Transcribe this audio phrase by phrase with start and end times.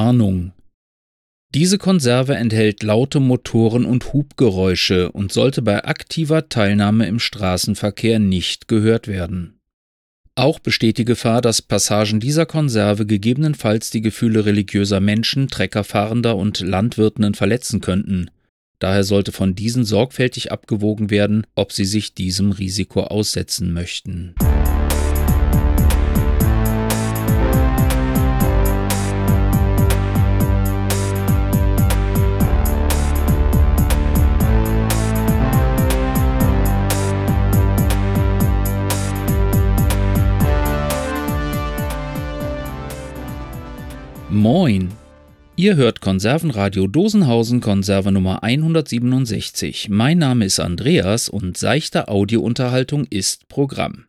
[0.00, 0.52] Warnung.
[1.54, 8.66] Diese Konserve enthält laute Motoren und Hubgeräusche und sollte bei aktiver Teilnahme im Straßenverkehr nicht
[8.66, 9.60] gehört werden.
[10.36, 16.60] Auch besteht die Gefahr, dass Passagen dieser Konserve gegebenenfalls die Gefühle religiöser Menschen, Treckerfahrender und
[16.60, 18.30] Landwirtinnen verletzen könnten.
[18.78, 24.34] Daher sollte von diesen sorgfältig abgewogen werden, ob sie sich diesem Risiko aussetzen möchten.
[44.30, 44.92] Moin!
[45.56, 49.88] Ihr hört Konservenradio Dosenhausen Konserve Nummer 167.
[49.88, 54.06] Mein Name ist Andreas und seichte Audiounterhaltung ist Programm.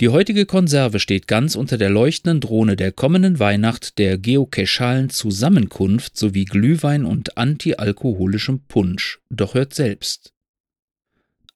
[0.00, 6.16] Die heutige Konserve steht ganz unter der leuchtenden Drohne der kommenden Weihnacht der geocachalen Zusammenkunft
[6.16, 9.18] sowie Glühwein und antialkoholischem Punsch.
[9.28, 10.32] Doch hört selbst.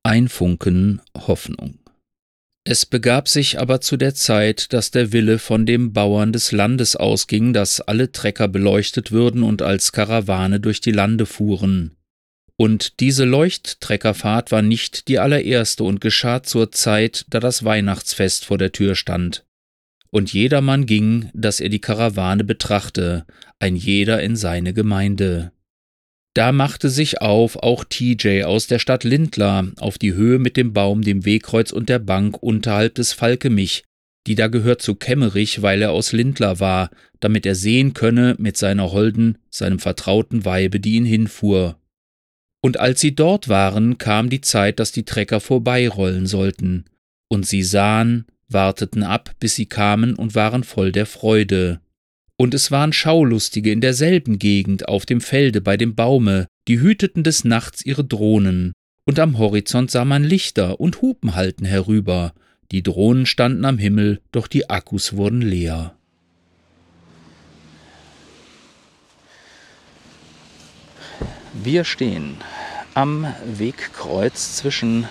[0.03, 1.79] Ein Funken Hoffnung.
[2.67, 6.97] Es begab sich aber zu der Zeit, dass der Wille von dem Bauern des Landes
[6.97, 11.97] ausging, dass alle Trecker beleuchtet würden und als Karawane durch die Lande fuhren.
[12.57, 18.57] Und diese Leuchttreckerfahrt war nicht die allererste und geschah zur Zeit, da das Weihnachtsfest vor
[18.57, 19.45] der Tür stand.
[20.11, 23.27] Und jedermann ging, dass er die Karawane betrachte,
[23.59, 25.53] ein jeder in seine Gemeinde.
[26.35, 30.73] Da machte sich auf auch TJ aus der Stadt Lindlar auf die Höhe mit dem
[30.73, 33.85] Baum, dem Wegkreuz und der Bank unterhalb des Falkemich,
[34.27, 36.91] die da gehört zu Kemmerich, weil er aus Lindlar war,
[37.21, 41.79] damit er sehen könne mit seiner Holden, seinem vertrauten Weibe, die ihn hinfuhr.
[42.61, 46.87] Und als sie dort waren, kam die Zeit, dass die Trecker vorbeirollen sollten.
[47.29, 51.81] Und sie sahen, warteten ab, bis sie kamen und waren voll der Freude.
[52.37, 57.23] Und es waren Schaulustige in derselben Gegend auf dem Felde bei dem Baume, die hüteten
[57.23, 58.73] des Nachts ihre Drohnen,
[59.07, 62.33] und am Horizont sah man Lichter und Hupen halten herüber,
[62.73, 65.95] die Drohnen standen am Himmel, doch die Akkus wurden leer.
[71.53, 72.37] Wir stehen
[72.95, 75.07] am Wegkreuz zwischen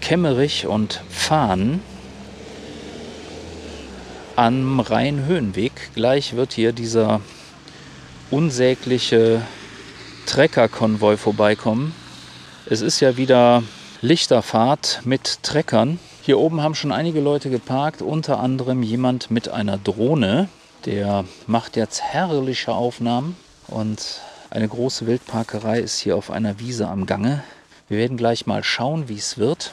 [0.00, 1.80] Kemmerich und Fahn
[4.42, 5.72] am Rhein-Höhenweg.
[5.94, 7.20] Gleich wird hier dieser
[8.32, 9.40] unsägliche
[10.26, 11.94] Treckerkonvoi vorbeikommen.
[12.66, 13.62] Es ist ja wieder
[14.00, 16.00] Lichterfahrt mit Treckern.
[16.22, 20.48] Hier oben haben schon einige Leute geparkt, unter anderem jemand mit einer Drohne.
[20.86, 23.36] Der macht jetzt herrliche Aufnahmen
[23.68, 27.44] und eine große Wildparkerei ist hier auf einer Wiese am Gange.
[27.88, 29.72] Wir werden gleich mal schauen, wie es wird.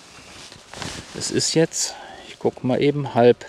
[1.17, 1.95] Es ist jetzt,
[2.27, 3.47] ich gucke mal eben, halb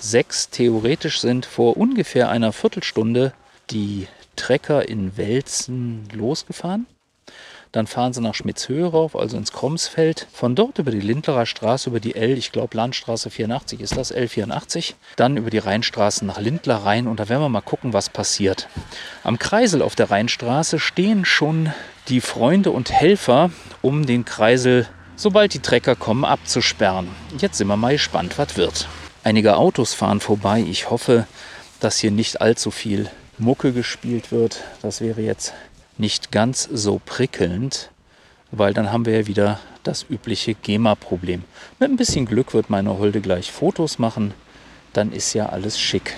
[0.00, 0.50] sechs.
[0.50, 3.32] Theoretisch sind vor ungefähr einer Viertelstunde
[3.70, 6.86] die Trecker in Welzen losgefahren.
[7.74, 10.28] Dann fahren sie nach Schmitzhöhe rauf, also ins Kromsfeld.
[10.32, 14.14] Von dort über die Lindlerer Straße, über die L, ich glaube Landstraße 84 ist das,
[14.14, 14.94] L84.
[15.16, 18.68] Dann über die Rheinstraße nach Lindler rein und da werden wir mal gucken, was passiert.
[19.24, 21.72] Am Kreisel auf der Rheinstraße stehen schon
[22.06, 23.50] die Freunde und Helfer,
[23.82, 27.08] um den Kreisel, sobald die Trecker kommen, abzusperren.
[27.38, 28.86] Jetzt sind wir mal gespannt, was wird.
[29.24, 30.60] Einige Autos fahren vorbei.
[30.60, 31.26] Ich hoffe,
[31.80, 33.08] dass hier nicht allzu viel
[33.38, 34.62] Mucke gespielt wird.
[34.82, 35.54] Das wäre jetzt
[35.96, 37.90] nicht ganz so prickelnd,
[38.50, 41.42] weil dann haben wir ja wieder das übliche GEMA-Problem.
[41.78, 44.34] Mit ein bisschen Glück wird meine Holde gleich Fotos machen.
[44.92, 46.14] Dann ist ja alles schick.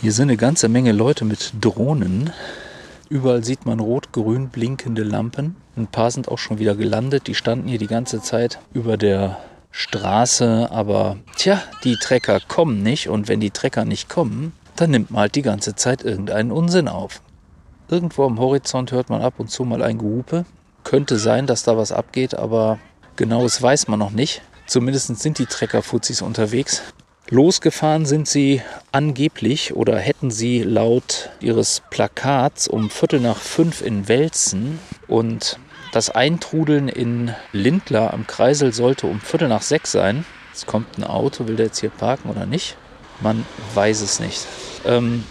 [0.00, 2.32] Hier sind eine ganze Menge Leute mit Drohnen.
[3.08, 5.56] Überall sieht man rot-grün blinkende Lampen.
[5.76, 7.26] Ein paar sind auch schon wieder gelandet.
[7.26, 9.38] Die standen hier die ganze Zeit über der
[9.70, 10.68] Straße.
[10.70, 13.08] Aber tja, die Trecker kommen nicht.
[13.08, 16.88] Und wenn die Trecker nicht kommen, dann nimmt man halt die ganze Zeit irgendeinen Unsinn
[16.88, 17.20] auf.
[17.88, 20.44] Irgendwo am Horizont hört man ab und zu mal ein Gehupe.
[20.84, 22.78] Könnte sein, dass da was abgeht, aber
[23.16, 24.42] genaues weiß man noch nicht.
[24.66, 26.82] Zumindest sind die Treckerfuzis unterwegs.
[27.30, 28.62] Losgefahren sind sie
[28.92, 34.78] angeblich oder hätten sie laut ihres Plakats um Viertel nach fünf in Welzen
[35.08, 35.58] und
[35.94, 40.24] das Eintrudeln in Lindler am Kreisel sollte um Viertel nach sechs sein.
[40.52, 42.76] Es kommt ein Auto, will der jetzt hier parken oder nicht?
[43.20, 44.44] Man weiß es nicht.
[44.84, 45.22] Ähm,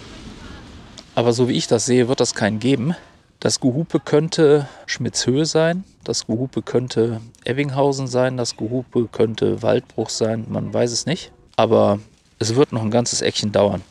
[1.16, 2.96] aber so wie ich das sehe, wird das keinen geben.
[3.42, 10.46] Das Gehupe könnte Schmitzhöhe sein, das Gehupe könnte Ebbinghausen sein, das Gehupe könnte Waldbruch sein,
[10.48, 11.34] man weiß es nicht.
[11.58, 12.00] Aber
[12.40, 13.82] es wird noch ein ganzes Eckchen dauern.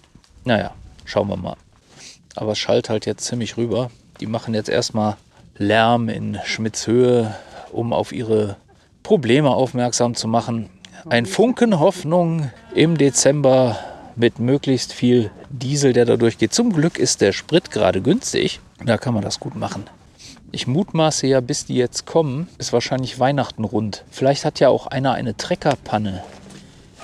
[0.44, 1.56] Naja, schauen wir mal.
[2.34, 3.90] Aber es schallt halt jetzt ziemlich rüber.
[4.20, 5.18] Die machen jetzt erstmal
[5.56, 7.34] Lärm in Schmitzhöhe,
[7.72, 8.56] um auf ihre
[9.02, 10.70] Probleme aufmerksam zu machen.
[11.08, 13.78] ein Funken Hoffnung im Dezember
[14.16, 16.54] mit möglichst viel Diesel, der da durchgeht.
[16.54, 18.60] Zum Glück ist der Sprit gerade günstig.
[18.84, 19.84] Da kann man das gut machen.
[20.50, 24.04] Ich mutmaße ja, bis die jetzt kommen, ist wahrscheinlich Weihnachten rund.
[24.10, 26.22] Vielleicht hat ja auch einer eine Treckerpanne.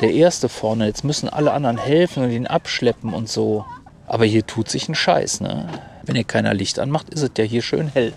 [0.01, 0.87] Der erste vorne.
[0.87, 3.65] Jetzt müssen alle anderen helfen und ihn abschleppen und so.
[4.07, 5.69] Aber hier tut sich ein Scheiß, ne?
[6.05, 8.13] Wenn ihr keiner Licht anmacht, ist es ja hier schön hell.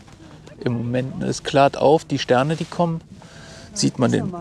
[0.64, 3.02] Im Moment es klart auf, die Sterne, die kommen,
[3.74, 4.32] sieht man den.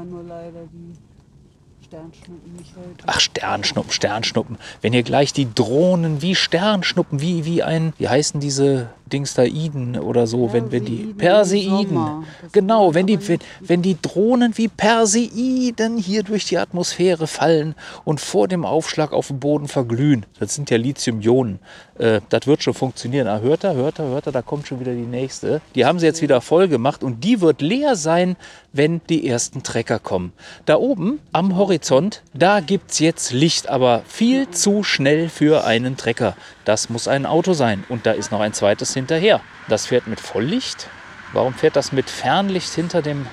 [1.90, 3.04] Sternschnuppen nicht heute.
[3.06, 4.58] Ach, Sternschnuppen, Sternschnuppen.
[4.80, 10.26] Wenn ihr gleich die Drohnen wie Sternschnuppen, wie, wie ein, wie heißen diese Dingstaiden oder
[10.26, 12.24] so, wenn, wenn die Perseiden.
[12.52, 17.74] Genau, wenn die, wenn, wenn die Drohnen wie Perseiden hier durch die Atmosphäre fallen
[18.04, 20.26] und vor dem Aufschlag auf dem Boden verglühen.
[20.38, 21.58] Das sind ja Lithium-Ionen.
[21.98, 23.28] Äh, das wird schon funktionieren.
[23.28, 25.60] Ah, hört er, hört er, hört er, da kommt schon wieder die nächste.
[25.74, 28.36] Die haben sie jetzt wieder voll gemacht und die wird leer sein,
[28.72, 30.32] wenn die ersten Trecker kommen.
[30.64, 35.96] Da oben am Horizont, da gibt es jetzt Licht, aber viel zu schnell für einen
[35.96, 36.36] Trecker.
[36.64, 37.84] Das muss ein Auto sein.
[37.88, 39.40] Und da ist noch ein zweites hinterher.
[39.68, 40.88] Das fährt mit Volllicht.
[41.32, 43.26] Warum fährt das mit Fernlicht hinter dem,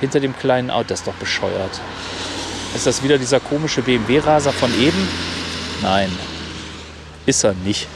[0.00, 0.88] hinter dem kleinen Auto?
[0.88, 1.80] Das ist doch bescheuert.
[2.74, 5.08] Ist das wieder dieser komische BMW-Raser von eben?
[5.82, 6.10] Nein,
[7.26, 7.86] ist er nicht.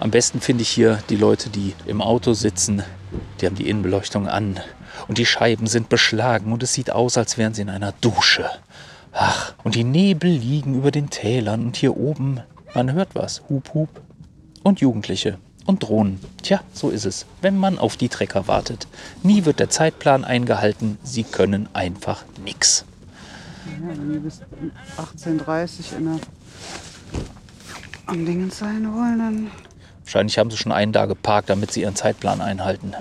[0.00, 2.82] Am besten finde ich hier die Leute, die im Auto sitzen.
[3.40, 4.60] Die haben die Innenbeleuchtung an
[5.08, 8.50] und die Scheiben sind beschlagen und es sieht aus, als wären sie in einer Dusche.
[9.12, 12.40] Ach, und die Nebel liegen über den Tälern und hier oben
[12.74, 13.42] man hört was.
[13.48, 13.88] Hup, hup.
[14.62, 15.38] Und Jugendliche.
[15.66, 16.20] Und Drohnen.
[16.42, 18.86] Tja, so ist es, wenn man auf die Trecker wartet.
[19.22, 20.98] Nie wird der Zeitplan eingehalten.
[21.02, 22.84] Sie können einfach nichts.
[23.66, 24.40] Ja, wenn die bis
[25.22, 26.18] 18.30 Uhr
[28.06, 29.50] am Dingen sein wollen, dann.
[30.04, 32.94] Wahrscheinlich haben sie schon einen da geparkt, damit sie ihren Zeitplan einhalten.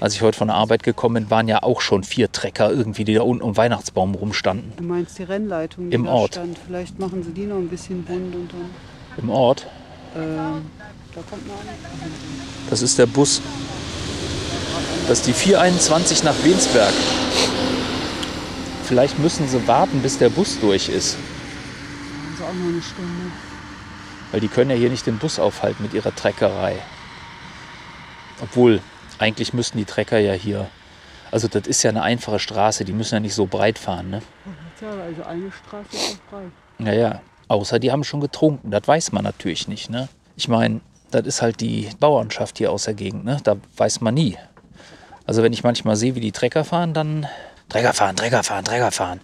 [0.00, 3.04] Als ich heute von der Arbeit gekommen bin, waren ja auch schon vier Trecker irgendwie,
[3.04, 4.72] die da unten um Weihnachtsbaum rumstanden.
[4.76, 6.34] Du meinst die Rennleitung, die Im da Ort.
[6.34, 6.58] stand.
[6.66, 8.70] Vielleicht machen sie die noch ein bisschen bunt und dann.
[9.16, 9.66] Im Ort?
[10.16, 10.70] Ähm,
[11.14, 11.70] da kommt noch eine.
[12.68, 13.40] Das ist der Bus.
[15.08, 16.92] Das ist die 421 nach Wensberg.
[18.84, 21.16] Vielleicht müssen sie warten, bis der Bus durch ist.
[22.32, 23.32] Also auch noch eine Stunde.
[24.32, 26.76] Weil die können ja hier nicht den Bus aufhalten mit ihrer Treckerei.
[28.40, 28.80] Obwohl,
[29.18, 30.68] eigentlich müssten die Trecker ja hier.
[31.30, 34.10] Also das ist ja eine einfache Straße, die müssen ja nicht so breit fahren.
[34.10, 34.22] Ne?
[34.80, 36.50] Ja, also eine Straße ist auch breit.
[36.78, 37.20] Naja,
[37.50, 38.70] außer die haben schon getrunken.
[38.70, 39.90] Das weiß man natürlich nicht.
[39.90, 40.08] Ne?
[40.36, 40.80] Ich meine,
[41.10, 43.24] das ist halt die Bauernschaft hier aus der Gegend.
[43.24, 43.38] Ne?
[43.42, 44.38] Da weiß man nie.
[45.26, 47.26] Also wenn ich manchmal sehe, wie die Trecker fahren, dann
[47.68, 49.20] Trecker fahren, Trecker fahren, Trecker fahren.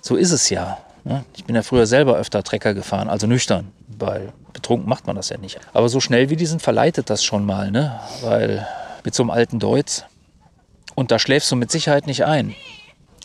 [0.00, 0.78] So ist es ja.
[1.04, 1.24] Ne?
[1.36, 5.28] Ich bin ja früher selber öfter Trecker gefahren, also nüchtern, weil betrunken macht man das
[5.28, 5.58] ja nicht.
[5.72, 7.98] Aber so schnell wie die sind, verleitet das schon mal, ne?
[8.22, 8.66] Weil
[9.04, 10.04] mit so einem alten Deutz
[10.94, 12.54] und da schläfst du mit Sicherheit nicht ein.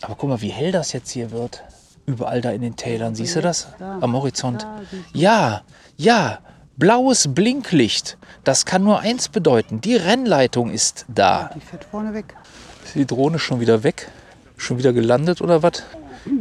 [0.01, 1.63] Aber guck mal, wie hell das jetzt hier wird.
[2.05, 3.67] Überall da in den Tälern, siehst du das?
[3.79, 4.67] Am Horizont.
[5.13, 5.63] Ja,
[5.97, 6.39] ja,
[6.77, 8.17] blaues Blinklicht.
[8.43, 9.81] Das kann nur eins bedeuten.
[9.81, 11.49] Die Rennleitung ist da.
[11.55, 12.35] Die fährt vorne weg.
[12.83, 14.11] Ist die Drohne schon wieder weg?
[14.57, 15.83] Schon wieder gelandet oder was?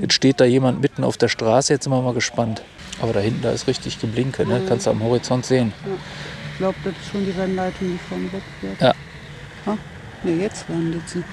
[0.01, 2.63] Jetzt steht da jemand mitten auf der Straße, jetzt sind wir mal gespannt.
[3.01, 4.63] Aber da hinten, da ist richtig Geblinke, ne?
[4.69, 5.73] kannst du am Horizont sehen.
[6.53, 8.81] Ich glaube, das ist schon die Rennleitung, die vorne wegfährt.
[8.81, 8.95] Ja.
[9.67, 9.77] Ah,
[10.23, 11.25] ne, jetzt landet sie.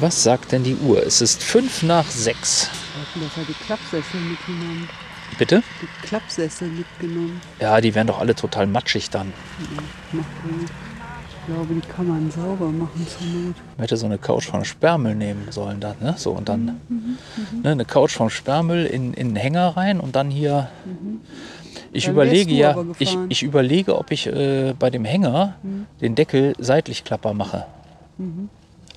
[0.00, 1.04] Was sagt denn die Uhr?
[1.06, 2.70] Es ist fünf nach sechs.
[3.14, 4.88] Das hat die Klappsessel mitgenommen.
[5.38, 5.62] Bitte?
[5.82, 7.38] Die Klappsessel mitgenommen.
[7.60, 9.34] Ja, die wären doch alle total matschig dann.
[10.14, 10.20] Ja,
[11.28, 13.56] ich glaube, die kann man sauber machen zur Not.
[13.76, 16.14] Man hätte so eine Couch von Sperrmüll nehmen sollen dann, ne?
[16.16, 17.60] So und dann mhm, mhm.
[17.62, 20.70] ne, eine Couch vom Sperrmüll in, in den Hänger rein und dann hier.
[20.86, 21.20] Mhm.
[21.92, 25.86] Ich dann überlege ja, ich, ich überlege, ob ich äh, bei dem Hänger mhm.
[26.00, 27.66] den Deckel seitlich klapper mache.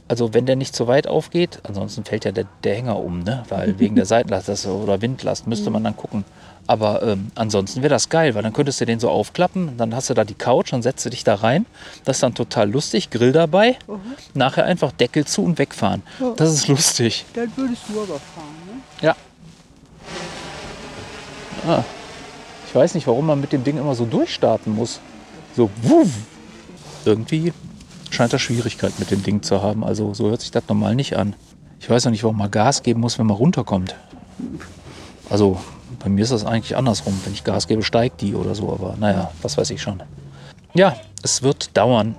[0.07, 3.43] Also wenn der nicht zu weit aufgeht, ansonsten fällt ja der, der Hänger um, ne?
[3.50, 6.25] Weil wegen der Seitenlast oder Windlast müsste man dann gucken.
[6.65, 10.10] Aber ähm, ansonsten wäre das geil, weil dann könntest du den so aufklappen, dann hast
[10.10, 11.65] du da die Couch, dann setzt du dich da rein.
[12.05, 13.77] Das ist dann total lustig, Grill dabei.
[13.88, 14.00] Mhm.
[14.33, 16.03] Nachher einfach Deckel zu und wegfahren.
[16.22, 16.33] Oh.
[16.38, 17.25] Das ist lustig.
[17.33, 18.81] Dann würdest du aber fahren, ne?
[19.01, 19.15] Ja.
[21.67, 21.83] Ah.
[22.67, 25.00] Ich weiß nicht, warum man mit dem Ding immer so durchstarten muss.
[25.55, 26.10] So, wuff.
[27.05, 27.53] Irgendwie
[28.13, 29.84] scheint er Schwierigkeit mit dem Ding zu haben.
[29.84, 31.36] Also so hört sich das normal nicht an.
[31.79, 33.96] Ich weiß noch nicht, warum man Gas geben muss, wenn man runterkommt.
[35.29, 35.60] Also
[36.00, 37.20] bei mir ist das eigentlich andersrum.
[37.24, 38.72] Wenn ich Gas gebe, steigt die oder so.
[38.72, 40.01] Aber naja, was weiß ich schon.
[40.74, 42.15] Ja, es wird dauern.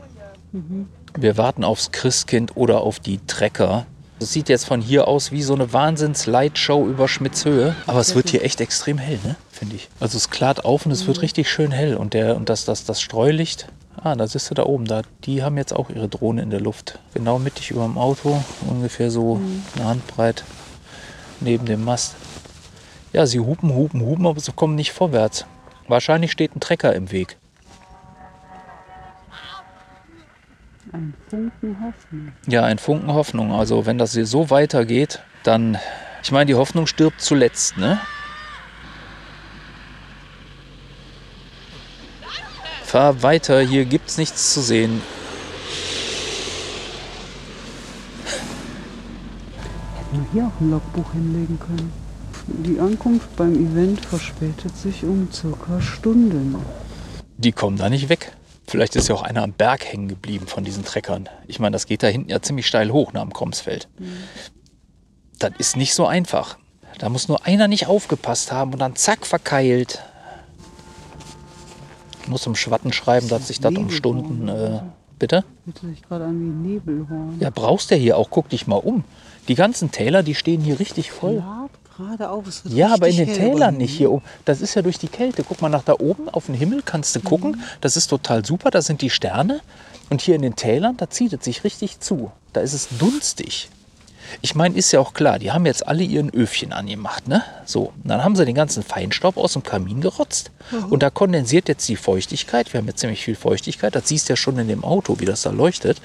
[0.53, 0.89] Mhm.
[1.17, 3.87] Wir warten aufs Christkind oder auf die Trecker.
[4.21, 7.75] Es sieht jetzt von hier aus wie so eine Wahnsinns-Lightshow über Schmitzhöhe.
[7.87, 9.37] Aber es wird hier echt extrem hell, ne?
[9.51, 9.89] finde ich.
[10.01, 11.23] Also es klart auf und es wird mhm.
[11.23, 11.97] richtig schön hell.
[11.97, 13.69] Und, der, und das, das, das Streulicht,
[14.03, 16.61] Ah, da siehst du da oben, da, die haben jetzt auch ihre Drohne in der
[16.61, 16.99] Luft.
[17.15, 19.41] Genau mittig über dem Auto, ungefähr so
[19.77, 20.45] eine Handbreit
[21.41, 22.17] neben dem Mast.
[23.13, 25.47] Ja, sie hupen, hupen, hupen, aber sie kommen nicht vorwärts.
[25.87, 27.37] Wahrscheinlich steht ein Trecker im Weg.
[30.93, 32.33] Ein Funken Hoffnung.
[32.47, 33.53] Ja, ein Funken Hoffnung.
[33.53, 35.79] Also wenn das hier so weitergeht, dann,
[36.23, 38.01] ich meine, die Hoffnung stirbt zuletzt, ne?
[42.95, 45.03] Fahr weiter, hier gibt's nichts zu sehen.
[49.97, 51.93] Hätten wir hier auch ein Logbuch hinlegen können.
[52.47, 56.55] Die Ankunft beim Event verspätet sich um circa Stunden.
[57.37, 58.31] Die kommen da nicht weg.
[58.69, 61.29] Vielleicht ist ja auch einer am Berg hängen geblieben von diesen Treckern.
[61.49, 63.89] Ich meine, das geht da hinten ja ziemlich steil hoch nach dem Kromsfeld.
[65.41, 66.59] Das ist nicht so einfach.
[67.01, 70.01] Da muss nur einer nicht aufgepasst haben und dann zack verkeilt.
[72.25, 73.91] Ich muss im Schwatten schreiben, dass sich das um.
[73.91, 74.49] Stunden.
[74.49, 74.81] Äh,
[75.19, 75.45] bitte?
[77.39, 78.31] Ja, brauchst du hier auch.
[78.31, 79.05] Guck dich mal um.
[79.47, 81.45] Die ganzen Täler, die stehen hier richtig voll.
[81.47, 81.71] Auf.
[82.65, 84.25] Ja, aber in den Tälern nicht hier oben.
[84.47, 85.45] Das ist ja durch die Kälte.
[85.47, 87.53] Guck mal nach da oben auf den Himmel, kannst du gucken.
[87.53, 87.63] Mhm.
[87.83, 88.71] Das ist total super.
[88.71, 89.61] Da sind die Sterne.
[90.09, 92.33] Und hier in den Tälern, da zieht es sich richtig zu.
[92.55, 93.69] Da ist es dunstig.
[94.43, 97.43] Ich meine, ist ja auch klar, die haben jetzt alle ihren Öfchen angemacht, ne?
[97.65, 100.51] So, und dann haben sie den ganzen Feinstaub aus dem Kamin gerotzt.
[100.91, 102.73] Und da kondensiert jetzt die Feuchtigkeit.
[102.73, 103.95] Wir haben jetzt ziemlich viel Feuchtigkeit.
[103.95, 106.01] Das siehst du ja schon in dem Auto, wie das da leuchtet.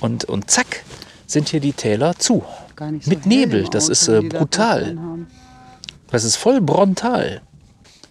[0.00, 0.84] Und, und zack,
[1.26, 2.44] sind hier die Täler zu.
[2.78, 4.96] So Mit Nebel, das Auto, ist, äh, brutal.
[6.10, 7.42] Das ist voll brontal.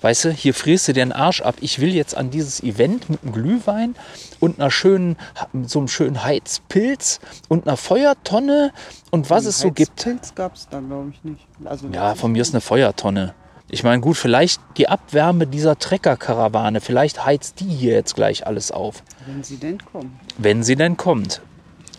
[0.01, 1.55] Weißt du, hier frierst du dir den Arsch ab.
[1.59, 3.95] Ich will jetzt an dieses Event mit einem Glühwein
[4.39, 5.17] und einer schönen,
[5.65, 8.71] so einem schönen Heizpilz und einer Feuertonne
[9.11, 9.99] und was es so gibt.
[10.05, 11.45] Heizpilz gab es da, glaube ich, nicht.
[11.65, 13.33] Also, Ja, von mir ist eine Feuertonne.
[13.71, 18.71] Ich meine, gut, vielleicht die Abwärme dieser Treckerkarawane, vielleicht heizt die hier jetzt gleich alles
[18.71, 20.19] auf, Wenn sie denn kommen.
[20.37, 21.41] wenn sie denn kommt.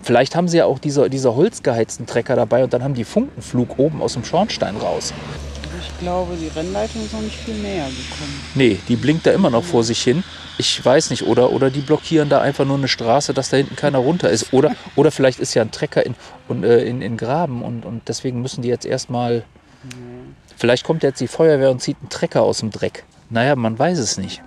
[0.02, 3.78] Vielleicht haben sie ja auch diese, diese holzgeheizten Trecker dabei und dann haben die Funkenflug
[3.78, 5.12] oben aus dem Schornstein raus.
[5.80, 8.40] Ich glaube, die Rennleitung ist noch nicht viel näher gekommen.
[8.54, 10.22] Nee, die blinkt da immer noch vor sich hin.
[10.58, 13.76] Ich weiß nicht, oder, oder die blockieren da einfach nur eine Straße, dass da hinten
[13.76, 14.52] keiner runter ist.
[14.52, 16.14] Oder, oder vielleicht ist ja ein Trecker in,
[16.48, 19.44] und, äh, in, in Graben und, und deswegen müssen die jetzt erstmal.
[20.56, 23.04] Vielleicht kommt jetzt die Feuerwehr und zieht einen Trecker aus dem Dreck.
[23.30, 24.42] Naja, man weiß es nicht.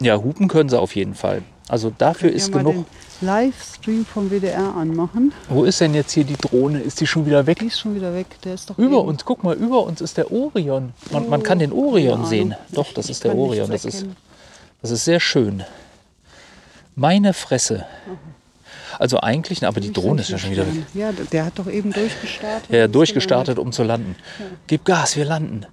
[0.00, 1.42] Ja, hupen können sie auf jeden Fall.
[1.68, 2.74] Also dafür ist genug.
[2.74, 2.86] den
[3.20, 5.32] Livestream vom WDR anmachen.
[5.48, 6.80] Wo ist denn jetzt hier die Drohne?
[6.80, 7.58] Ist die schon wieder weg?
[7.60, 8.26] Die ist schon wieder weg.
[8.44, 10.92] Der ist doch Über eben- uns, guck mal, über uns ist der Orion.
[11.10, 12.54] Man, man kann den Orion sehen.
[12.72, 13.70] Doch, das Ich ist der Orion.
[13.70, 14.06] Das ist.
[14.82, 15.62] Das ist sehr schön.
[16.96, 17.84] Meine Fresse.
[18.98, 20.82] Also eigentlich, aber die Drohne ist ja schon wieder weg.
[20.94, 22.70] Ja, der- hat doch eben durchgestartet.
[22.70, 24.16] Ja, ja, durchgestartet, um zu landen.
[24.66, 25.66] Gib Gas, wir landen.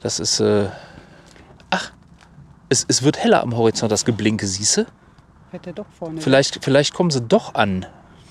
[0.00, 0.40] Das ist.
[0.40, 0.66] Äh
[1.70, 1.90] Ach,
[2.68, 4.86] es, es wird heller am Horizont, das Geblinke, siehst du?
[5.54, 6.20] Fährt der doch vorne.
[6.20, 7.86] Vielleicht, vielleicht kommen sie doch an.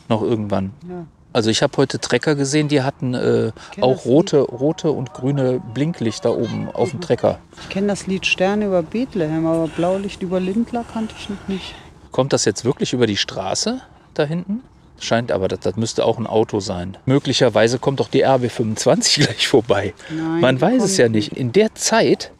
[0.10, 0.74] Noch irgendwann.
[0.90, 1.06] Ja.
[1.32, 6.36] Also ich habe heute Trecker gesehen, die hatten äh, auch rote, rote und grüne Blinklichter
[6.36, 7.40] oben auf dem Trecker.
[7.62, 11.74] Ich kenne das Lied Sterne über Bethlehem, aber Blaulicht über Lindler kannte ich noch nicht.
[12.12, 13.80] Kommt das jetzt wirklich über die Straße
[14.16, 14.62] da hinten?
[15.00, 16.98] Scheint aber, das, das müsste auch ein Auto sein.
[17.06, 19.94] Möglicherweise kommt doch die RB25 gleich vorbei.
[20.10, 21.32] Nein, Man weiß es ja nicht.
[21.38, 22.34] In der Zeit,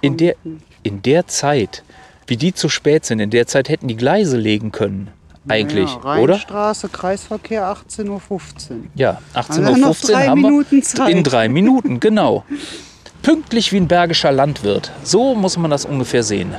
[0.00, 0.36] in der,
[0.82, 1.84] in der Zeit,
[2.30, 5.10] wie die zu spät sind, in der Zeit hätten die Gleise legen können.
[5.48, 6.34] Eigentlich, ja, oder?
[6.34, 8.20] Rheinstraße, Kreisverkehr 18.15 Uhr.
[8.94, 10.82] Ja, Also noch 18.15 drei Uhr haben Minuten wir.
[10.82, 11.08] Zeit.
[11.10, 12.44] In drei Minuten, genau.
[13.22, 14.92] Pünktlich wie ein bergischer Landwirt.
[15.02, 16.54] So muss man das ungefähr sehen.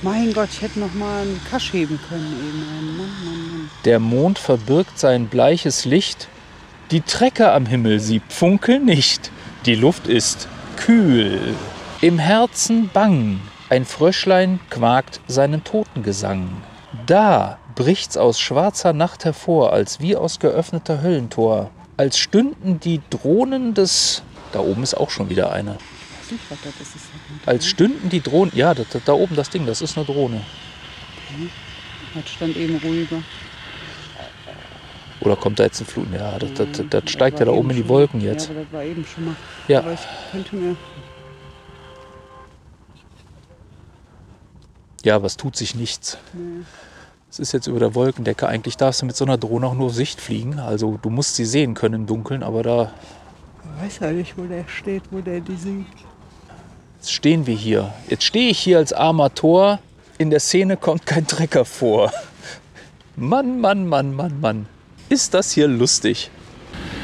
[0.00, 2.96] Mein Gott, ich hätte noch mal einen Kasch heben können eben.
[2.96, 3.70] Mann, Mann, Mann.
[3.84, 6.28] Der Mond verbirgt sein bleiches Licht.
[6.90, 9.30] Die Trecker am Himmel, sie funkeln nicht.
[9.66, 11.40] Die Luft ist kühl.
[12.00, 13.40] Im Herzen bang.
[13.74, 16.62] Ein Fröschlein quakt seinen Totengesang.
[17.06, 21.72] Da bricht's aus schwarzer Nacht hervor, als wie aus geöffneter Höllentor.
[21.96, 24.22] Als stünden die Drohnen des.
[24.52, 25.76] Da oben ist auch schon wieder eine.
[27.46, 28.52] Als stünden die Drohnen.
[28.54, 30.42] Ja, das, da oben das Ding, das ist eine Drohne.
[32.14, 33.24] Das stand eben ruhiger.
[35.18, 36.06] Oder kommt da jetzt ein Flut?
[36.16, 38.50] Ja, das, das, das, das steigt ja da oben in die Wolken jetzt.
[38.50, 39.36] Ja, das war eben schon mal.
[39.66, 39.80] Ja.
[39.80, 40.00] Aber ich
[40.30, 40.76] könnte mir.
[45.04, 46.16] Ja, aber es tut sich nichts.
[47.30, 48.48] Es ist jetzt über der Wolkendecke.
[48.48, 50.58] Eigentlich darfst du mit so einer Drohne auch nur auf Sicht fliegen.
[50.58, 52.92] Also du musst sie sehen können im Dunkeln, aber da
[53.78, 55.86] Ich weiß ja nicht, wo der steht, wo der die singt.
[56.96, 57.92] jetzt stehen wir hier.
[58.08, 59.78] Jetzt stehe ich hier als armer Tor.
[60.16, 62.10] In der Szene kommt kein Trecker vor.
[63.16, 64.66] Mann, Mann, Mann, Mann, Mann.
[65.10, 66.30] Ist das hier lustig?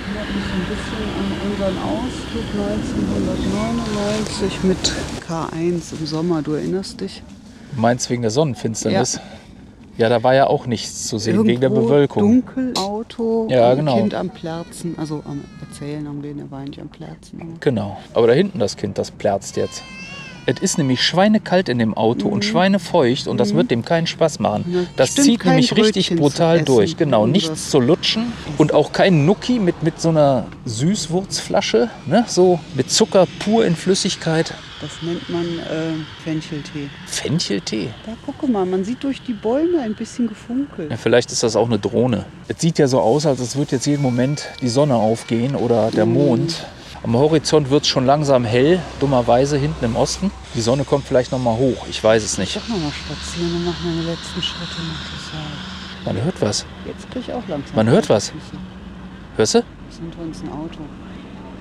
[0.07, 4.93] erinnert mich ein bisschen an unseren Ausflug 1999 mit
[5.29, 6.41] K1 im Sommer.
[6.43, 7.23] Du erinnerst dich?
[7.75, 9.21] Du meinst wegen der Sonnenfinsternis?
[9.97, 12.23] Ja, da war ja auch nichts zu sehen wegen der Irgendwo Bewölkung.
[12.43, 13.97] Dunkel, Auto, Ja, ein genau.
[13.99, 17.41] Kind am Plerzen, also am Erzählen am Reden, er war nicht am Plerzen.
[17.41, 17.99] aber- Genau.
[18.15, 19.83] Aber da hinten das Kind, das plärzt jetzt.
[20.51, 24.41] Es ist nämlich schweinekalt in dem Auto und schweinefeucht und das wird dem keinen Spaß
[24.41, 24.65] machen.
[24.69, 26.97] Ja, Das zieht nämlich richtig Brötchen zu brutal durch.
[26.97, 32.25] Genau, nichts zu lutschen und auch kein Nuki mit, mit so einer Süßwurzflasche, ne?
[32.27, 34.55] so mit Zucker pur in Flüssigkeit.
[34.81, 35.93] Das nennt man äh,
[36.25, 36.89] Fencheltee.
[37.07, 37.89] Fencheltee.
[38.07, 40.91] Da gucke mal, man sieht durch die Bäume ein bisschen gefunkelt.
[40.91, 42.25] Ja, vielleicht ist das auch eine Drohne.
[42.49, 45.91] Es sieht ja so aus, als es wird jetzt jeden Moment die Sonne aufgehen oder
[45.91, 46.65] der Mond.
[47.03, 50.31] Am Horizont wird es schon langsam hell, dummerweise hinten im Osten.
[50.55, 52.57] Die Sonne kommt vielleicht noch mal hoch, ich weiß es nicht.
[52.57, 56.05] Doch noch mal spazieren und machen meine letzten Schritte nach.
[56.13, 56.67] Man hört was.
[56.87, 57.75] Jetzt krieg ich auch langsam.
[57.77, 58.33] Man hört was.
[59.37, 59.59] Hörst du?
[59.61, 60.81] Das ist hinter uns ein Auto,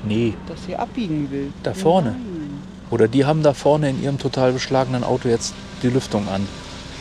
[0.04, 0.34] Nee.
[0.48, 1.52] das hier abbiegen will.
[1.64, 2.12] Da vorne.
[2.12, 2.62] Nein.
[2.90, 5.54] Oder die haben da vorne in ihrem total beschlagenen Auto jetzt
[5.84, 6.48] die Lüftung an.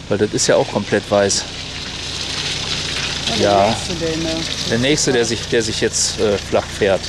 [0.09, 1.45] Weil das ist ja auch komplett weiß.
[3.30, 3.66] der Ja.
[3.68, 4.30] Nächste, der, in der,
[4.71, 7.00] Der nächste, der sich, der sich jetzt äh, flach fährt.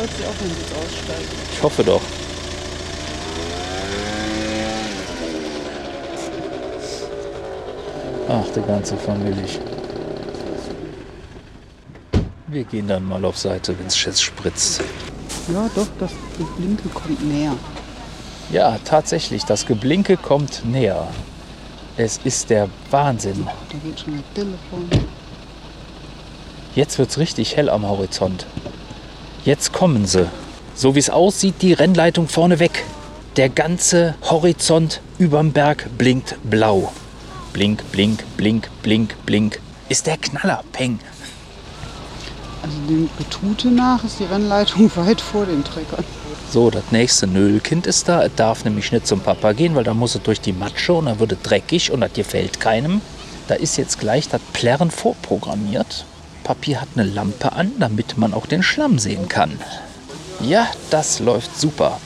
[0.00, 1.28] Freut sich auch, wenn sie jetzt aussteigen.
[1.52, 2.00] Ich hoffe doch.
[8.30, 9.44] Ach, die ganze Familie.
[12.46, 14.80] Wir gehen dann mal auf Seite, wenn es jetzt spritzt.
[15.52, 16.12] Ja, doch, das
[16.56, 17.52] Blinke kommt näher.
[18.50, 21.08] Ja, tatsächlich, das Geblinke kommt näher.
[21.98, 23.46] Es ist der Wahnsinn.
[23.68, 24.88] Da geht schon das Telefon.
[26.74, 28.46] Jetzt wird's richtig hell am Horizont.
[29.44, 30.28] Jetzt kommen sie.
[30.74, 32.84] So wie es aussieht, die Rennleitung vorne weg.
[33.36, 36.92] Der ganze Horizont überm Berg blinkt blau.
[37.52, 39.60] Blink, blink, blink, blink, blink.
[39.88, 40.98] Ist der Knaller, Peng.
[42.62, 46.04] Also dem Getute nach ist die Rennleitung weit vor den Treckern.
[46.50, 48.22] So, das nächste Nöllkind ist da.
[48.22, 51.06] Es darf nämlich nicht zum Papa gehen, weil da muss es durch die Matsche und
[51.06, 53.00] dann wird es dreckig und das gefällt keinem.
[53.48, 56.04] Da ist jetzt gleich das Plärren vorprogrammiert.
[56.50, 59.56] Papi hat eine Lampe an, damit man auch den Schlamm sehen kann.
[60.40, 62.00] Ja, das läuft super.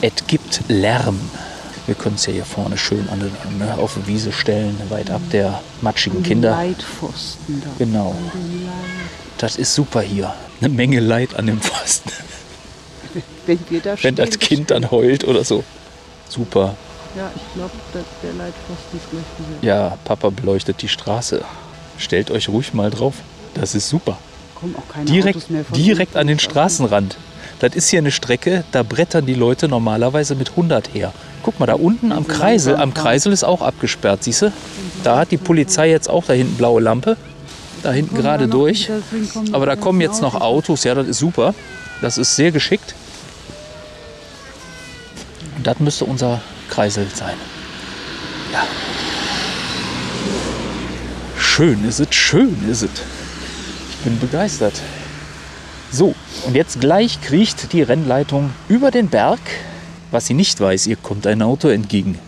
[0.00, 1.20] Es gibt Lärm.
[1.84, 5.20] Wir können es ja hier vorne schön an, ne, auf die Wiese stellen, weit ab
[5.32, 6.52] der matschigen Kinder.
[6.52, 7.68] Leitpfosten da.
[7.76, 8.14] Genau.
[9.36, 10.32] Das ist super hier.
[10.62, 12.10] Eine Menge Leid an dem Pfosten.
[13.44, 15.62] Wenn wir da Wenn das Kind dann heult oder so.
[16.26, 16.74] Super.
[17.16, 17.70] Ja, ich glaube,
[18.22, 19.62] der Leitpfosten ist gleich gesetzt.
[19.62, 21.42] Ja, Papa beleuchtet die Straße.
[21.96, 23.14] Stellt euch ruhig mal drauf.
[23.54, 24.18] Das ist super.
[24.56, 26.38] Kommen auch keine Direkt, Autos mehr von direkt an den.
[26.40, 27.16] Straßenrand.
[27.60, 31.12] Das ist hier eine Strecke, da brettern die Leute normalerweise mit 100 her.
[31.44, 32.92] Guck mal, da unten am Kreisel, am.
[32.94, 34.52] Kreisel ist auch abgesperrt, siehst du?
[35.04, 37.16] Da hat die Polizei jetzt auch da hinten blaue Lampe.
[37.82, 38.90] Da hinten gerade durch.
[39.52, 40.44] Aber da kommen jetzt noch Autos.
[40.44, 41.54] Autos, ja, das ist super.
[42.00, 42.94] Das ist sehr geschickt.
[45.56, 47.36] Und das müsste unser Kreisel sein.
[48.52, 48.66] Ja.
[51.38, 52.90] Schön ist es, schön ist es.
[53.90, 54.74] Ich bin begeistert.
[55.90, 56.14] So,
[56.46, 59.38] und jetzt gleich kriecht die Rennleitung über den Berg.
[60.10, 62.18] Was sie nicht weiß, ihr kommt ein Auto entgegen.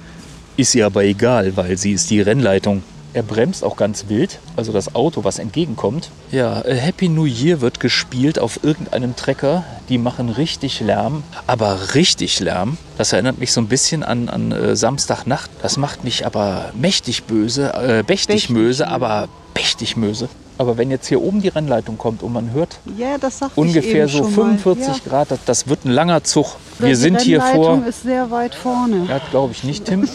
[0.56, 2.82] Ist ihr aber egal, weil sie ist die Rennleitung.
[3.16, 6.10] Er bremst auch ganz wild, also das Auto, was entgegenkommt.
[6.32, 9.64] Ja, äh, Happy New Year wird gespielt auf irgendeinem Trecker.
[9.88, 12.76] Die machen richtig Lärm, aber richtig Lärm.
[12.98, 15.50] Das erinnert mich so ein bisschen an, an äh, Samstagnacht.
[15.62, 18.04] Das macht mich aber mächtig böse, äh,
[18.50, 18.90] möse, ja.
[18.90, 20.28] aber mächtig möse.
[20.58, 23.16] Aber wenn jetzt hier oben die Rennleitung kommt und man hört Ja,
[23.54, 24.98] ungefähr so eben schon 45 mal.
[25.08, 26.48] Grad, das, das wird ein langer Zug.
[26.80, 26.80] Ja.
[26.80, 27.48] Wir Die sind hier vor.
[27.48, 29.06] Rennleitung ist sehr weit vorne.
[29.08, 30.06] Ja, glaube ich nicht, Tim.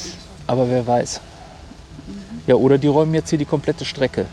[0.46, 1.22] Aber wer weiß.
[2.50, 4.26] Ja, oder die räumen jetzt hier die komplette Strecke.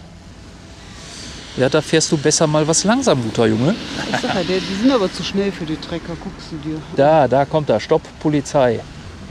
[1.56, 3.76] Ja, da fährst du besser mal was langsam, guter Junge.
[4.12, 6.82] Ich sag ja, die sind aber zu schnell für die Trecker, guckst du dir.
[6.96, 7.80] Da, da kommt er.
[7.80, 8.80] Stopp, Polizei.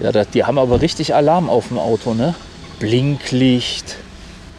[0.01, 2.37] Ja, das, die haben aber richtig Alarm auf dem Auto, ne?
[2.79, 3.97] Blinklicht,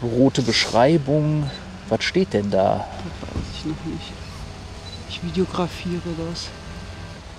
[0.02, 1.48] rote Beschreibung.
[1.88, 2.84] Was steht denn da?
[2.98, 4.12] Das weiß ich noch nicht.
[5.08, 6.48] Ich videografiere das.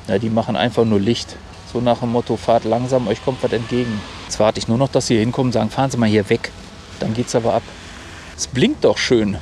[0.08, 1.36] Ja, die machen einfach nur Licht.
[1.71, 4.02] So nach dem Motto, fahrt langsam, euch kommt was entgegen.
[4.25, 6.28] Jetzt warte ich nur noch, dass sie hier hinkommen und sagen, fahren Sie mal hier
[6.32, 6.52] weg.
[6.99, 7.63] Dann geht's aber ab.
[8.38, 9.33] Es blinkt doch schön.
[9.33, 9.41] Ist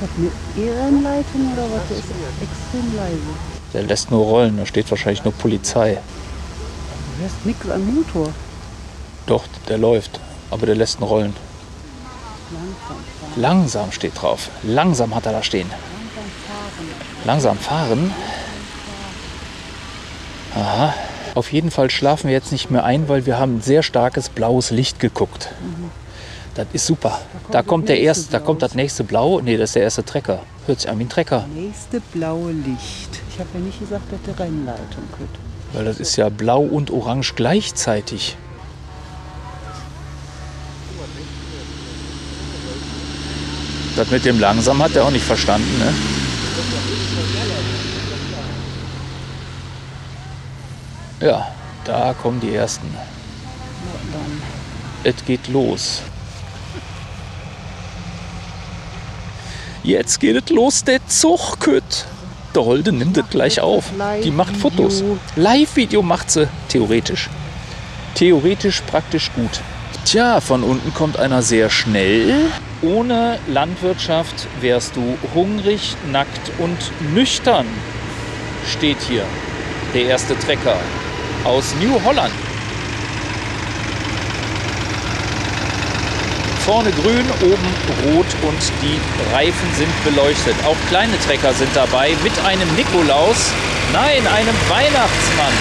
[0.00, 1.88] das eine E-Rennleitung oder was?
[1.88, 2.06] Der ist
[2.42, 3.18] extrem leise.
[3.72, 5.98] Der lässt nur rollen, da steht wahrscheinlich nur Polizei.
[7.16, 8.28] Du hörst nichts am Motor.
[9.26, 11.34] Doch, der läuft, aber der lässt ihn rollen.
[12.50, 13.32] Langsam fahren.
[13.36, 14.50] Langsam steht drauf.
[14.62, 15.70] Langsam hat er da stehen.
[17.24, 18.12] Langsam fahren.
[20.54, 20.94] Aha.
[21.34, 24.28] Auf jeden Fall schlafen wir jetzt nicht mehr ein, weil wir haben ein sehr starkes
[24.28, 25.50] blaues Licht geguckt.
[26.54, 27.20] Das ist super.
[27.50, 29.40] Da kommt der erste, da kommt das nächste Blau.
[29.40, 30.40] Nee, das ist der erste Trecker.
[30.66, 31.46] Hört sich an wie ein Trecker.
[31.52, 33.20] Nächste blaue Licht.
[33.30, 35.38] Ich habe ja nicht gesagt, dass der Rennleitung könnte.
[35.72, 38.36] Weil das ist ja blau und orange gleichzeitig.
[43.96, 45.92] Das mit dem langsam hat er auch nicht verstanden, ne?
[51.20, 51.48] Ja,
[51.84, 52.86] da kommen die ersten.
[55.02, 56.02] Es geht los.
[59.84, 62.06] Jetzt geht es los, der Zuchtkütt.
[62.54, 63.90] Der Holde nimmt es gleich auf.
[64.24, 65.04] Die macht Fotos.
[65.36, 67.28] Live-Video macht sie, theoretisch.
[68.14, 69.60] Theoretisch praktisch gut.
[70.06, 72.46] Tja, von unten kommt einer sehr schnell.
[72.80, 76.78] Ohne Landwirtschaft wärst du hungrig, nackt und
[77.14, 77.66] nüchtern.
[78.66, 79.24] Steht hier
[79.92, 80.78] der erste Trecker
[81.44, 82.32] aus New Holland.
[86.64, 88.98] Vorne grün, oben rot und die
[89.34, 90.54] Reifen sind beleuchtet.
[90.64, 93.52] Auch kleine Trecker sind dabei mit einem Nikolaus,
[93.92, 95.52] nein, einem Weihnachtsmann.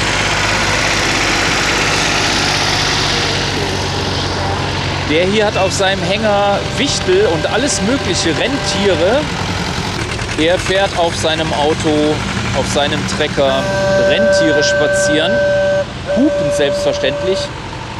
[5.10, 9.20] Der hier hat auf seinem Hänger Wichtel und alles mögliche Rentiere.
[10.40, 12.16] Er fährt auf seinem Auto,
[12.58, 13.62] auf seinem Trecker
[14.08, 15.34] Rentiere spazieren.
[16.16, 17.40] Hupen selbstverständlich.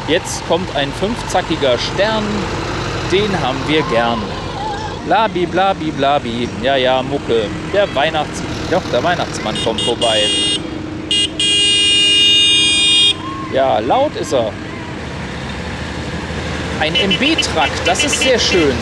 [0.08, 2.24] Jetzt kommt ein fünfzackiger Stern.
[3.14, 4.20] Den haben wir gern.
[5.06, 6.48] Blabi, blabi, blabi.
[6.60, 7.46] Ja, ja, Mucke.
[7.72, 8.50] Der Weihnachtsmann.
[8.72, 10.24] Doch, der Weihnachtsmann kommt vorbei.
[13.52, 14.52] Ja, laut ist er.
[16.80, 18.74] Ein MB-Truck, das ist sehr schön.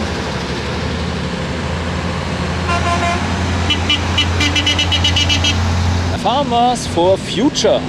[6.22, 7.82] Farmers for Future.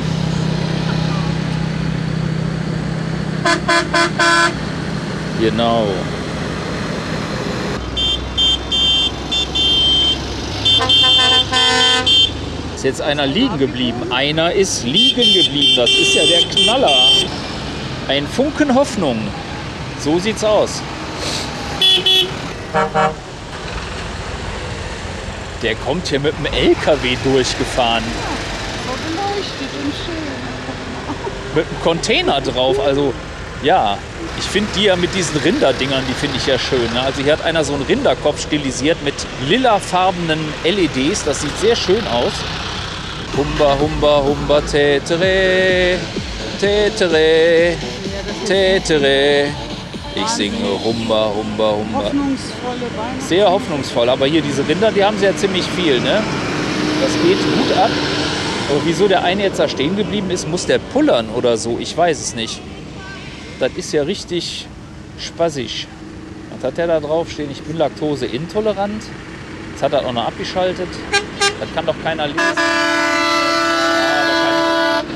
[5.40, 5.88] Genau.
[12.76, 14.12] Ist jetzt einer liegen geblieben.
[14.12, 15.76] Einer ist liegen geblieben.
[15.76, 17.10] Das ist ja der Knaller.
[18.08, 19.18] Ein Funken Hoffnung.
[20.00, 20.82] So sieht's aus.
[25.62, 28.04] Der kommt hier mit dem LKW durchgefahren.
[31.56, 32.80] Mit einem Container drauf.
[32.80, 33.14] Also
[33.64, 33.98] ja,
[34.38, 36.92] ich finde die ja mit diesen Rinderdingern, die finde ich ja schön.
[36.94, 37.02] Ne?
[37.02, 39.16] Also hier hat einer so einen Rinderkopf stilisiert mit
[39.48, 41.24] lilafarbenen LEDs.
[41.24, 42.34] Das sieht sehr schön aus.
[43.36, 45.98] Humba, humba, humba, tetere,
[46.60, 47.76] tetere,
[48.46, 49.48] tetere.
[50.16, 52.12] Ich singe Humba, Humba, Humba.
[53.20, 54.10] Sehr hoffnungsvoll.
[54.10, 56.00] Aber hier diese Rinder, die haben sie ja ziemlich viel.
[56.00, 56.22] Ne?
[57.02, 57.90] Das geht gut ab.
[58.70, 61.78] Aber wieso der eine jetzt da stehen geblieben ist, muss der pullern oder so.
[61.80, 62.62] Ich weiß es nicht.
[63.60, 64.68] Das ist ja richtig
[65.20, 65.88] spaßig.
[66.56, 67.52] Was hat der da drauf stehen?
[67.52, 69.04] Ich bin laktoseintolerant.
[69.72, 70.90] Jetzt hat er auch noch abgeschaltet.
[71.60, 72.40] Das kann doch keiner lesen.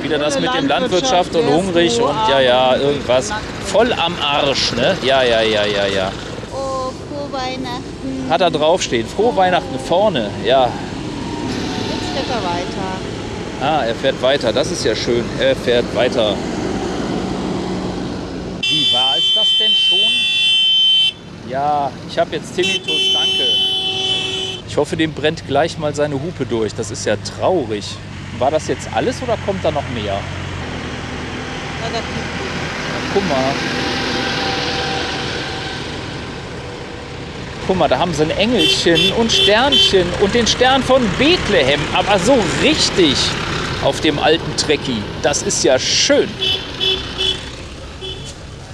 [0.02, 3.34] Wieder das mit dem Landwirtschaft und hungrig und ja, ja, irgendwas.
[3.66, 4.98] Voll am Arsch, ne?
[5.04, 6.12] Ja, ja, ja, ja, ja.
[6.52, 8.30] Oh, frohe Weihnachten.
[8.30, 9.08] Hat er draufstehen.
[9.08, 10.70] Frohe Weihnachten vorne, ja.
[11.90, 12.98] Jetzt fährt er weiter.
[13.60, 14.54] Ah, er fährt weiter.
[14.54, 15.26] Das ist ja schön.
[15.40, 16.36] Er fährt weiter.
[18.62, 19.98] Wie war es das denn schon?
[21.50, 23.48] Ja, ich habe jetzt Tinnitus, danke.
[24.68, 26.76] Ich hoffe, dem brennt gleich mal seine Hupe durch.
[26.76, 27.96] Das ist ja traurig.
[28.38, 30.14] War das jetzt alles oder kommt da noch mehr?
[30.14, 30.20] Ja,
[31.94, 32.00] da
[33.14, 33.54] Guck mal.
[37.66, 41.80] Guck mal, da haben sie ein Engelchen und Sternchen und den Stern von Bethlehem.
[41.94, 43.16] Aber so richtig
[43.84, 45.02] auf dem alten Trekkie.
[45.22, 46.30] Das ist ja schön.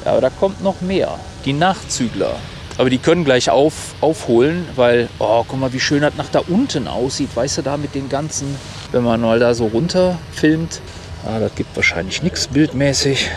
[0.05, 1.19] Ja, aber da kommt noch mehr.
[1.45, 2.35] Die Nachzügler.
[2.77, 6.41] Aber die können gleich auf, aufholen, weil, oh, guck mal, wie schön das nach da
[6.47, 7.29] unten aussieht.
[7.35, 8.55] Weißt du, da mit den ganzen,
[8.91, 10.81] wenn man mal da so runter filmt.
[11.25, 13.29] Ah, das gibt wahrscheinlich nichts bildmäßig.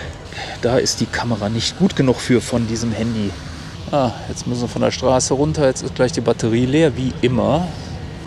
[0.62, 3.30] Da ist die Kamera nicht gut genug für von diesem Handy.
[3.92, 5.66] Ah, jetzt müssen wir von der Straße runter.
[5.66, 7.68] Jetzt ist gleich die Batterie leer, wie immer.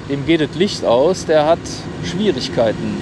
[0.10, 1.26] Dem geht das Licht aus.
[1.26, 1.60] Der hat
[2.06, 3.02] Schwierigkeiten.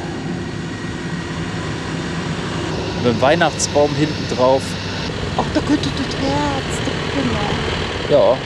[3.04, 4.64] Mit dem Weihnachtsbaum hinten drauf.
[5.38, 6.66] Ach, da könnte das Herz,
[7.14, 7.77] Kinder.
[8.10, 8.38] Ja.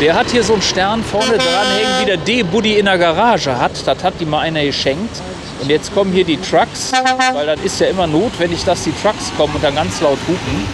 [0.00, 3.72] Der hat hier so einen Stern vorne dranhängen, wie der D-Buddy in der Garage hat.
[3.86, 5.20] Das hat ihm mal einer geschenkt.
[5.60, 6.90] Und jetzt kommen hier die Trucks,
[7.34, 10.66] weil das ist ja immer notwendig, dass die Trucks kommen und dann ganz laut hupen.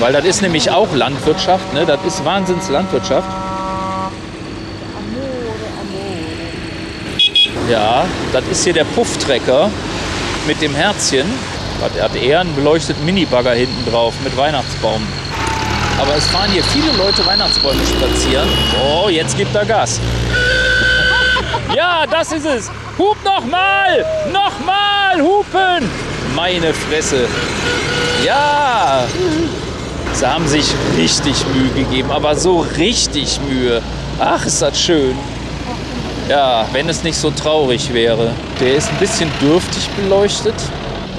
[0.00, 1.86] Weil das ist nämlich auch Landwirtschaft, ne?
[1.86, 3.28] das ist Wahnsinns Landwirtschaft.
[7.70, 9.70] Ja, das ist hier der Pufftrecker
[10.46, 11.26] mit dem Herzchen.
[11.96, 15.02] Er hat eher einen beleuchteten Minibagger hinten drauf mit Weihnachtsbaum.
[16.00, 18.48] Aber es fahren hier viele Leute Weihnachtsbäume spazieren.
[18.80, 20.00] Oh, jetzt gibt er Gas.
[21.74, 22.70] Ja, das ist es.
[22.98, 24.04] Hub nochmal!
[24.30, 25.88] Nochmal hupen!
[26.36, 27.26] Meine Fresse.
[28.24, 29.04] Ja!
[30.12, 30.66] Sie haben sich
[30.98, 33.80] richtig Mühe gegeben, aber so richtig Mühe.
[34.20, 35.16] Ach, ist das schön.
[36.28, 38.30] Ja, wenn es nicht so traurig wäre.
[38.60, 40.54] Der ist ein bisschen dürftig beleuchtet.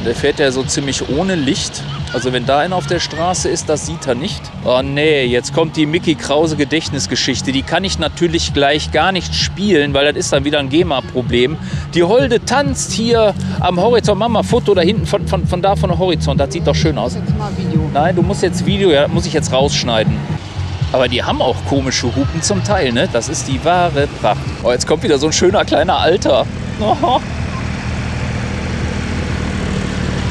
[0.06, 1.82] Der fährt ja so ziemlich ohne Licht.
[2.14, 4.42] Also wenn da einer auf der Straße ist, das sieht er nicht.
[4.66, 7.52] Oh nee, jetzt kommt die Mickey Krause Gedächtnisgeschichte.
[7.52, 11.58] Die kann ich natürlich gleich gar nicht spielen, weil das ist dann wieder ein GEMA-Problem.
[11.94, 14.20] Die Holde tanzt hier am Horizont.
[14.20, 16.40] Mama, Foto da hinten von, von, von da von der Horizont.
[16.40, 17.16] Das sieht doch schön aus.
[17.38, 17.52] Mal.
[17.94, 20.14] Nein, du musst jetzt Video, ja, muss ich jetzt rausschneiden.
[20.94, 23.10] Aber die haben auch komische Hupen zum Teil, ne?
[23.12, 24.38] Das ist die wahre Pracht.
[24.62, 26.46] Oh, jetzt kommt wieder so ein schöner kleiner Alter.
[26.80, 27.20] Oh.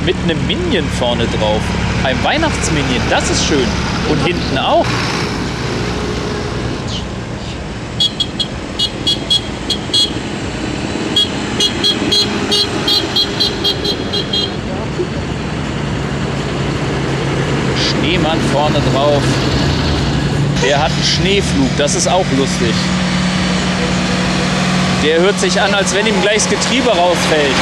[0.07, 1.61] Mit einem Minion vorne drauf.
[2.05, 3.67] Ein Weihnachtsminion, das ist schön.
[4.09, 4.87] Und hinten auch.
[18.01, 19.23] Schneemann vorne drauf.
[20.83, 22.75] Hat einen Schneeflug, das ist auch lustig.
[25.05, 27.55] Der hört sich an, als wenn ihm gleich das Getriebe rausfällt.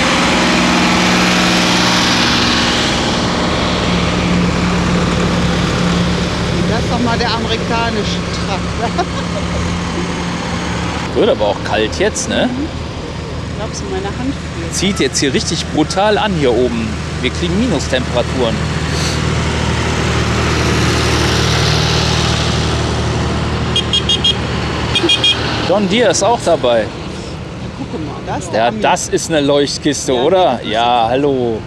[6.71, 9.05] Das ist doch mal der amerikanische Traktor.
[11.15, 12.49] Wird aber auch kalt jetzt, ne?
[13.59, 14.75] Glaubst du, meine Hand friert?
[14.75, 16.89] Zieht jetzt hier richtig brutal an hier oben.
[17.21, 18.57] Wir kriegen Minustemperaturen.
[25.71, 26.85] John Deere ist auch dabei.
[27.79, 28.81] Guck mal, das ist der Ja, Ami.
[28.81, 30.61] das ist eine Leuchtkiste, Ja, oder?
[30.69, 31.59] Ja, hallo.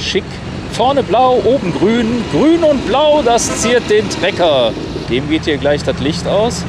[0.00, 0.22] Schick.
[0.70, 2.24] Vorne blau, oben grün.
[2.30, 4.70] Grün und blau, das ziert den Trecker.
[5.08, 6.62] Dem geht hier gleich das Licht aus.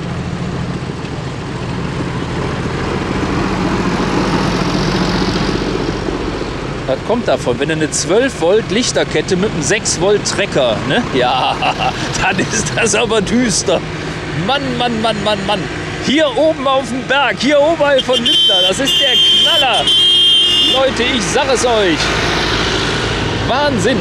[6.87, 11.03] Das kommt davon, wenn du eine 12 Volt Lichterkette mit einem 6 Volt Trecker, ne?
[11.13, 11.55] Ja,
[12.23, 13.79] dann ist das aber düster.
[14.47, 15.59] Mann, Mann, Mann, Mann, Mann.
[16.05, 19.85] Hier oben auf dem Berg, hier oberhalb von Lindner, das ist der Knaller.
[20.73, 21.97] Leute, ich sag es euch.
[23.47, 23.97] Wahnsinn.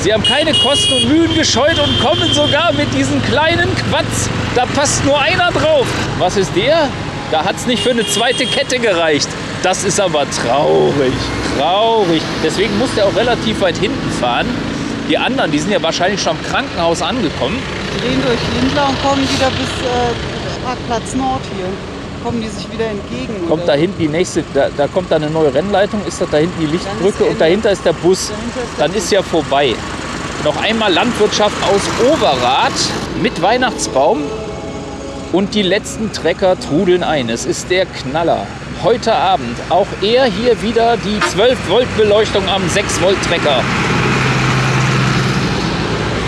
[0.00, 4.28] Sie haben keine Kosten und Mühen gescheut und kommen sogar mit diesen kleinen Quatsch.
[4.54, 5.86] Da passt nur einer drauf.
[6.18, 6.88] Was ist der?
[7.30, 9.28] Da hat es nicht für eine zweite Kette gereicht.
[9.62, 11.14] Das ist aber traurig.
[11.56, 12.20] Traurig.
[12.44, 14.48] Deswegen muss der auch relativ weit hinten fahren.
[15.08, 17.58] Die anderen, die sind ja wahrscheinlich schon am Krankenhaus angekommen.
[18.00, 20.31] drehen durch Lindler und kommen wieder bis äh,
[20.64, 21.66] Parkplatz Nord hier.
[22.24, 23.48] Kommen die sich wieder entgegen.
[23.48, 23.72] Kommt oder?
[23.72, 26.60] da hinten die nächste, da, da kommt da eine neue Rennleitung, ist das da hinten
[26.60, 28.20] die Lichtbrücke und dahinter ist der Bus.
[28.20, 28.32] Ist
[28.78, 29.74] der Dann ist ja vorbei.
[30.44, 32.72] Noch einmal Landwirtschaft aus Overath
[33.20, 34.22] mit Weihnachtsbaum
[35.32, 37.28] und die letzten Trecker trudeln ein.
[37.28, 38.46] Es ist der Knaller.
[38.84, 43.62] Heute Abend auch er hier wieder die 12 Volt Beleuchtung am 6 Volt Trecker.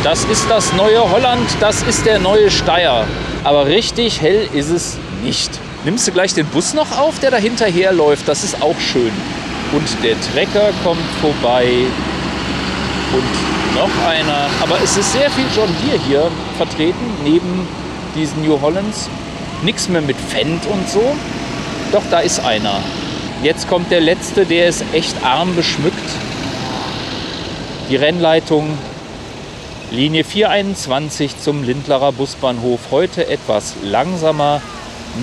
[0.03, 3.05] Das ist das neue Holland, das ist der neue Steyr.
[3.45, 5.51] Aber richtig hell ist es nicht.
[5.85, 8.27] Nimmst du gleich den Bus noch auf, der da hinterher läuft?
[8.27, 9.13] Das ist auch schön.
[9.73, 11.67] Und der Trecker kommt vorbei.
[13.13, 14.49] Und noch einer.
[14.63, 17.69] Aber es ist sehr viel John Deere hier vertreten, neben
[18.15, 19.11] diesen New Hollands.
[19.63, 21.15] Nichts mehr mit Fendt und so.
[21.93, 22.81] Doch, da ist einer.
[23.43, 25.95] Jetzt kommt der letzte, der ist echt arm beschmückt.
[27.91, 28.79] Die Rennleitung
[29.95, 32.81] Linie 421 zum Lindlerer Busbahnhof.
[32.91, 34.61] Heute etwas langsamer.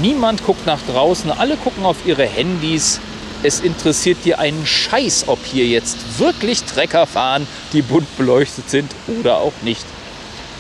[0.02, 3.02] Niemand guckt nach draußen, alle gucken auf ihre Handys.
[3.44, 8.90] Es interessiert dir einen Scheiß, ob hier jetzt wirklich Trecker fahren, die bunt beleuchtet sind
[9.20, 9.84] oder auch nicht.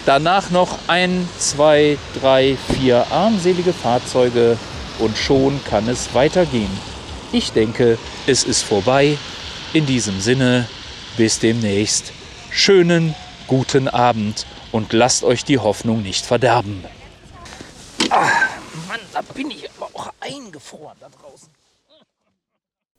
[0.05, 4.57] Danach noch ein, zwei, drei, vier armselige Fahrzeuge
[4.99, 6.71] und schon kann es weitergehen.
[7.31, 7.97] Ich denke,
[8.27, 9.17] es ist vorbei.
[9.71, 10.67] In diesem Sinne,
[11.15, 12.11] bis demnächst.
[12.49, 13.15] Schönen
[13.51, 16.85] guten Abend und lasst euch die Hoffnung nicht verderben.
[18.09, 18.29] Ah,
[18.87, 21.49] Mann, da bin ich aber auch eingefroren da draußen.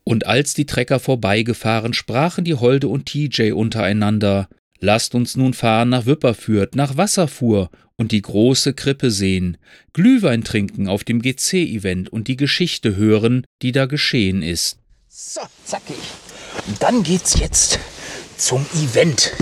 [0.04, 4.46] Und als die Trecker vorbeigefahren, sprachen die Holde und TJ untereinander.
[4.78, 9.56] Lasst uns nun fahren nach Wipperfürth, nach Wasserfuhr und die große Krippe sehen,
[9.94, 14.76] Glühwein trinken auf dem GC-Event und die Geschichte hören, die da geschehen ist.
[15.08, 15.96] So, zackig.
[16.66, 17.78] Und dann geht's jetzt
[18.36, 19.32] zum Event.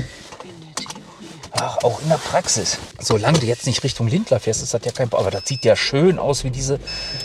[1.52, 2.78] Ach, auch in der Praxis.
[2.98, 5.26] Solange du jetzt nicht Richtung Lindler fährst, ist das ja kein Problem.
[5.26, 6.78] Aber das sieht ja schön aus, wie diese,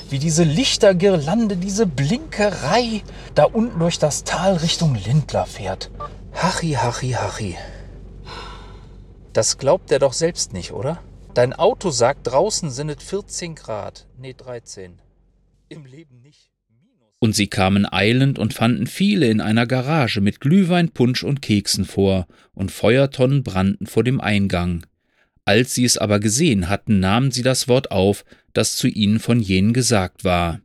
[0.09, 3.03] wie diese Lichtergirlande, diese Blinkerei
[3.35, 5.91] da unten durch das Tal Richtung Lindler fährt.
[6.33, 7.57] Hachi, hachi, hachi.
[9.33, 10.99] Das glaubt er doch selbst nicht, oder?
[11.33, 14.07] Dein Auto sagt, draußen sind es 14 Grad.
[14.17, 14.99] Nee, 13.
[15.69, 16.44] Im Leben nicht.
[17.19, 21.85] Und sie kamen eilend und fanden viele in einer Garage mit Glühwein, Punsch und Keksen
[21.85, 24.85] vor, und Feuertonnen brannten vor dem Eingang.
[25.45, 29.39] Als sie es aber gesehen hatten, nahmen sie das Wort auf, das zu ihnen von
[29.39, 30.59] jenen gesagt war.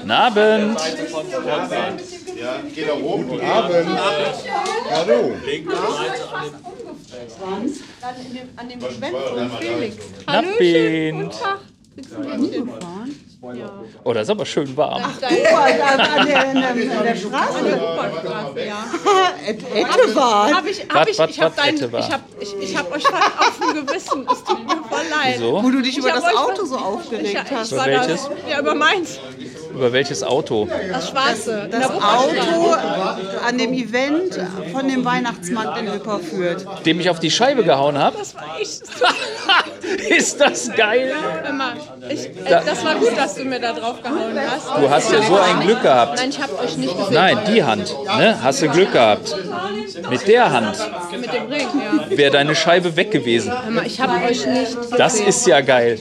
[0.00, 0.80] Guten Abend.
[2.40, 3.28] Ja, geht da rum.
[3.28, 3.86] Guten Abend.
[4.90, 5.36] Hallo.
[5.44, 6.89] Dann in dem,
[8.56, 9.96] an dem Event von Felix.
[10.26, 10.56] Abend.
[12.42, 13.14] Hingefahren?
[14.04, 15.02] Oh, das ist aber schön warm.
[15.02, 17.68] Ach, da An der, an der, an der Straße?
[18.66, 18.84] ja.
[20.54, 24.26] Hab Was, ich, was, ich hab ich hab, ich, ich hab euch auf dem Gewissen.
[24.30, 25.34] Es tut mir voll leid.
[25.36, 25.62] Wieso?
[25.62, 27.72] Wo du dich Ich über das Auto so aufgeregt ich, ich hast.
[27.76, 28.24] war welches?
[28.24, 29.18] Da, ja, über meins.
[29.72, 30.68] Über welches Auto?
[30.90, 31.68] Das schwarze.
[31.70, 32.40] Das Wupperstraße.
[32.40, 34.38] Auto an dem Event
[34.72, 35.86] von dem Weihnachtsmarkt in
[36.20, 36.66] führt.
[36.84, 38.18] Dem ich auf die Scheibe gehauen habe?
[38.18, 38.80] Das war ich.
[40.10, 41.14] Ist das geil?
[41.48, 41.74] Immer.
[42.08, 42.30] Ich, äh,
[42.64, 44.68] das war gut, dass du mir da drauf gehauen hast.
[44.78, 46.18] Du hast ja so ein Glück gehabt.
[46.18, 47.14] Nein, ich habe euch nicht gesehen.
[47.14, 47.94] Nein, die Hand.
[48.16, 48.38] Ne?
[48.42, 49.34] Hast du Glück gehabt.
[50.08, 50.76] Mit der Hand
[51.12, 51.66] Mit dem Ring,
[52.10, 52.16] ja.
[52.16, 53.52] wäre deine Scheibe weg gewesen.
[53.68, 54.96] Mal, Ich habe euch nicht gesehen.
[54.96, 55.98] Das ist ja geil.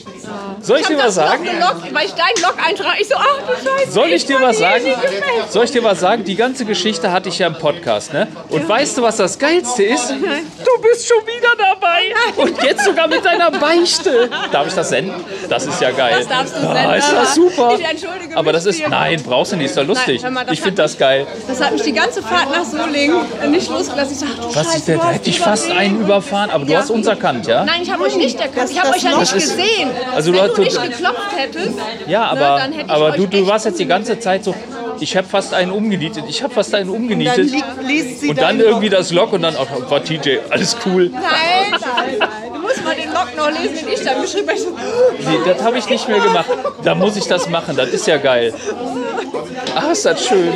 [0.62, 1.44] Soll ich Ich dir was sagen?
[1.44, 3.02] Gelockt, weil ich deinen Log eintrage.
[3.02, 3.92] Ich so, ach du Scheiße.
[3.92, 4.84] Soll ich dir was sagen?
[5.50, 6.24] Soll ich dir was sagen?
[6.24, 8.28] Die ganze Geschichte hatte ich ja im Podcast, ne?
[8.50, 10.14] Und weißt du, was das Geilste ist?
[10.60, 12.14] Du bist schon wieder dabei.
[12.36, 14.30] Und jetzt sogar mit deiner Beichte.
[14.52, 15.14] Darf ich das senden?
[15.50, 16.16] Das ist ja geil.
[16.20, 17.76] Das darfst du Ah, senden, ist aber das super.
[17.80, 20.22] ich entschuldige Aber das ist, nein, brauchst du nicht, ist doch lustig.
[20.22, 21.26] Nein, mal, Ich finde das geil.
[21.48, 24.14] Das hat mich die ganze Fahrt nach Solingen nicht losgelassen.
[24.14, 26.80] Ich dachte, Was Scheiße, ist Da hätte ich fast einen überfahren, aber du Ja.
[26.80, 27.64] hast uns erkannt, ja?
[27.66, 28.70] Nein, ich habe euch nicht erkannt.
[28.72, 29.90] Ich habe euch ja nicht ist- gesehen.
[30.14, 33.66] Also du hast- du nicht geklopft hättest, Ja, ne, aber, ich aber du, du warst
[33.66, 34.54] jetzt die ganze Zeit so,
[35.02, 37.52] ich habe fast einen umgenietet, ich habe fast einen Dann umgenietet.
[37.52, 41.10] liegt, liest sie Und dann irgendwie das Log und dann, auch war TJ, alles cool.
[41.10, 41.22] Nein,
[41.72, 41.80] nein,
[42.20, 42.30] nein.
[42.54, 44.60] Du musst mal den Log noch lesen, den ich dann geschrieben habe.
[44.60, 46.50] Ich Nee, das habe ich nicht mehr gemacht.
[46.84, 48.54] Da muss ich das machen, das ist ja geil.
[49.76, 50.54] Ah, ist das schön.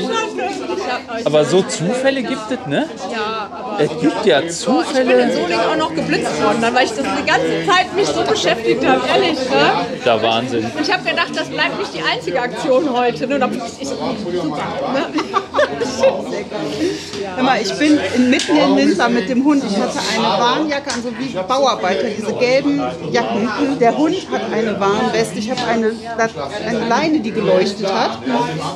[1.17, 1.25] ich.
[1.25, 2.87] Aber so Zufälle gibt es, ne?
[3.11, 5.33] Ja, aber Es gibt ja ich bin in Zufälle.
[5.33, 8.85] Solingen auch noch geblitzt worden, dann, weil ich das die ganze Zeit mich so beschäftigt
[8.85, 9.39] habe, ehrlich.
[9.49, 9.85] Ne?
[10.03, 10.65] Da Wahnsinn.
[10.65, 13.27] Und ich habe gedacht, das bleibt nicht die einzige Aktion heute.
[13.27, 13.35] Ne?
[13.35, 13.89] Und dann, ich.
[13.89, 13.95] Ne?
[17.35, 19.63] Hör mal, ich bin in, mitten in Linzer mit dem Hund.
[19.67, 23.49] Ich hatte eine Warnjacke an, so wie Bauarbeiter, diese gelben Jacken.
[23.79, 25.39] Der Hund hat eine Warnweste.
[25.39, 25.91] Ich habe eine,
[26.67, 28.19] eine Leine, die geleuchtet hat.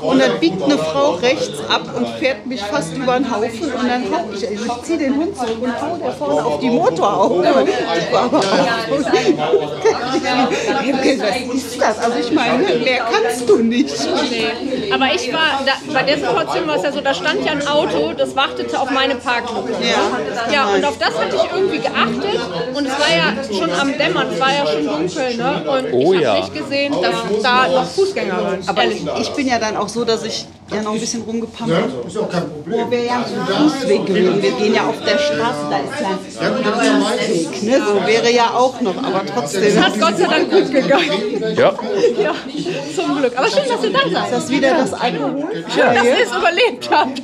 [0.02, 3.72] Und dann biegt eine Frau rechts ab und fährt mich fast über den Haufen.
[3.72, 6.60] Und dann hau ich, also ich ziehe den Hund zurück und hau der vorne auf
[6.60, 7.44] die Motorhaube.
[11.28, 12.00] Was ist das?
[12.00, 13.96] Also ich meine, mehr kannst du nicht.
[14.92, 17.68] Aber ich war, da, bei der Situation war es ja so, da stand ja ein
[17.68, 19.74] Auto, das wartete auf meine Parklücke.
[19.82, 20.52] Ja.
[20.52, 22.40] Ja, und auf das hatte ich irgendwie geachtet
[22.74, 25.64] und es war ja schon am Dämmern, es war ja schon dunkel, ne?
[25.70, 26.30] Und Oh ich ja.
[26.30, 28.60] habe nicht gesehen, dass da noch Fußgänger waren.
[28.68, 29.04] Aber ehrlich.
[29.22, 31.86] ich bin ja dann auch so, dass ich ja noch ein bisschen rumgepampelt
[32.66, 34.42] Wo wir ja einen Fußweg gehen.
[34.42, 37.64] Wir gehen ja auf der Straße, da ist ja ein Fußweg.
[37.64, 37.82] Ne?
[37.88, 39.64] So wäre ja auch noch, aber trotzdem.
[39.64, 41.56] Es hat Gott sei Dank gut gegangen.
[41.56, 41.74] Ja,
[42.22, 42.34] Ja,
[42.96, 43.38] zum Glück.
[43.38, 44.24] Aber schön, dass ihr da seid.
[44.26, 44.94] Ist das wieder das
[45.28, 45.64] Alkohol?
[45.76, 47.22] Dass ihr es überlebt habt.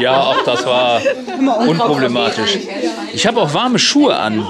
[0.00, 1.00] ja, auch das war
[1.66, 2.58] unproblematisch.
[3.12, 4.46] Ich habe auch warme Schuhe an.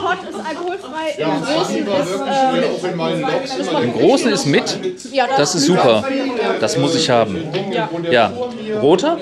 [1.01, 4.79] Alkoholfrei, im Großen ist, ähm, Im Großen ist mit.
[5.13, 6.05] ja, Das ist super.
[6.61, 7.39] Das muss ich haben.
[8.11, 8.33] Ja.
[8.83, 9.19] Roter?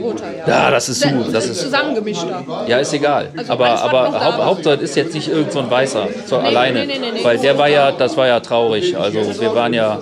[0.00, 0.48] roter, ja.
[0.48, 1.26] Ja, das ist super.
[1.32, 2.44] Das ist, zusammengemischter.
[2.66, 3.30] ja, ist egal.
[3.48, 4.24] Aber, war aber da.
[4.24, 6.08] Haupt, Hauptsache ist jetzt nicht irgend so ein Weißer.
[6.26, 6.86] So alleine.
[6.86, 7.24] nee, nee, nee.
[7.24, 8.96] Weil der war ja, das war ja traurig.
[8.96, 9.98] Also wir waren ja,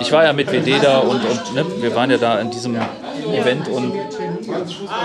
[0.00, 2.76] ich war ja mit WD da und, und ne, wir waren ja da in diesem
[3.32, 3.92] Event und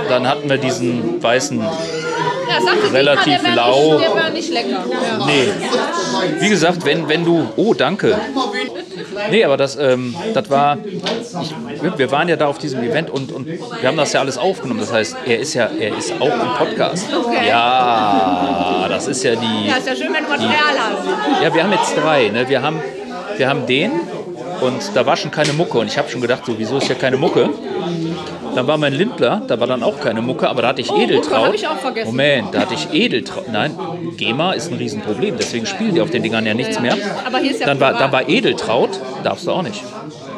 [0.09, 3.93] dann hatten wir diesen weißen Ja, Relativ wär lau.
[3.99, 4.69] Nicht, der war nicht lecker.
[4.69, 5.25] Ja.
[5.25, 5.49] Nee.
[6.39, 7.47] Wie gesagt, wenn, wenn du.
[7.56, 8.17] Oh, danke.
[9.29, 10.77] Nee, aber das, ähm, das war.
[11.41, 14.19] Ich, wir- wir waren ja da auf diesem Event und, und wir haben das ja
[14.21, 14.79] alles aufgenommen.
[14.79, 17.08] Das heißt, er ist ja, er ist auch im Podcast.
[17.13, 17.47] Okay.
[17.47, 19.67] Ja, das ist ja die.
[19.67, 21.43] ja, ist ja schön, wenn du Material hast.
[21.43, 22.29] Ja, wir haben jetzt drei.
[22.29, 22.47] Ne?
[22.50, 22.81] Wir, haben,
[23.37, 23.91] wir haben den
[24.62, 25.77] und da war schon keine Mucke.
[25.77, 27.49] Und ich habe schon gedacht, so, wieso ist hier keine Mucke?
[28.55, 30.93] Dann war mein Lindler, da war dann auch keine Mucke, aber da hatte ich Oh,
[30.93, 31.47] Mucke Edeltraut.
[31.47, 32.07] hab ich auch vergessen.
[32.07, 33.47] Moment, da hatte ich Edeltraut.
[33.51, 33.77] Nein,
[34.17, 36.95] GEMA ist ein Riesenproblem, deswegen spielen die auf den Dingern ja nichts mehr.
[37.25, 39.83] Aber hier ist ja Dann war, dann war Edeltraut, darfst du auch nicht.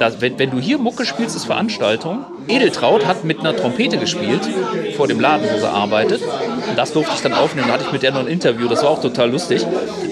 [0.01, 2.25] Da, wenn, wenn du hier Mucke spielst, ist Veranstaltung.
[2.47, 4.41] Edeltraut hat mit einer Trompete gespielt,
[4.97, 6.21] vor dem Laden, wo sie arbeitet.
[6.21, 7.67] Und das durfte ich dann aufnehmen.
[7.67, 9.65] Da hatte ich mit der noch ein Interview, das war auch total lustig.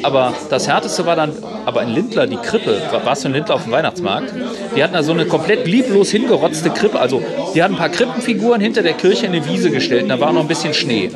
[0.04, 1.32] Aber das Härteste war dann,
[1.66, 4.32] aber in Lindler, die Krippe, warst du in Lindler auf dem Weihnachtsmarkt?
[4.76, 7.00] Die hatten da so eine komplett lieblos hingerotzte Krippe.
[7.00, 7.24] Also,
[7.56, 10.04] die hatten ein paar Krippenfiguren hinter der Kirche in eine Wiese gestellt.
[10.04, 11.10] Und da war noch ein bisschen Schnee.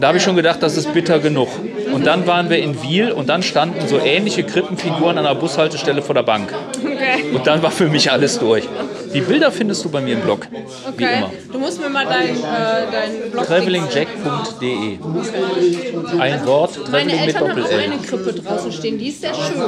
[0.00, 1.48] Da habe ich schon gedacht, das ist bitter genug.
[1.94, 6.02] Und dann waren wir in Wiel und dann standen so ähnliche Krippenfiguren an der Bushaltestelle
[6.02, 6.52] vor der Bank.
[6.84, 7.30] Okay.
[7.32, 8.64] Und dann war für mich alles durch.
[9.14, 10.46] Die Bilder findest du bei mir im Blog.
[10.50, 11.18] Wie Okay.
[11.18, 11.30] immer.
[11.52, 12.42] Du musst mir mal deinen äh,
[12.90, 14.98] dein Blog Travelingjack.de
[16.18, 19.34] Ein Wort, Meine Traveling mit Eltern haben auch eine Krippe draußen stehen, die ist sehr
[19.34, 19.60] schön.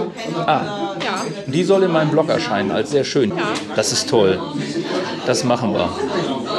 [0.47, 1.25] Ah, Ja.
[1.47, 3.33] die soll in meinem Blog erscheinen, als sehr schön.
[3.77, 4.39] Das ist toll.
[5.27, 5.89] Das machen wir.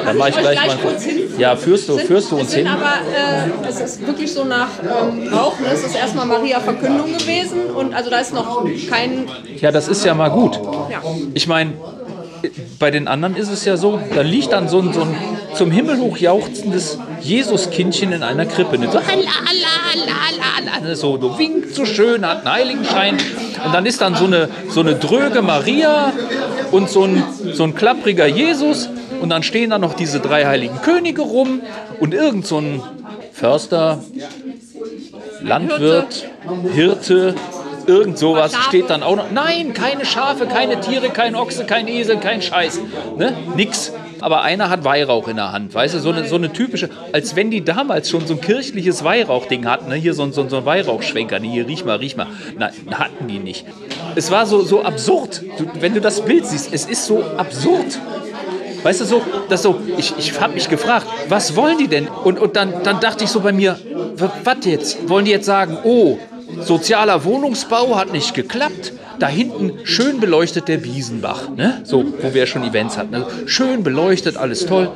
[0.06, 0.94] Dann mache ich gleich gleich mal.
[1.38, 2.68] Ja, führst du, Sind- führst du uns hin?
[2.68, 5.60] aber, äh, es ist wirklich so nach ähm, Brauch.
[5.60, 5.68] Ne?
[5.74, 9.28] Es ist erstmal Maria Verkündung gewesen und also da ist noch kein.
[9.60, 10.56] Ja, das ist ja mal gut.
[10.90, 11.02] Ja.
[11.34, 11.74] Ich meine,
[12.80, 15.16] bei den anderen ist es ja so, da liegt dann so ein, so ein
[15.54, 18.78] zum Himmel hoch jauchzendes Jesuskindchen in einer Krippe.
[18.78, 18.90] Ne?
[18.92, 20.96] So, ne?
[20.96, 23.18] so, so winkt so schön, hat einen Heiligenschein.
[23.66, 26.14] Und dann ist dann so eine, so eine dröge Maria
[26.72, 27.24] und so ein,
[27.54, 28.90] so ein klappriger Jesus.
[29.22, 31.62] Und dann stehen da noch diese drei heiligen Könige rum
[32.00, 32.84] und irgend so ein
[33.34, 34.04] Förster,
[35.42, 36.30] Landwirt,
[36.74, 37.36] Hirte,
[37.88, 39.32] irgend sowas steht dann auch noch.
[39.32, 42.80] Nein, keine Schafe, keine Tiere, kein Ochse, kein Esel, kein Scheiß.
[43.18, 43.34] Ne?
[43.56, 43.94] Nix.
[44.20, 47.36] Aber einer hat Weihrauch in der Hand, weißt du, so eine, so eine typische, als
[47.36, 49.96] wenn die damals schon so ein kirchliches Weihrauchding hatten, ne?
[49.96, 51.48] hier so, ein- so, so ein Weihrauchschwenker, ne?
[51.48, 52.26] hier riech mal, riech mal.
[52.58, 53.66] Nein, hatten die nicht.
[54.16, 58.00] Es war so, so absurd, du, wenn du das Bild siehst, es ist so absurd.
[58.82, 62.08] Weißt du, so, das so, ich, ich habe mich gefragt, was wollen die denn?
[62.08, 63.78] Und, und dann, dann dachte ich so bei mir,
[64.16, 65.10] was jetzt?
[65.10, 66.18] Wollen die jetzt sagen, oh,
[66.62, 68.94] sozialer Wohnungsbau hat nicht geklappt?
[69.20, 71.82] Da hinten schön beleuchtet der Biesenbach, ne?
[71.84, 73.12] so, wo wir schon Events hatten.
[73.12, 73.26] Ne?
[73.48, 74.92] Schön beleuchtet, alles toll.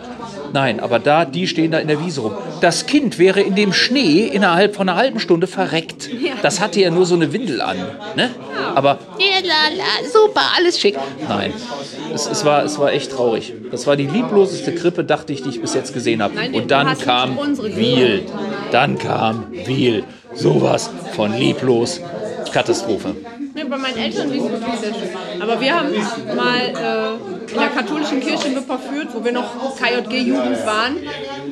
[0.54, 2.34] Nein, aber da, die stehen da in der Wiese rum.
[2.60, 6.10] Das Kind wäre in dem Schnee innerhalb von einer halben Stunde verreckt.
[6.41, 7.78] Das hatte ja nur so eine Windel an.
[8.16, 8.30] Ne?
[8.76, 8.99] Aber,
[10.12, 10.97] super, alles schick.
[11.28, 11.54] Nein,
[12.14, 13.54] es, es, war, es war echt traurig.
[13.72, 16.34] Das war die liebloseste Krippe, dachte ich, die ich bis jetzt gesehen habe.
[16.54, 18.24] Und dann kam Wiel.
[18.72, 20.04] Dann kam Wiel.
[20.34, 22.01] Sowas von lieblos.
[22.51, 23.15] Katastrophe.
[23.53, 25.41] Ne, bei meinen Eltern wirklich sehr schön.
[25.41, 25.89] Aber wir haben
[26.36, 30.97] mal äh, in der katholischen Kirche in Wipperfürth, wo wir noch KJG-Jugend waren,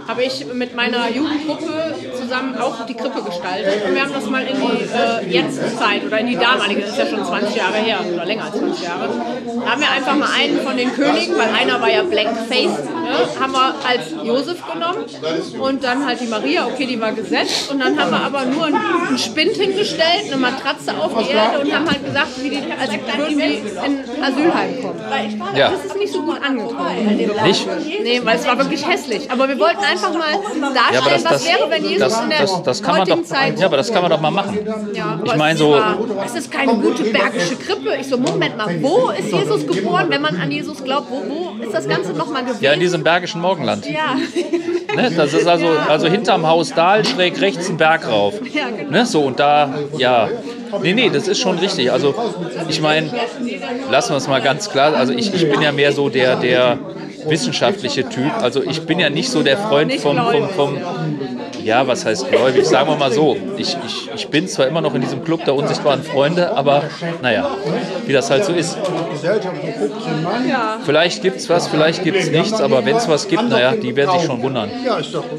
[0.08, 3.86] habe ich mit meiner Jugendgruppe zusammen auch die Krippe gestaltet.
[3.86, 6.98] Und wir haben das mal in die äh, Jetztzeit oder in die damalige, das ist
[6.98, 9.10] ja schon 20 Jahre her oder länger als 20 Jahre,
[9.64, 13.40] da haben wir einfach mal einen von den Königen, weil einer war ja Blackface, ne,
[13.40, 15.06] haben wir als Josef genommen
[15.60, 18.66] und dann halt die Maria, okay, die war gesetzt und dann haben wir aber nur
[18.66, 22.92] einen, Spind hingestellt, eine Matratze auf die Erde und haben halt gesagt, wie die, als
[23.18, 25.00] würden die in Asylheim kommen.
[25.56, 25.72] Ja.
[25.72, 27.18] Das ist nicht so gut angekommen.
[27.46, 27.68] Nicht?
[28.04, 29.30] Nee, weil es war wirklich hässlich.
[29.32, 32.30] Aber wir wollten einfach mal darstellen, Ja, das, was das, wäre, wenn Jesus das, in
[32.30, 33.60] der das, das kann man heutigen doch, Zeit...
[33.60, 34.60] ja, aber das kann man doch mal machen.
[34.94, 37.96] Ja, Ich meine so, war- Das ist keine gute bergische Krippe.
[38.00, 41.08] Ich so, Moment mal, wo ist Jesus geboren, wenn man an Jesus glaubt?
[41.10, 42.64] Wo, wo ist das Ganze nochmal gewesen?
[42.64, 43.86] ja, in diesem bergischen Morgenland.
[43.86, 44.16] Ja.
[44.96, 45.12] Ne?
[45.16, 48.34] Das ist also, also hinterm Haus Dahl schräg rechts einen Berg rauf.
[48.52, 48.90] Ja, genau.
[48.90, 49.06] Ne?
[49.06, 50.30] So, und da, ja.
[50.82, 51.92] Nee, nee, das ist schon richtig.
[51.92, 52.16] Also,
[52.68, 53.10] ich meine,
[53.90, 54.94] lassen wir es mal ganz klar.
[54.94, 56.78] Also, ich, ich bin ja mehr so der, der
[57.28, 58.32] wissenschaftliche Typ.
[58.42, 60.78] Also, ich bin ja nicht so der Freund vom, vom, vom
[61.70, 62.66] ja, was heißt gläubig?
[62.66, 63.38] Sagen wir mal so.
[63.58, 66.84] Ich, ich, ich bin zwar immer noch in diesem Club der unsichtbaren Freunde, aber
[67.22, 67.48] naja,
[68.08, 68.76] wie das halt so ist.
[70.86, 73.96] Vielleicht gibt es was, vielleicht gibt es nichts, aber wenn es was gibt, naja, die
[73.96, 74.70] werden sich schon wundern.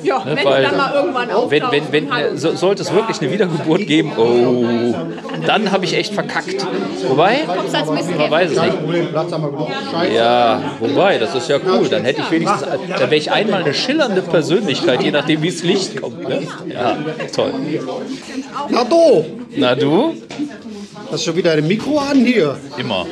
[0.05, 1.51] Ja, wenn Ne, weil- die dann mal irgendwann auftauchen.
[1.51, 4.95] Wenn, wenn, wenn, äh, so, sollte es wirklich eine Wiedergeburt geben, oh,
[5.47, 6.67] dann habe ich echt verkackt.
[7.09, 10.15] Wobei, man weiß es nicht.
[10.15, 11.89] Ja, wobei, das ist ja cool.
[11.89, 15.63] Dann hätte ich wenigstens, dann wäre ich einmal eine schillernde Persönlichkeit, je nachdem, wie das
[15.63, 16.29] Licht kommt.
[16.29, 16.43] Ne?
[16.73, 16.97] Ja,
[17.35, 17.53] toll.
[18.69, 19.25] Na du,
[19.57, 20.15] Na du?
[21.11, 22.57] hast schon wieder ein Mikro an hier.
[22.79, 23.07] Immer.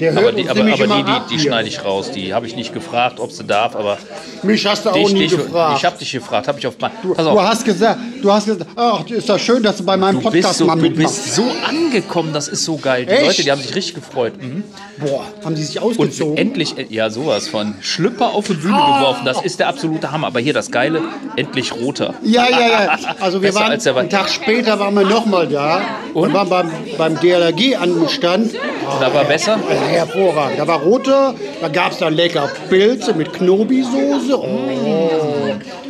[0.00, 2.10] Der hört Aber die, uns aber, aber die, ab die, die schneide ich raus.
[2.10, 3.98] Die habe ich nicht gefragt, ob sie darf, aber
[4.42, 5.78] Mich hast du auch dich, nie dich, gefragt.
[5.78, 6.90] ich habe dich gefragt, habe ich auf mein.
[7.02, 10.16] Du auf, hast gesagt, du hast gesagt, ach, ist das schön, dass du bei meinem
[10.16, 11.24] du Podcast so, mal du mitmachst.
[11.24, 13.06] bist so angekommen, das ist so geil.
[13.06, 13.26] Die Echt?
[13.26, 14.32] Leute, die haben sich richtig gefreut.
[14.40, 14.64] Mhm.
[14.98, 16.36] Boah, haben die sich Und ausgezogen?
[16.36, 19.24] endlich, äh, ja, sowas von Schlüpper auf die Bühne geworfen.
[19.24, 20.28] Das ist der absolute Hammer.
[20.28, 21.00] Aber hier das Geile,
[21.36, 22.14] endlich roter.
[22.22, 22.98] Ja, ja, ja.
[23.20, 25.80] Also wir waren, als einen Tag später waren wir nochmal da
[26.14, 28.52] und waren beim, beim DLRG an dem Stand.
[29.00, 29.54] Da war besser.
[29.68, 30.58] Also hervorragend.
[30.58, 34.36] Da war roter, da gab es dann lecker Pilze mit Knobi-Soße.
[34.38, 35.10] Oh.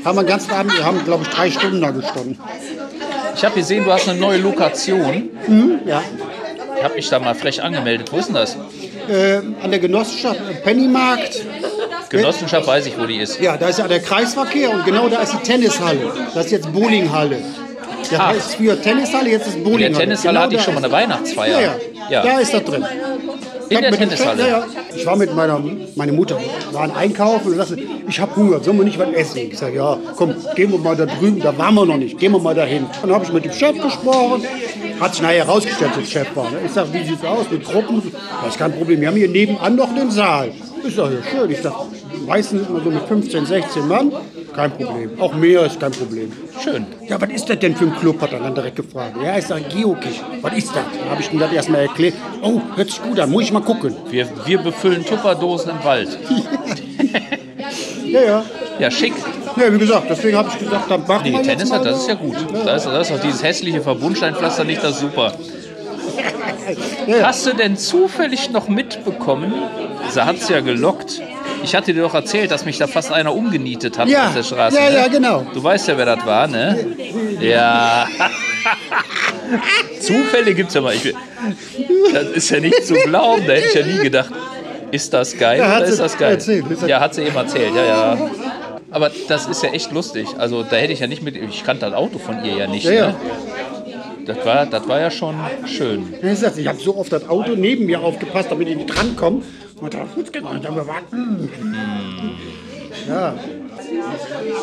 [0.05, 2.39] Haben wir den ganzen Abend, wir haben glaube ich drei Stunden da gestanden.
[3.37, 5.31] Ich habe gesehen, du hast eine neue Lokation.
[5.87, 6.03] Ja.
[6.83, 8.13] habe mich da mal frech angemeldet.
[8.13, 8.57] Wo ist denn das?
[9.09, 11.43] Äh, an der Genossenschaft äh, Pennymarkt.
[12.11, 13.41] Genossenschaft weiß ich, wo die ist.
[13.41, 16.13] Ja, da ist ja der Kreisverkehr und genau da ist die Tennishalle.
[16.35, 17.39] Das ist jetzt Bowlinghalle.
[18.11, 18.27] Das Ah.
[18.29, 19.91] heißt früher Tennishalle, jetzt ist In Bowlinghalle.
[19.91, 21.61] der Tennishalle Genau hatte ich da schon mal eine Weihnachtsfeier.
[21.61, 21.75] Ja,
[22.11, 22.85] ja, da ist das drin.
[23.75, 24.43] In der Tennishalle.
[24.43, 24.67] Ja, ja.
[24.95, 25.61] Ich war mit meiner
[25.97, 26.39] meine Mutter,
[26.73, 29.39] waren einkaufen und sagte, ich habe Hunger, sollen wir nicht was essen?
[29.51, 32.33] Ich sage, ja, komm, gehen wir mal da drüben, da waren wir noch nicht, gehen
[32.33, 32.87] wir mal dahin.
[33.03, 34.43] Dann habe ich mit dem Chef gesprochen,
[35.01, 36.51] hat sich nachher herausgestellt, dass der Chef war.
[36.51, 36.59] Ne?
[36.65, 38.03] Ich sage, wie sieht's aus mit Gruppen?
[38.43, 40.51] Das ist kein Problem, wir haben hier nebenan noch den Saal.
[40.87, 41.77] Ich sage, ja schön, ich sage,
[42.27, 44.13] meistens immer so mit 15, 16 Mann,
[44.55, 45.11] kein Problem.
[45.21, 46.33] Auch mehr ist kein Problem.
[46.63, 46.87] Schön.
[47.09, 49.17] Ja, was ist das denn für ein Club, hat er dann direkt gefragt.
[49.23, 50.85] Ja, ich sage, Geocache, was ist das?
[51.05, 52.15] Da habe ich ihm das erstmal erklärt.
[52.43, 53.97] Oh, hört sich gut an, muss ich mal gucken.
[54.11, 56.19] Wir, wir befüllen Tupperdosen im Wald.
[58.07, 58.45] Ja, ja.
[58.79, 59.13] Ja, schick.
[59.57, 62.03] Ja, wie gesagt, deswegen habe ich gesagt, dann machen Nee, wir Tennis hat, das so.
[62.03, 62.37] ist ja gut.
[62.65, 65.33] Das, das ist auch dieses hässliche Verbundsteinpflaster nicht das super.
[67.23, 69.53] Hast du denn zufällig noch mitbekommen,
[70.11, 71.21] sie hat es ja gelockt,
[71.65, 74.43] ich hatte dir doch erzählt, dass mich da fast einer umgenietet hat ja, auf der
[74.43, 74.77] Straße.
[74.77, 74.97] Ja, ne?
[74.97, 75.47] ja, genau.
[75.55, 76.95] Du weißt ja, wer das war, ne?
[77.41, 78.07] Ja.
[80.01, 80.95] Zufälle gibt es ja mal.
[80.95, 81.15] Ich,
[82.13, 84.31] das ist ja nicht zu glauben, da hätte ich ja nie gedacht.
[84.91, 86.33] Ist das geil ja, oder ist das geil?
[86.33, 88.31] Erzählt, ja, hat sie eben erzählt, ja, ja.
[88.91, 90.29] Aber das ist ja echt lustig.
[90.39, 91.35] Also da hätte ich ja nicht mit.
[91.35, 92.85] Ich kannte das Auto von ihr ja nicht.
[92.85, 93.07] Ja, ja.
[93.09, 93.17] Ne?
[94.27, 95.35] Das war, das war ja schon
[95.67, 96.15] schön.
[96.23, 99.43] Ich habe so oft das Auto neben mir aufgepasst, damit ich nicht rankomme.
[99.91, 101.51] 2017 haben wir warten.
[101.61, 101.75] Hm.
[103.09, 103.35] Ja.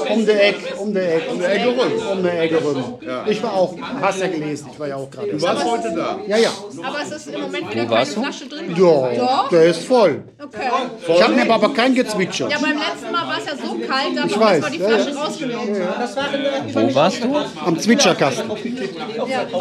[0.10, 1.32] Um der Ecke, um der Ecke.
[1.32, 1.92] Um der Ecke rum.
[2.12, 3.00] Um der Ecke rum.
[3.28, 5.30] Ich war auch, hast ja gelesen, ich war ja auch gerade.
[5.32, 6.20] Du warst heute da.
[6.28, 6.50] Ja, ja.
[6.84, 8.06] Aber es ist im Moment wieder keine?
[8.06, 8.76] Flasche drin.
[8.78, 10.24] Ja, der ist voll.
[10.42, 10.70] Okay.
[11.08, 12.50] Ich habe mir aber kein Gezwitscher.
[12.50, 14.88] Ja, beim letzten Mal war es ja so kalt, da Ich haben wir die ja,
[14.88, 15.22] Flasche ja.
[15.22, 15.76] rausgenommen.
[16.74, 17.36] Wo warst du?
[17.66, 18.52] Am Zwitscherkasten.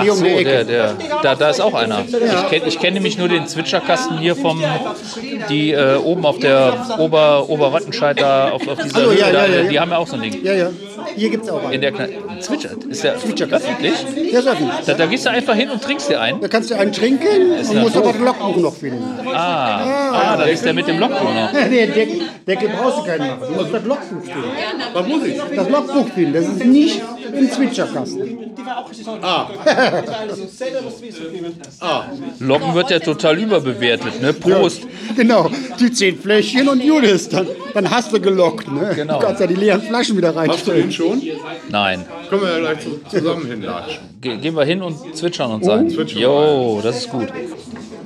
[0.01, 0.45] Hier um So, die Ecke.
[0.45, 2.05] der, der, da, da ist auch einer.
[2.07, 4.63] Ich kenne ich kenn nämlich nur den Zwitscherkasten hier vom,
[5.49, 9.60] die äh, oben auf der Ober, Oberwattenscheid da, auf, auf dieser Höhe, ja, da, ja,
[9.65, 10.45] ja, die haben ja auch so ein Ding.
[10.45, 10.71] Ja, ja.
[11.17, 11.81] Hier gibt es auch In einen.
[11.83, 12.09] der Kle
[12.41, 13.71] Zwitscher, ist der Zwitscherkasten.
[13.73, 14.33] öffentlich?
[14.33, 14.87] Ja, sag ich.
[14.87, 16.41] Da, da gehst du einfach hin und trinkst dir einen.
[16.41, 17.27] Da kannst du einen trinken
[17.59, 18.05] und ja musst doof.
[18.05, 19.05] aber das Logbuch noch finden.
[19.35, 21.53] Ah, da ist der mit dem Logbuch noch.
[21.71, 23.41] Nee, Deckel, Deckel brauchst du keinen machen.
[23.49, 24.51] Du musst das Logbuch finden.
[24.93, 25.41] Was muss ich?
[25.57, 26.33] Das Logbuch finden.
[26.35, 27.03] Das ist nicht
[27.35, 28.39] im Zwitscherkasten.
[32.41, 34.33] Locken wird ja total überbewertet, ne?
[34.33, 34.83] Prost.
[35.17, 38.71] Genau, die zehn Fläschchen und Judas, dann, dann hast du gelockt.
[38.71, 38.93] Ne?
[38.95, 39.19] Genau.
[39.21, 40.93] Du kannst ja die leeren Flaschen wieder Hast du den reinstellen.
[40.93, 41.23] schon?
[41.71, 42.05] Nein.
[42.29, 43.99] Können wir ja gleich zu- zusammen hinlatschen.
[44.21, 45.91] Ge gehen wir hin und zwitschern uns ein.
[45.91, 46.21] zwitschern.
[46.23, 47.29] Jo, das ist gut.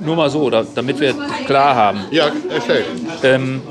[0.03, 1.13] Nur mal so, da, damit wir
[1.45, 2.01] klar haben.
[2.11, 2.83] Ja, erzähl.
[3.23, 3.61] Ähm,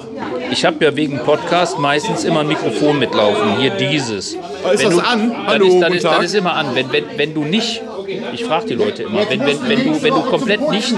[0.51, 3.59] ich habe ja wegen Podcast meistens immer ein Mikrofon mitlaufen.
[3.59, 4.37] Hier dieses.
[4.73, 5.31] Ist Wenn das du, an?
[5.31, 6.75] Dann Hallo, ist, dann guten ist, dann ist immer an.
[6.75, 7.83] Wenn, wenn, wenn du nicht,
[8.33, 10.95] ich frage die Leute immer, wenn, wenn, wenn, du, wenn du komplett nicht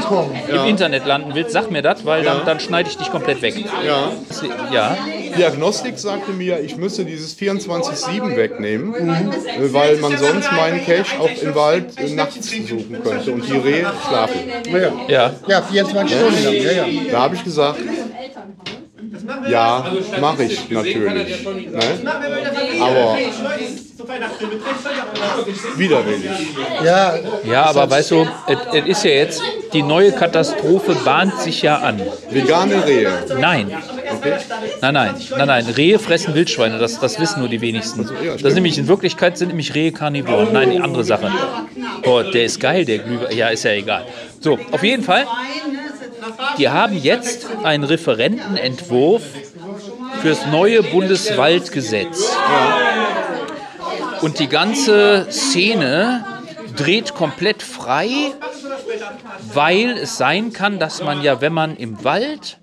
[0.49, 3.55] im Internet landen willst, sag mir das, weil dann, dann schneide ich dich komplett weg.
[3.85, 4.12] Ja.
[4.73, 4.97] Ja,
[5.37, 11.43] Diagnostik sagte mir, ich müsse dieses 24-7 wegnehmen, äh, weil man sonst meinen Cache auch
[11.43, 14.41] im Wald äh, nachts suchen könnte und die Rehe schlafen.
[14.73, 15.35] Ja, ja.
[15.47, 16.55] ja 24 Stunden lang.
[16.55, 16.87] Ja, ja.
[17.11, 17.79] Da habe ich gesagt,
[19.49, 19.85] ja,
[20.20, 21.45] mache ich natürlich.
[21.45, 21.83] Ne?
[22.81, 23.16] Aber
[25.77, 26.31] widerwillig.
[26.85, 27.14] ja,
[27.45, 28.27] Ja, aber weißt du,
[28.72, 32.01] es ist ja jetzt, die neue Katastrophe bahnt sich ja an.
[32.31, 33.12] Vegane Rehe.
[33.39, 33.70] Nein.
[34.81, 35.66] Nein, nein, nein, nein.
[35.77, 38.09] Rehe fressen Wildschweine, das, das wissen nur die wenigsten.
[38.24, 40.53] Das ist nämlich in Wirklichkeit sind nämlich Rehe Karnivoren.
[40.53, 41.31] Nein, die andere Sache.
[42.03, 43.37] Boah, der ist geil, der Glühwein.
[43.37, 44.07] Ja, ist ja egal.
[44.41, 45.27] So, auf jeden Fall.
[46.59, 49.22] Die haben jetzt einen Referentenentwurf
[50.22, 52.37] fürs neue Bundeswaldgesetz.
[54.22, 56.24] Und die ganze Szene
[56.77, 58.09] dreht komplett frei,
[59.53, 62.59] weil es sein kann, dass man ja, wenn man im Wald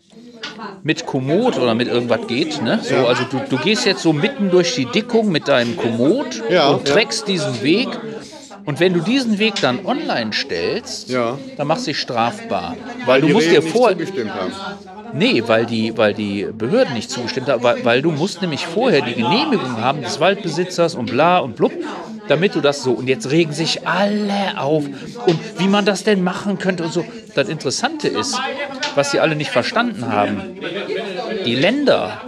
[0.84, 2.80] mit Komoot oder mit irgendwas geht, ne?
[2.82, 6.70] So, also du, du gehst jetzt so mitten durch die Dickung mit deinem Komoot Ja,
[6.70, 6.94] und ja.
[6.94, 7.88] trägst diesen Weg.
[8.66, 11.38] Und wenn du diesen Weg dann online stellst, Ja.
[11.58, 12.78] dann machst du dich strafbar.
[13.06, 14.54] Weil du die musst Rehe dir nicht vor, zugestimmt haben.
[15.14, 19.02] Nee, weil die, weil die Behörden nicht zugestimmt haben, weil, weil du musst nämlich vorher
[19.02, 21.72] die Genehmigung haben des Waldbesitzers und bla und blub,
[22.28, 22.94] damit du das so.
[22.94, 24.86] Und jetzt regen sich alle auf
[25.26, 27.06] und wie man das denn machen könnte und so.
[27.36, 28.40] Das Interessante ist,
[28.96, 30.42] was sie alle nicht verstanden haben,
[31.46, 32.22] die Länder,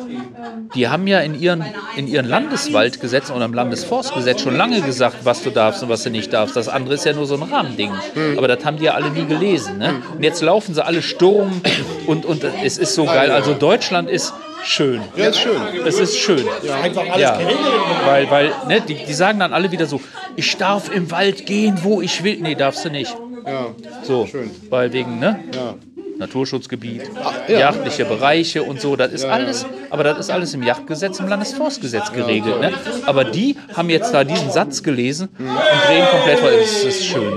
[0.74, 1.64] die haben ja in ihren,
[1.96, 6.10] in ihren Landeswaldgesetzen oder im Landesforstgesetz schon lange gesagt, was du darfst und was du
[6.10, 6.56] nicht darfst.
[6.56, 7.92] Das andere ist ja nur so ein Rahmending.
[8.38, 9.78] Aber das haben die ja alle nie gelesen.
[9.78, 9.96] Ne?
[10.16, 11.62] Und jetzt laufen sie alle Sturm
[12.08, 13.32] und, und es ist so geil.
[13.32, 14.34] Also Deutschland ist
[14.64, 15.02] schön.
[15.16, 15.62] Ja, ist schön.
[15.86, 16.46] Es ist schön.
[16.64, 17.60] Ja, einfach alles geregelt.
[18.06, 20.02] Weil, weil ne, die, die sagen dann alle wieder so,
[20.36, 22.38] ich darf im Wald gehen, wo ich will.
[22.42, 23.16] Nee, darfst du nicht.
[23.46, 23.68] Ja.
[24.04, 24.50] So, Schön.
[24.70, 25.40] weil wegen, ne?
[25.54, 25.76] Ja.
[26.18, 27.04] Naturschutzgebiet,
[27.48, 27.60] ja.
[27.60, 32.12] jagdliche Bereiche und so, das ist alles, aber das ist alles im Jagdgesetz, im Landesforstgesetz
[32.12, 32.62] geregelt.
[32.62, 32.72] Ne?
[33.06, 35.46] Aber die haben jetzt da diesen Satz gelesen und
[35.88, 37.34] drehen komplett, weil es ist schön.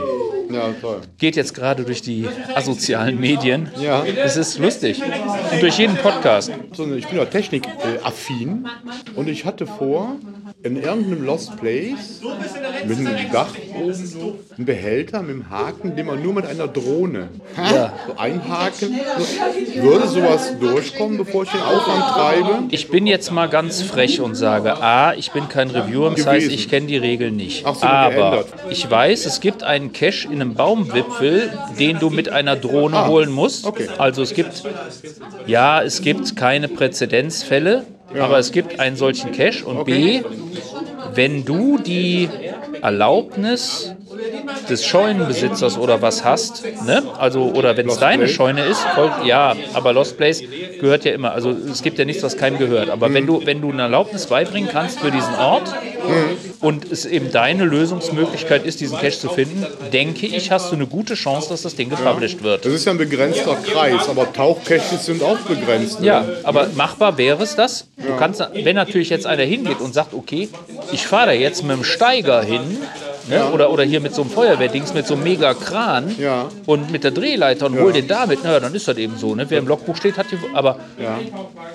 [0.50, 1.00] Ja, toll.
[1.18, 3.70] Geht jetzt gerade durch die asozialen Medien.
[3.80, 4.04] Ja.
[4.04, 5.02] Es ist lustig.
[5.52, 6.50] Und durch jeden Podcast.
[6.72, 8.66] So, ich bin ja technikaffin
[9.14, 10.16] und ich hatte vor,
[10.62, 12.20] in irgendeinem Lost Place
[12.86, 16.66] mit einem Dach oben so einen Behälter mit einem Haken, den man nur mit einer
[16.66, 18.98] Drohne so einhaken.
[19.76, 22.62] Würde sowas durchkommen, bevor ich den Aufwand treibe?
[22.70, 26.50] Ich bin jetzt mal ganz frech und sage, A, ich bin kein Reviewer, das heißt,
[26.50, 27.64] ich kenne die Regeln nicht.
[27.64, 28.48] So, Aber geändert.
[28.70, 33.30] ich weiß, es gibt einen Cache in einem Baumwipfel, den du mit einer Drohne holen
[33.30, 33.66] musst.
[33.66, 33.88] Ah, okay.
[33.98, 34.62] Also es gibt,
[35.46, 37.84] ja, es gibt keine Präzedenzfälle,
[38.18, 39.64] aber es gibt einen solchen Cache.
[39.64, 40.22] Und B,
[41.14, 42.28] wenn du die
[42.82, 43.94] Erlaubnis
[44.68, 47.02] des Scheunenbesitzers oder was hast, ne?
[47.18, 48.34] Also oder wenn es deine Place?
[48.34, 50.42] Scheune ist, voll, ja, aber Lost Place
[50.80, 51.32] gehört ja immer.
[51.32, 52.90] Also es gibt ja nichts, was keinem gehört.
[52.90, 55.72] Aber wenn du wenn du eine Erlaubnis beibringen kannst für diesen Ort
[56.60, 60.86] und es eben deine Lösungsmöglichkeit ist, diesen Cache zu finden, denke ich, hast du eine
[60.86, 62.64] gute Chance, dass das Ding gepublished wird.
[62.64, 66.00] Das ist ja ein begrenzter Kreis, aber Tauchcaches sind auch begrenzt.
[66.00, 66.06] ne?
[66.06, 67.88] Ja, aber machbar wäre es das.
[67.96, 70.48] Du kannst, wenn natürlich jetzt einer hingeht und sagt, okay,
[70.92, 72.78] ich fahre da jetzt mit dem Steiger hin,
[73.28, 76.46] ne, oder, oder hier mit so einem Feuerwehrdings, mit so einem Mega-Kran Ja.
[76.66, 79.34] und mit der Drehleiter und hol den damit, na, dann ist das eben so.
[79.34, 79.46] Ne?
[79.48, 80.38] Wer im Logbuch steht, hat die.
[80.54, 81.18] Aber Ja.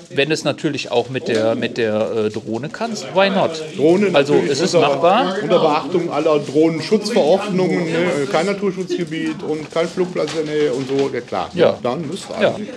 [0.09, 3.51] wenn es natürlich auch mit der, mit der äh, Drohne kannst, why not?
[3.77, 5.35] Drohne also es ist unter, machbar.
[5.41, 8.27] Unter Beachtung aller Drohnenschutzverordnungen, ne?
[8.31, 11.49] kein Naturschutzgebiet und kein Flugplatz in der Nähe und so, ja klar.
[11.53, 11.77] Ja.
[11.81, 12.49] Dann müsste Ja.
[12.49, 12.69] eigentlich.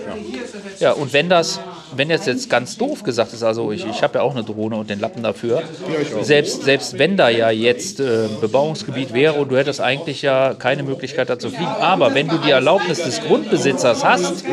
[0.79, 0.87] Ja.
[0.87, 1.59] Ja, und wenn das,
[1.95, 4.75] wenn jetzt jetzt ganz doof gesagt ist, also ich, ich habe ja auch eine Drohne
[4.77, 6.23] und den Lappen dafür, auch.
[6.23, 8.27] selbst, selbst wenn da ja jetzt äh,
[8.71, 12.37] Bebauungsgebiet wäre und du hättest eigentlich ja keine Möglichkeit da zu fliegen, aber wenn du
[12.37, 14.43] die Erlaubnis des Grundbesitzers hast,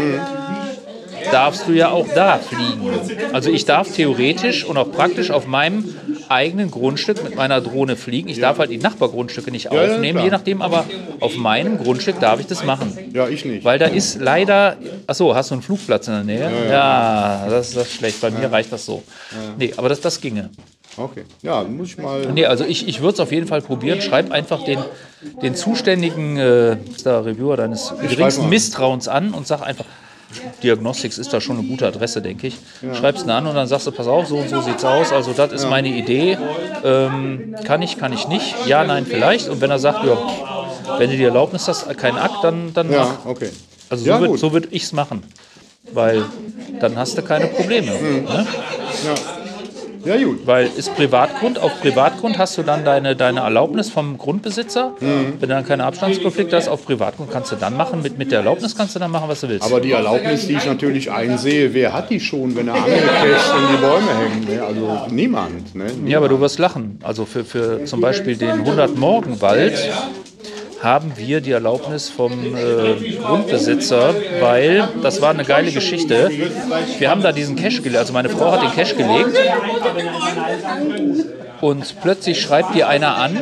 [1.33, 2.91] darfst du ja auch da fliegen.
[3.33, 5.85] Also ich darf theoretisch und auch praktisch auf meinem
[6.29, 8.29] eigenen Grundstück mit meiner Drohne fliegen.
[8.29, 10.25] Ich darf halt die Nachbargrundstücke nicht ja, aufnehmen, klar.
[10.25, 10.85] je nachdem, aber
[11.21, 12.97] auf meinem Grundstück darf ich das machen.
[13.13, 13.65] ja, ich nicht.
[13.65, 14.77] Weil da ist leider.
[15.07, 16.51] Achso, hast du einen Flugplatz in der Nähe?
[16.71, 18.21] Ja, das, ist- das ist schlecht.
[18.21, 19.03] Bei mir reicht das so.
[19.59, 20.51] Nee, aber das, das ginge.
[20.97, 21.25] Okay.
[21.43, 22.27] Ja, muss ich mal.
[22.33, 24.01] Nee, also ich, ich würde es auf jeden Fall probieren.
[24.01, 24.79] Schreib einfach den,
[25.43, 28.49] den zuständigen äh, Reviewer deines geringsten.
[28.49, 29.85] Misstrauens an und sag einfach.
[30.65, 32.57] Diagnostics ist da schon eine gute Adresse, denke ich.
[32.95, 35.13] Schreibst ihn an und dann sagst du, pass auf, so und so sieht's aus.
[35.13, 36.37] Also das ist meine Idee.
[36.83, 38.55] Ähm, kann ich, kann ich nicht?
[38.67, 39.49] Ja, nein, vielleicht.
[39.49, 40.17] Und wenn er sagt, ja,
[40.99, 42.97] wenn du die Erlaubnis hast, kein Akt, dann, dann mach.
[42.97, 43.51] Ja, okay.
[43.89, 44.39] Also so Ja, würd- gut.
[44.41, 45.23] so würde ich es machen.
[45.93, 46.25] Weil
[46.81, 47.93] dann hast du keine Probleme.
[47.97, 48.25] Hm.
[48.25, 48.47] Ne?
[49.05, 49.15] Ja.
[50.05, 50.47] Ja, gut.
[50.47, 54.93] Weil ist Privatgrund, auf Privatgrund hast du dann deine, deine Erlaubnis vom Grundbesitzer.
[54.99, 55.35] Hm.
[55.41, 58.03] Wenn du dann keine Abstandskonflikte hast, auf Privatgrund kannst du dann machen.
[58.03, 59.65] Mit, mit der Erlaubnis kannst du dann machen, was du willst.
[59.65, 63.77] Aber die Erlaubnis, die ich natürlich einsehe, wer hat die schon, wenn er Angelcaches in
[63.77, 64.49] die Bäume hängt?
[64.49, 64.63] Ne?
[64.63, 65.75] Also niemand.
[65.75, 65.87] Ne?
[66.07, 66.99] ja, aber du wirst lachen.
[67.03, 69.75] Also für, für zum Beispiel den 100 Morgenwald
[70.83, 76.31] haben wir die Erlaubnis vom äh, Grundbesitzer, weil das war eine geile Geschichte.
[76.99, 79.39] Wir haben da diesen Cache gelegt, also meine Frau hat den Cache gelegt
[81.61, 83.39] und plötzlich schreibt dir einer an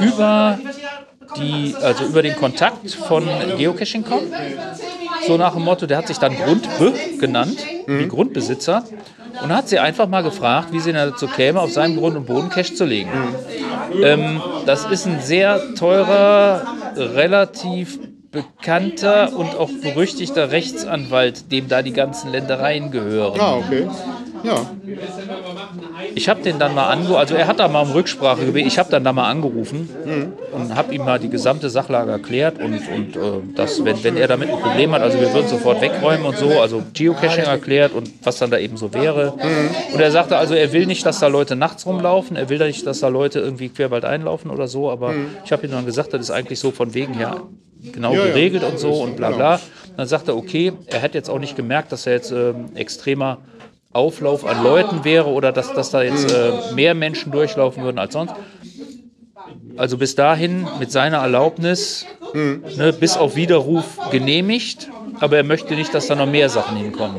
[0.00, 0.58] über
[1.38, 3.26] die, also über den Kontakt von
[3.56, 4.20] Geocaching.com.
[5.26, 8.84] So nach dem Motto, der hat sich dann Grundbe genannt, die Grundbesitzer,
[9.42, 12.48] und hat sie einfach mal gefragt, wie sie dazu käme, auf seinem Grund und Boden
[12.48, 13.10] Cache zu legen.
[14.02, 16.62] Ähm, das ist ein sehr teurer,
[16.96, 17.98] relativ
[18.30, 23.38] bekannter und auch berüchtigter Rechtsanwalt, dem da die ganzen Ländereien gehören.
[23.38, 23.86] Ah, okay.
[24.44, 24.66] Ja.
[26.14, 28.78] Ich habe den dann mal angerufen, also er hat da mal um Rücksprache gebeten, ich
[28.78, 29.88] habe dann da mal angerufen
[30.52, 34.28] und habe ihm mal die gesamte Sachlage erklärt und, und äh, dass, wenn, wenn er
[34.28, 38.10] damit ein Problem hat, also wir würden sofort wegräumen und so, also Geocaching erklärt und
[38.22, 39.32] was dann da eben so wäre.
[39.92, 42.86] Und er sagte also, er will nicht, dass da Leute nachts rumlaufen, er will nicht,
[42.86, 45.14] dass da Leute irgendwie querwald einlaufen oder so, aber
[45.44, 47.42] ich habe ihm dann gesagt, das ist eigentlich so von wegen her
[47.92, 48.26] genau Ja, ja.
[48.26, 49.38] geregelt und so und bla Genau.
[49.38, 49.60] bla.
[49.96, 53.38] Dann sagt er, okay, er hätte jetzt auch nicht gemerkt, dass er jetzt ähm, extremer
[53.92, 58.12] Auflauf an Leuten wäre oder dass, dass da jetzt äh, mehr Menschen durchlaufen würden als
[58.12, 58.34] sonst.
[59.76, 64.90] Also bis dahin mit seiner Erlaubnis, ne, bis auf Widerruf genehmigt,
[65.20, 67.16] aber er möchte nicht, dass da noch mehr Sachen hinkommen.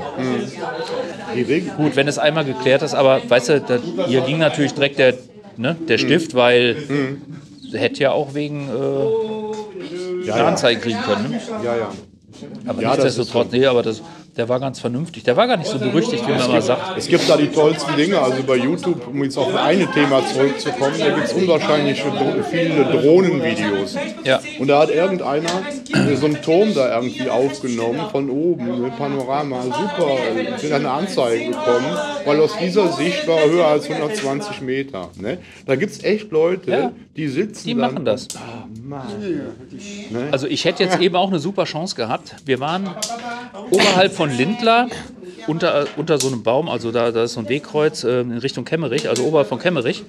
[1.36, 1.62] Regel.
[1.78, 5.16] Gut, wenn es einmal geklärt ist, aber weißt du, da, hier ging natürlich direkt der,
[5.58, 6.76] ne, der Stift, weil
[7.74, 10.46] hätte ja auch wegen äh, Ja, eine.
[10.46, 11.32] Anzeige kriegen können.
[11.32, 11.42] Ne?
[11.64, 11.92] Ja, ja.
[12.68, 14.02] Aber Ja, das ist nichtsdestotrotz, nee, aber das,
[14.36, 15.24] der war ganz vernünftig.
[15.24, 16.98] Der war gar nicht so berüchtigt, wie man immer sagt.
[16.98, 20.96] Es gibt da die tollsten Dinge, also bei YouTube, um jetzt auf eine Thema zurückzukommen,
[20.98, 22.04] da gibt es unwahrscheinlich
[22.50, 23.96] viele Drohnenvideos.
[24.24, 24.40] Ja.
[24.60, 25.50] Und da hat irgendeiner
[26.16, 30.18] so einen Turm da irgendwie aufgenommen, von oben, mit Panorama, super.
[30.58, 35.10] Sind eine Anzeige bekommen, weil aus dieser Sicht war er höher als 120 Meter.
[35.20, 35.38] Ne?
[35.66, 36.92] Da gibt es echt Leute, Ja.
[37.16, 38.28] Die sitzen Die dann machen das.
[38.36, 39.06] Ah, Mann.
[40.32, 42.36] Also ich hätte jetzt eben auch eine super Chance gehabt.
[42.46, 42.90] Wir waren
[43.70, 44.88] oberhalb von Lindlar
[45.48, 48.66] unter, unter so einem Baum, also da, da ist so ein Wegkreuz äh, in Richtung
[48.66, 50.04] Kemmerich, also oberhalb von Kemmerich,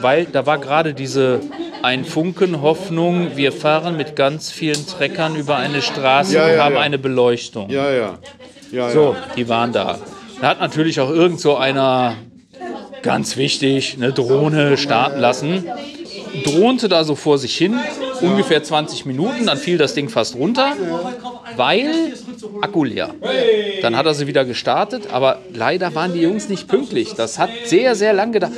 [0.00, 1.40] weil da war gerade diese
[1.82, 6.64] ein Funken Hoffnung, wir fahren mit ganz vielen Treckern über eine Straße Ja, und ja,
[6.64, 6.80] haben ja.
[6.80, 7.68] eine Beleuchtung.
[7.70, 8.18] Ja, ja.
[8.72, 9.34] ja, So, ja.
[9.36, 9.98] die waren da.
[10.40, 12.14] Da hat natürlich auch irgend so einer,
[13.02, 15.64] ganz wichtig, eine Drohne starten lassen.
[16.44, 17.78] Drohnte da so vor sich hin,
[18.20, 20.72] ungefähr 20 Minuten, dann fiel das Ding fast runter,
[21.56, 22.14] weil
[22.60, 23.14] Akku leer.
[23.82, 27.14] Dann hat er sie wieder gestartet, aber leider waren die Jungs nicht pünktlich.
[27.14, 28.54] Das hat sehr, sehr lang gedauert.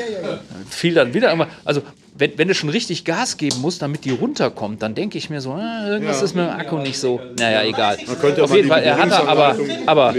[0.68, 1.83] Fiel dann wieder also
[2.19, 5.41] wenn, wenn du schon richtig Gas geben musst, damit die runterkommt, dann denke ich mir
[5.41, 6.25] so, äh, irgendwas Ja.
[6.25, 7.21] ist mit dem Akku nicht so.
[7.39, 7.97] Naja, egal.
[8.21, 9.57] könnte Auf jeden Fall, er hatte aber,
[9.87, 10.14] aber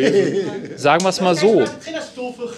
[0.75, 1.63] sagen wir es mal so,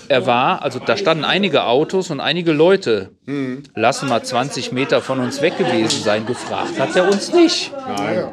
[0.08, 3.64] er war, also da standen einige Autos und einige Leute, Hm.
[3.76, 6.26] lassen mal 20 Meter von uns weg gewesen sein.
[6.26, 7.72] Gefragt hat er uns nicht.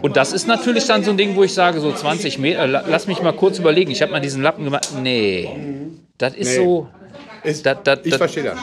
[0.02, 2.84] Und das ist natürlich dann so ein Ding, wo ich sage, so 20 Meter, la-
[2.88, 3.90] lass mich mal kurz überlegen.
[3.90, 4.88] Ich habe mal diesen Lappen gemacht.
[5.02, 5.48] Nee,
[6.18, 6.56] das ist Nee.
[6.64, 6.88] so.
[7.44, 8.56] Ist, Das, das, ich verstehe das.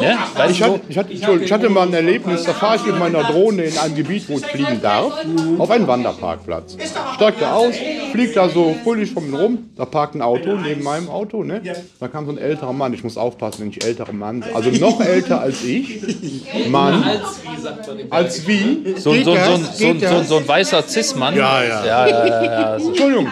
[0.00, 0.16] ne?
[0.34, 1.12] Weißt Ich hatte, ich, hatte,
[1.44, 4.38] ich hatte mal ein Erlebnis, da fahre ich mit meiner Drohne in ein Gebiet, wo
[4.38, 5.12] ich fliegen darf,
[5.58, 6.76] auf einen Wanderparkplatz.
[7.14, 7.74] Steig da aus,
[8.12, 11.60] fliegt da so fröhlich von mir rum, da parkt ein Auto neben meinem Auto, ne?
[12.00, 15.00] Da kam so ein älterer Mann, ich muss aufpassen, wenn ich älterer Mann, also noch
[15.00, 16.00] älter als ich,
[16.68, 17.04] Mann,
[18.10, 21.36] als wie, so, so, so, so, so, so, so ein weißer Cis-Mann.
[21.36, 21.84] Ja, ja.
[21.84, 22.76] ja, ja, ja, ja.
[22.76, 23.28] Entschuldigung,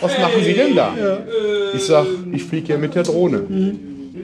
[0.00, 0.92] was machen Sie denn da?
[1.74, 3.42] Ich sag, ich fliege hier mit der Drohne.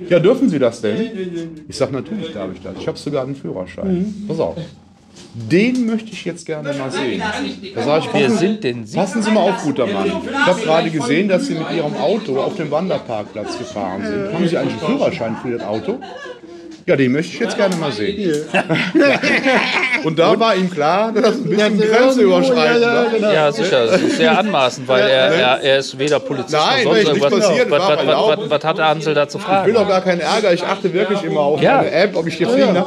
[0.08, 1.54] Ja, dürfen Sie das denn?
[1.68, 2.74] Ich sag, natürlich darf ich das.
[2.78, 4.26] Ich habe sogar einen Führerschein.
[4.28, 4.56] Pass auf.
[5.34, 7.22] Den möchte ich jetzt gerne mal sehen.
[7.74, 8.96] Da sag ich, Wer passen, sind denn Sie?
[8.96, 10.06] passen Sie mal auf, guter Mann.
[10.06, 14.32] Ich habe gerade gesehen, dass Sie mit Ihrem Auto auf dem Wanderparkplatz gefahren sind.
[14.32, 15.98] Haben Sie eigentlich einen Führerschein für das Auto?
[16.88, 18.32] Ja, den möchte ich jetzt gerne mal sehen.
[20.04, 22.82] Und da war ihm klar, dass das ein bisschen grenzüberschreitend
[23.22, 23.32] war.
[23.34, 23.86] Ja, sicher.
[23.86, 27.32] Das ist sehr anmaßend, weil er, er, er ist weder Polizist Nein, noch sonst irgendwas.
[27.40, 29.74] passiert, Was, was, was, was, was hat der Hansel da zu Ich will fragen?
[29.74, 31.78] doch gar keinen Ärger, ich achte wirklich immer auf Ja.
[31.78, 32.86] meine App, ob ich hier fliegen darf.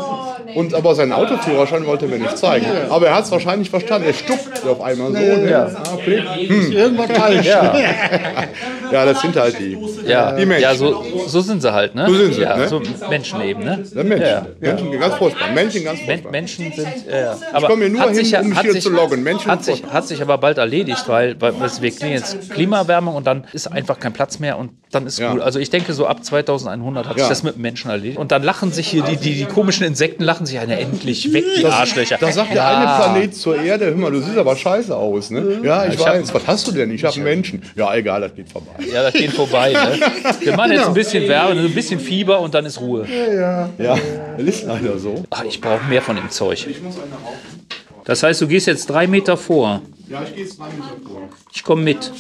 [0.55, 2.65] Und aber seinen Autoführerschein wollte er mir nicht zeigen.
[2.89, 4.07] Aber er hat es wahrscheinlich verstanden.
[4.07, 5.17] Er stuckt auf einmal so.
[5.19, 5.69] Ja.
[5.93, 6.21] Okay.
[6.71, 7.45] Irgendwas falsch.
[7.45, 7.73] Ja,
[8.91, 9.77] Ja, das sind halt die.
[10.07, 10.63] ja, Die Menschen.
[10.63, 12.07] ja so, so sind sie halt, ne?
[12.07, 12.67] So sind sie, ja, ne?
[12.67, 13.83] So Menschen eben, ne?
[13.93, 14.25] Ja, Menschen.
[14.27, 14.47] Ja.
[14.59, 15.51] Menschen ganz furchtbar.
[15.53, 16.31] Menschen ganz furchtbar.
[16.31, 16.87] Menschen sind.
[17.07, 19.21] Äh, aber komme hier nur hat hin, sich, ja- um mich hier sich, zu loggen.
[19.21, 23.27] Menschen hat, sich, hat sich aber bald erledigt, weil, weil wir kriegen jetzt Klimaerwärmung und
[23.27, 25.33] dann ist einfach kein Platz mehr und dann ist Ja.
[25.33, 25.41] gut.
[25.41, 27.29] Also ich denke, so ab 2100 hat sich Ja.
[27.29, 28.17] das mit Menschen erledigt.
[28.17, 31.43] Und dann lachen sich hier die, die, die komischen Insekten, lachen sich eine endlich weg,
[31.57, 32.17] die Arschlöcher.
[32.19, 32.77] Da sagt der Ja.
[32.77, 35.59] eine Planet zur Erde, hör mal, du siehst aber scheiße aus, ne?
[35.63, 36.33] Ja, ich, ich hab- weiß.
[36.33, 36.91] Was hast du denn?
[36.91, 37.61] Ich habe einen Menschen.
[37.75, 38.71] Ja, egal, das geht vorbei.
[38.93, 39.71] Ja, das geht vorbei.
[39.73, 39.99] Ne?
[40.41, 43.05] Wir machen jetzt ein bisschen Wärme, ein bisschen Fieber und dann ist Ruhe.
[43.07, 43.69] Ja,
[44.37, 45.23] das ist leider so.
[45.29, 46.67] Ach, ich brauche mehr von dem Zeug.
[48.09, 49.81] Das heißt, du gehst jetzt drei Meter vor.
[50.09, 51.29] Ja, ich gehe jetzt mal mit vor.
[51.53, 52.11] Ich komme mit.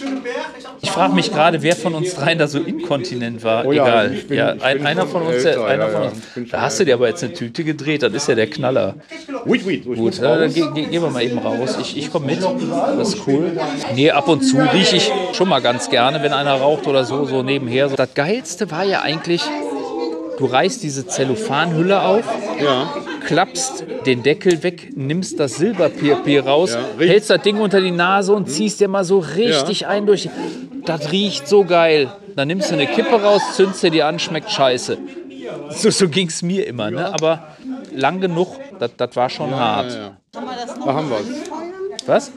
[0.81, 3.65] Ich frage mich gerade, wer von uns dreien da so inkontinent war.
[3.65, 4.09] Oh ja, Egal.
[4.09, 6.17] bin- ja, ein, einer von uns, älter, einer ja, von ja, uns.
[6.31, 8.03] schon Da hast du dir aber jetzt eine Tüte gedreht.
[8.03, 8.97] Das ist ja der Knaller.
[9.45, 10.53] Wait, wait, Gut, ja, dann raus.
[10.53, 11.77] ge ge gehen wir mal eben raus.
[11.81, 12.39] Ich, ich komme mit.
[12.43, 13.59] Das ist cool.
[13.95, 17.25] Nee, ab und zu rieche ich schon mal ganz gerne, wenn einer raucht oder so,
[17.25, 17.87] so nebenher.
[17.87, 19.41] Das Geilste war ja eigentlich,
[20.37, 22.25] du reißt diese Zellophanhülle auf,
[22.63, 22.93] Ja.
[23.29, 28.33] Klappst den Deckel weg, nimmst das Silberpapier raus, Ja, hältst das Ding unter die Nase
[28.33, 30.29] und ziehst dir mal so richtig ein durch.
[30.83, 32.11] Das riecht so geil.
[32.35, 34.97] Dann nimmst du eine Kippe raus, zündest dir die an, schmeckt scheiße.
[35.69, 37.13] So, so ging es mir immer, ne?
[37.13, 37.49] aber
[37.93, 39.93] lang genug, das, war schon hart.
[39.93, 42.07] Ja, Da haben wir es.
[42.07, 42.31] Was?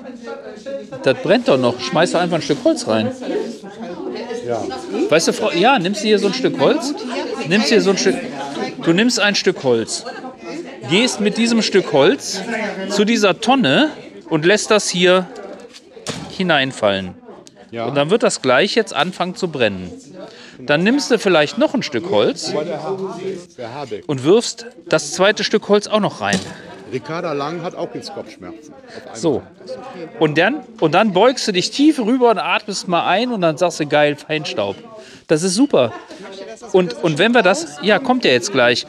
[1.03, 1.81] Das brennt doch noch.
[1.81, 3.11] Schmeiß doch einfach ein Stück Holz rein.
[5.09, 6.93] Weißt du, Frau, ja, nimmst du hier so ein Stück Holz?
[7.49, 8.17] Nimmst hier so ein Stück.
[8.85, 10.05] Du nimmst ein Stück Holz,
[10.89, 12.43] gehst mit diesem Stück Holz
[12.91, 13.91] zu dieser Tonne
[14.29, 15.27] und lässt das hier
[16.31, 17.15] hineinfallen.
[17.71, 17.87] Ja.
[17.87, 19.91] Und dann wird das gleich jetzt anfangen zu brennen.
[20.59, 22.53] Dann nimmst du vielleicht noch ein Stück Holz
[24.07, 26.39] und wirfst das zweite Stück Holz auch noch rein.
[26.93, 28.75] Ricarda Lang hat auch jetzt Kopfschmerzen.
[29.15, 29.43] So.
[30.19, 33.57] Und dann, und dann beugst du dich tief rüber und atmest mal ein und dann
[33.57, 34.77] sagst du, geil, Feinstaub.
[35.27, 35.93] Das ist super.
[36.73, 38.87] Und, und wenn wir das, ja, kommt ja jetzt gleich.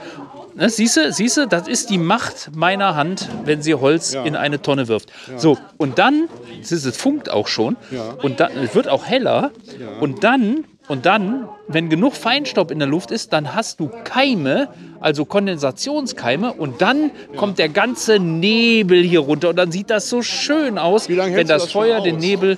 [0.55, 4.35] Ne, siehst du, siehst du, das ist die Macht meiner Hand, wenn sie Holz in
[4.35, 5.11] eine Tonne wirft.
[5.35, 6.29] So, und dann,
[6.61, 8.15] siehst du, es funkt auch schon, Ja.
[8.21, 9.51] und dann, es wird auch heller,
[9.99, 14.67] und dann Und dann, wenn genug Feinstaub in der Luft ist, dann hast du Keime,
[14.99, 16.51] also Kondensationskeime.
[16.51, 19.47] Und dann kommt der ganze Nebel hier runter.
[19.51, 22.17] Und dann sieht das so schön aus, wenn das das Feuer den?
[22.17, 22.57] Nebel.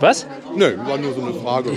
[0.00, 0.26] Was?
[0.56, 1.70] Nö, war nur so eine Frage.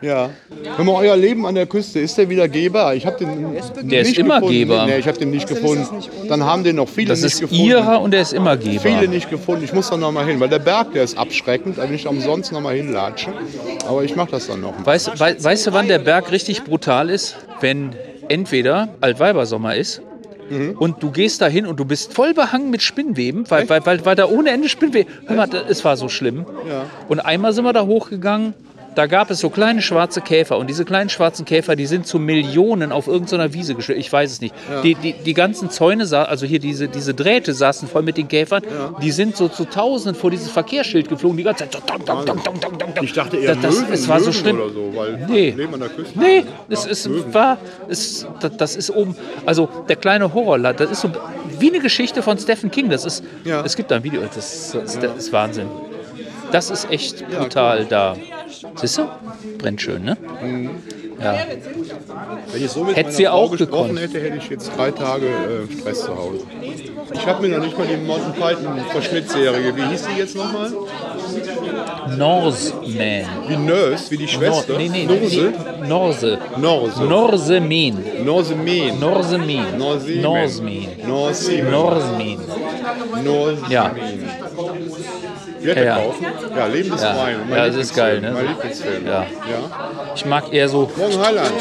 [0.00, 0.30] Ja.
[0.76, 2.94] Hör mal, euer Leben an der Küste, ist der wieder Geber?
[2.94, 3.52] Ich habe den
[3.88, 4.52] Der ist nicht immer gefunden.
[4.58, 4.86] Geber.
[4.86, 5.86] Nee, ich habe den nicht gefunden.
[6.28, 7.64] Dann haben den noch viele Das nicht ist gefunden.
[7.64, 8.80] ihrer und er ist immer Geber.
[8.80, 9.64] Viele nicht gefunden.
[9.64, 11.78] Ich muss da noch mal hin, weil der Berg, der ist abschreckend.
[11.78, 13.32] Da will ich umsonst noch mal hinlatschen.
[13.86, 14.74] Aber ich mache das dann noch.
[14.84, 17.36] Weißt, wei- weißt du, wann der Berg richtig brutal ist?
[17.60, 17.90] Wenn
[18.28, 20.02] entweder Altweibersommer ist
[20.50, 20.72] Mhm.
[20.78, 24.04] und du gehst da hin und du bist voll behangen mit Spinnweben, weil, weil, weil,
[24.04, 25.12] weil da ohne Ende Spinnweben.
[25.26, 26.44] Hör mal, da- es war so schlimm.
[26.68, 26.86] Ja.
[27.08, 28.54] Und einmal sind wir da hochgegangen.
[28.94, 32.18] Da gab es so kleine schwarze Käfer und diese kleinen schwarzen Käfer, die sind zu
[32.18, 34.00] Millionen auf irgendeiner Wiese geschwommen.
[34.00, 34.54] Ich weiß es nicht.
[34.82, 38.62] Die, die, die ganzen Zäune, also hier diese, diese Drähte saßen voll mit den Käfern.
[39.02, 41.36] Die sind so zu Tausenden vor dieses Verkehrsschild geflogen.
[41.36, 43.04] Die ganze Zeit so dong, dong, dong, dong, dong, dong.
[43.04, 44.56] Ich dachte eher das, das, Möwen, es war so Möwen schlimm.
[44.60, 45.50] oder so, weil Nee.
[45.50, 46.18] Leben an der Küste.
[46.18, 48.26] Nee, es, es war, es,
[48.58, 49.16] das, ist oben,
[49.46, 51.10] also der kleine Horrorland, das ist so
[51.58, 52.88] wie eine Geschichte von Stephen King.
[52.90, 53.62] Das ist, Ja.
[53.64, 55.68] es gibt da ein Video, das, das, das ist Wahnsinn
[56.52, 58.16] das ist echt brutal da.
[58.76, 59.08] Siehst du?
[59.58, 60.16] Brennt schön, ne?
[60.42, 60.70] Mhm.
[61.22, 61.36] Ja.
[62.52, 64.00] Wenn ich so mit hätte sie auch gesprochen gekonnt.
[64.00, 66.38] hätte, hätte ich jetzt drei Tage äh, Stress zu Hause.
[67.12, 70.72] Ich habe mir noch nicht mal die Monty Python Verschnittserie, wie hieß die jetzt nochmal?
[72.16, 73.24] Norseman.
[73.48, 74.72] Wie Nurse, wie die Schwester?
[74.72, 75.52] Nor nee, nee, Norse?
[75.86, 76.38] Norse.
[76.56, 77.04] Norse.
[77.04, 77.98] Norsemin.
[78.24, 78.98] Norsemin.
[78.98, 79.78] Norsemin.
[79.78, 80.22] Norsemin.
[80.22, 80.88] Norsemin.
[81.06, 82.40] Norsemin.
[83.22, 83.58] Norsemin.
[83.68, 83.94] Ja.
[85.60, 85.96] Wird Ja.
[85.96, 86.26] kaufen?
[86.56, 87.14] Ja, Leben ist Ja.
[87.14, 87.36] frei.
[87.48, 88.30] Mein Ja, das ist geil, ne?
[88.32, 89.06] Mein Lieblingsfilm.
[89.06, 89.12] Ja.
[89.12, 89.26] ja.
[90.14, 91.52] Ich mag eher so Morgen Heiland.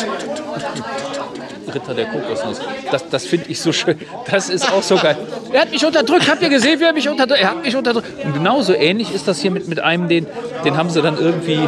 [1.74, 2.60] Ritter der Kokosnuss.
[2.92, 4.00] Das, das finde ich so schön.
[4.32, 5.16] Das ist auch so geil.
[5.54, 6.28] Er hat mich unterdrückt.
[6.28, 7.42] Habt ihr gesehen, wie er mich unterdrückt?
[7.42, 8.08] Er hat mich unterdrückt.
[8.24, 10.26] Und genauso ähnlich ist das hier mit, mit einem, den,
[10.66, 11.60] den haben sie dann irgendwie,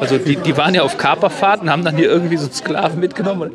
[0.00, 3.50] also die, die waren ja auf Kaperfahrten, haben dann hier irgendwie so einen Sklaven mitgenommen.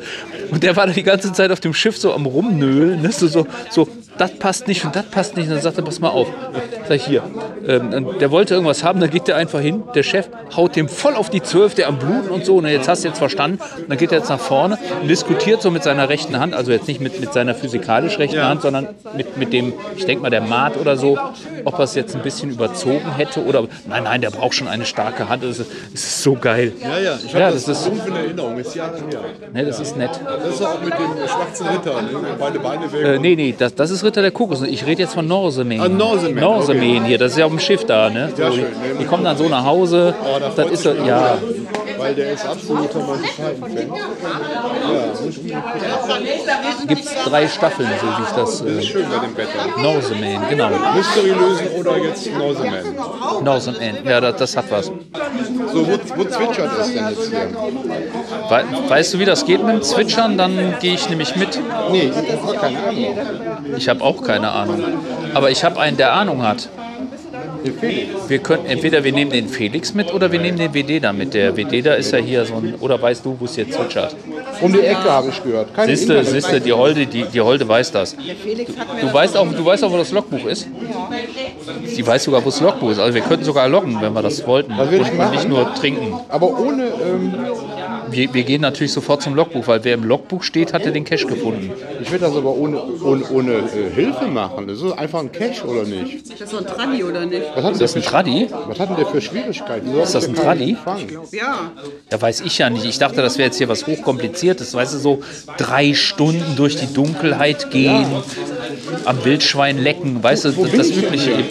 [0.52, 3.02] Und der war da die ganze Zeit auf dem Schiff so am Rumnöhlen.
[3.02, 3.12] Ne?
[3.12, 3.88] So, so, so,
[4.18, 5.48] das passt nicht und das passt nicht.
[5.48, 6.28] Und dann sagt er, pass mal auf.
[6.88, 7.24] Sag ich hier.
[7.68, 9.84] Ähm, der wollte irgendwas haben, dann geht der einfach hin.
[9.96, 12.58] Der Chef haut dem voll auf die Zwölf, der am Bluten und so.
[12.58, 13.60] Und jetzt hast du jetzt verstanden.
[13.78, 16.72] Und dann geht er jetzt nach vorne und diskutiert so mit seiner rechten Hand, also
[16.72, 20.30] jetzt nicht mit, mit seiner physikalisch rechten Hand, sondern mit, mit dem, ich denke mal,
[20.30, 21.18] der Maat oder so,
[21.66, 23.64] ob er es jetzt ein bisschen überzogen hätte oder.
[23.88, 25.44] Nein, nein, der braucht schon eine starke Hand.
[25.44, 26.74] Das ist, das ist so geil.
[26.82, 28.58] Ja, ja, ich Ja, habe das das, ist- in Erinnerung.
[28.60, 29.20] Ist Jahre her.
[29.54, 30.12] Ne, das ist nett.
[30.26, 32.10] Das ist auch mit dem schwarzen Ritter, ne?
[32.40, 33.04] beide Beine weg.
[33.04, 34.70] Äh, nee, nee, das, das ist Ritter der Kokosnuss.
[34.70, 35.82] Ich rede jetzt von Norsemen.
[35.82, 38.32] Ah, Norsemen, Norsemen hier, das ist ja auf dem Schiff da, ne?
[38.36, 38.66] So, schön.
[38.94, 40.16] die, die kommen dann so nach Hause.
[40.24, 41.38] Oh, da das ist ja,
[41.98, 43.28] Weil der ist absoluter Monty
[46.88, 48.62] gibt es drei Staffeln, so wie ich das.
[48.62, 49.82] Äh, Schön bei dem Wetter.
[49.82, 50.70] Norsemen, genau.
[50.96, 53.44] Mystery lösen oder jetzt Norseman.
[53.44, 54.86] Norsemen, ja, das, das hat was.
[54.86, 57.50] So, wo, wo zwitschert es denn jetzt hier?
[58.50, 60.38] Wei- Weißt du, wie das geht mit dem Zwitschern?
[60.38, 61.60] Dann gehe ich nämlich mit.
[61.92, 63.76] Nee, ich habe keine Ahnung.
[63.78, 64.84] Ich habe auch keine Ahnung.
[65.34, 66.70] Aber ich habe einen, der Ahnung hat.
[68.28, 71.34] Wir können entweder wir nehmen den Felix mit oder wir nehmen den WD da mit.
[71.34, 72.76] Der WD da ist ja hier so ein.
[72.80, 74.16] Oder weißt du, wo es jetzt zwitschert?
[74.62, 75.74] Um die Ecke habe ich gehört.
[75.74, 78.16] Keine Siehste, Internet- siehste, die Holde, die, die Holde weiß das.
[79.02, 80.68] Du weißt auch, du weißt auch, wo das Logbuch ist.
[81.98, 83.00] Die weiß sogar, wo das Logbuch ist.
[83.00, 84.72] Also wir könnten sogar loggen, wenn wir das wollten.
[84.74, 85.32] ich und machen.
[85.36, 86.14] nicht nur trinken.
[86.30, 87.34] Aber ohne, ähm,
[88.12, 91.04] Wir, wir gehen natürlich sofort zum Logbuch, weil wer im Logbuch steht, hat ja den
[91.04, 91.72] Cash gefunden.
[92.02, 94.68] ich will das aber ohne, ohne, ohne äh, Hilfe machen.
[94.68, 96.32] Das ist einfach ein Cash, oder nicht?
[96.32, 97.44] Das ist so ein Tranni, oder nicht?
[97.56, 98.48] Was hat, Ist das ein Traddi?
[98.68, 99.88] was hat denn der für Schwierigkeiten?
[99.90, 100.70] Wieso Ist das ein keinen Traddi?
[100.72, 101.00] Empfang?
[101.32, 101.72] Ja.
[102.12, 102.86] Ja, weiß ich ja nicht.
[102.86, 104.74] Ich dachte, das wäre jetzt hier was hochkompliziertes.
[104.74, 105.22] Weißt du, so
[105.58, 108.06] drei Stunden durch die Dunkelheit gehen,
[109.06, 110.22] am Wildschwein lecken.
[110.24, 111.44] Weißt du, das, das Übliche.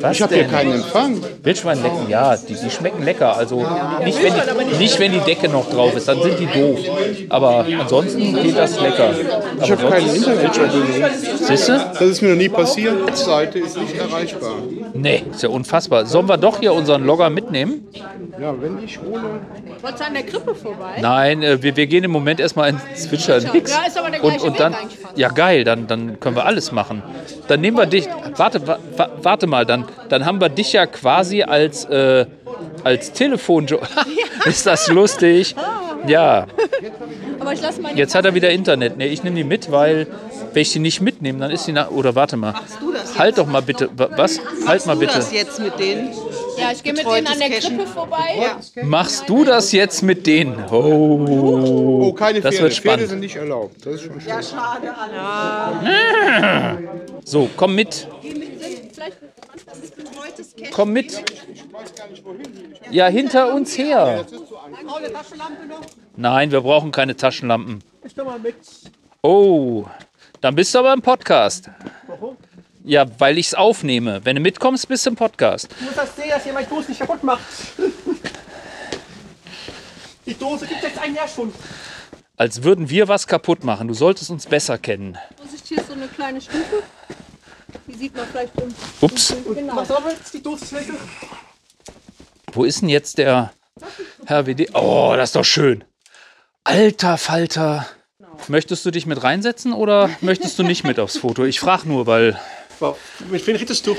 [0.00, 1.20] Was Ich habe hier keinen Empfang.
[1.42, 3.36] Wildschwein lecken, ja, die, die schmecken lecker.
[3.36, 3.66] Also
[4.04, 4.32] nicht wenn,
[4.70, 6.78] die, nicht, wenn die Decke noch drauf ist, dann sind die doof.
[7.28, 9.10] Aber ansonsten geht das lecker.
[9.62, 11.10] Ich habe keine Internetverbindung.
[11.42, 11.72] Siehst du?
[11.92, 12.94] Das ist mir noch nie passiert.
[13.02, 14.52] Die Webseite ist nicht erreichbar.
[14.94, 16.06] Nee, ist ja unfassbar.
[16.06, 17.86] Sollen wir doch hier unseren Logger mitnehmen?
[18.40, 19.22] Ja, wenn ich hole.
[19.80, 20.98] Wolltest du an der Krippe vorbei?
[21.00, 23.70] Nein, äh, wir, wir gehen im Moment erstmal ins Zwitscher nix.
[23.72, 25.16] Ja, ist aber der und, gleiche und dann, eigentlich fast.
[25.18, 27.02] ja geil, dann, dann können wir alles machen.
[27.48, 30.86] Dann nehmen wir dich, warte, wa, wa- warte mal, dann, dann haben wir dich ja
[30.86, 32.26] quasi als, äh,
[32.84, 33.66] als Telefon.
[34.44, 35.56] Ist das lustig?
[36.06, 36.46] Ja,
[37.40, 38.96] Aber ich lasse meine jetzt hat er wieder Internet.
[38.96, 40.06] Nee, ich nehme die mit, weil
[40.52, 41.90] wenn ich die nicht mitnehme, dann ist sie nach.
[41.90, 42.54] Oder warte mal.
[42.80, 43.18] du das jetzt?
[43.18, 43.88] Halt doch mal bitte.
[43.96, 44.38] Wa- Was?
[44.66, 45.14] Halt mal du bitte.
[45.14, 46.10] das jetzt mit denen?
[46.58, 47.92] Ja, ich gehe mit denen an der Betreutes Krippe Cashen.
[47.92, 48.82] vorbei.
[48.84, 50.64] Machst du das jetzt mit denen?
[50.70, 52.70] Oh, Oh, keine das Pferde.
[52.70, 53.08] wird Pferde spannend.
[53.10, 53.84] sind nicht erlaubt.
[53.84, 54.54] Das ist schon schlecht.
[57.24, 58.06] So, komm mit.
[60.72, 61.22] Komm mit.
[62.90, 64.26] Ja, hinter uns her.
[66.16, 67.82] Nein, wir brauchen keine Taschenlampen.
[69.22, 69.84] Oh,
[70.40, 71.70] dann bist du aber im Podcast.
[72.84, 74.20] Ja, weil ich es aufnehme.
[74.24, 75.68] Wenn du mitkommst, bist du im Podcast.
[75.80, 77.42] Ich muss das sehen, dass ihr meine Dose nicht kaputt macht.
[80.24, 81.52] Die Dose gibt es jetzt ein Jahr schon.
[82.36, 83.88] Als würden wir was kaputt machen.
[83.88, 85.16] Du solltest uns besser kennen.
[85.36, 86.82] Vorsicht, hier ist so eine kleine Stufe.
[87.98, 88.74] Sieht man vielleicht im.
[89.00, 89.76] Ups, Genau.
[89.76, 90.90] Was soll jetzt die Dose schlecht?
[92.52, 93.52] wo ist denn jetzt der
[94.26, 94.74] Herr WD?
[94.74, 95.84] Oh, das ist doch schön.
[96.64, 97.86] Alter Falter.
[98.48, 101.44] Möchtest du dich mit reinsetzen oder möchtest du nicht mit aufs Foto?
[101.44, 102.38] Ich frage nur, weil
[103.30, 103.96] Mit wem redest du?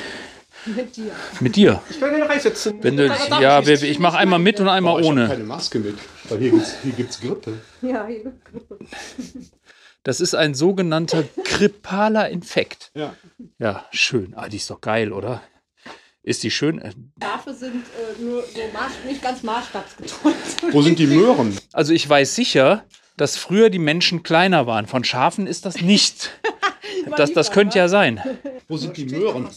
[1.40, 1.82] mit dir.
[1.90, 2.78] Ich will den reinsetzen.
[2.84, 5.28] Wenn du, ja, wir- ich mache einmal mit und einmal Oh, ich habe ohne.
[5.30, 5.98] keine Maske mit,
[6.30, 7.54] weil hier gibt's, hier gibt's Grippe.
[7.82, 8.34] Ja, hier.
[10.08, 12.92] Das ist ein sogenannter grippaler Infekt.
[12.96, 13.14] Ja.
[13.60, 14.36] Ja, schön.
[14.38, 15.42] Ah, die ist doch geil, oder?
[16.24, 16.82] Ist die schön?
[17.22, 20.32] Schafe sind äh, nur so nicht ganz maßstabsgetreu.
[20.72, 21.58] Wo sind die Möhren?
[21.74, 22.86] Also ich weiß sicher,
[23.18, 24.88] dass früher die Menschen kleiner waren.
[24.88, 26.32] Von Schafen ist das nicht.
[27.18, 28.22] Das, das könnte ja sein.
[28.68, 29.50] Wo sind die Möhren?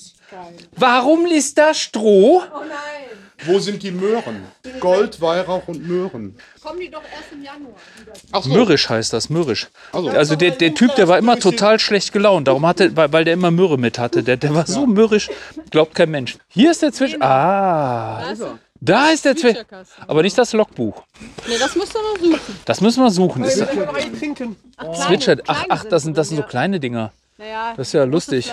[0.76, 2.42] Warum ist da Stroh?
[2.42, 3.19] Oh nein.
[3.47, 4.45] Wo sind die Möhren?
[4.80, 6.36] Gold, Weihrauch und Möhren.
[6.62, 7.72] Kommen die doch erst im Januar.
[8.32, 8.51] Ach so.
[8.51, 9.68] Mürrisch heißt das, mürrisch.
[9.93, 12.49] Also, Also der, der Typ, der war immer total schlecht gelaunt.
[12.49, 14.22] Darum hatte, weil, weil der immer Mürre mit hatte.
[14.22, 15.30] Der, der war so mürrisch,
[15.70, 16.36] glaubt kein Mensch.
[16.49, 17.16] Hier ist der Zwitsch.
[17.20, 18.22] Ah,
[18.80, 19.59] da ist der Zwitsch.
[20.07, 21.03] Aber nicht das Logbuch.
[21.47, 22.61] Nee, das müsst ihr noch suchen.
[22.64, 23.45] Das müssen wir suchen.
[23.45, 24.57] Ist, einen trinken.
[24.76, 27.12] Ach, ach, das sind, das sind so kleine Dinger.
[27.36, 28.53] Naja, Das ist ja lustig.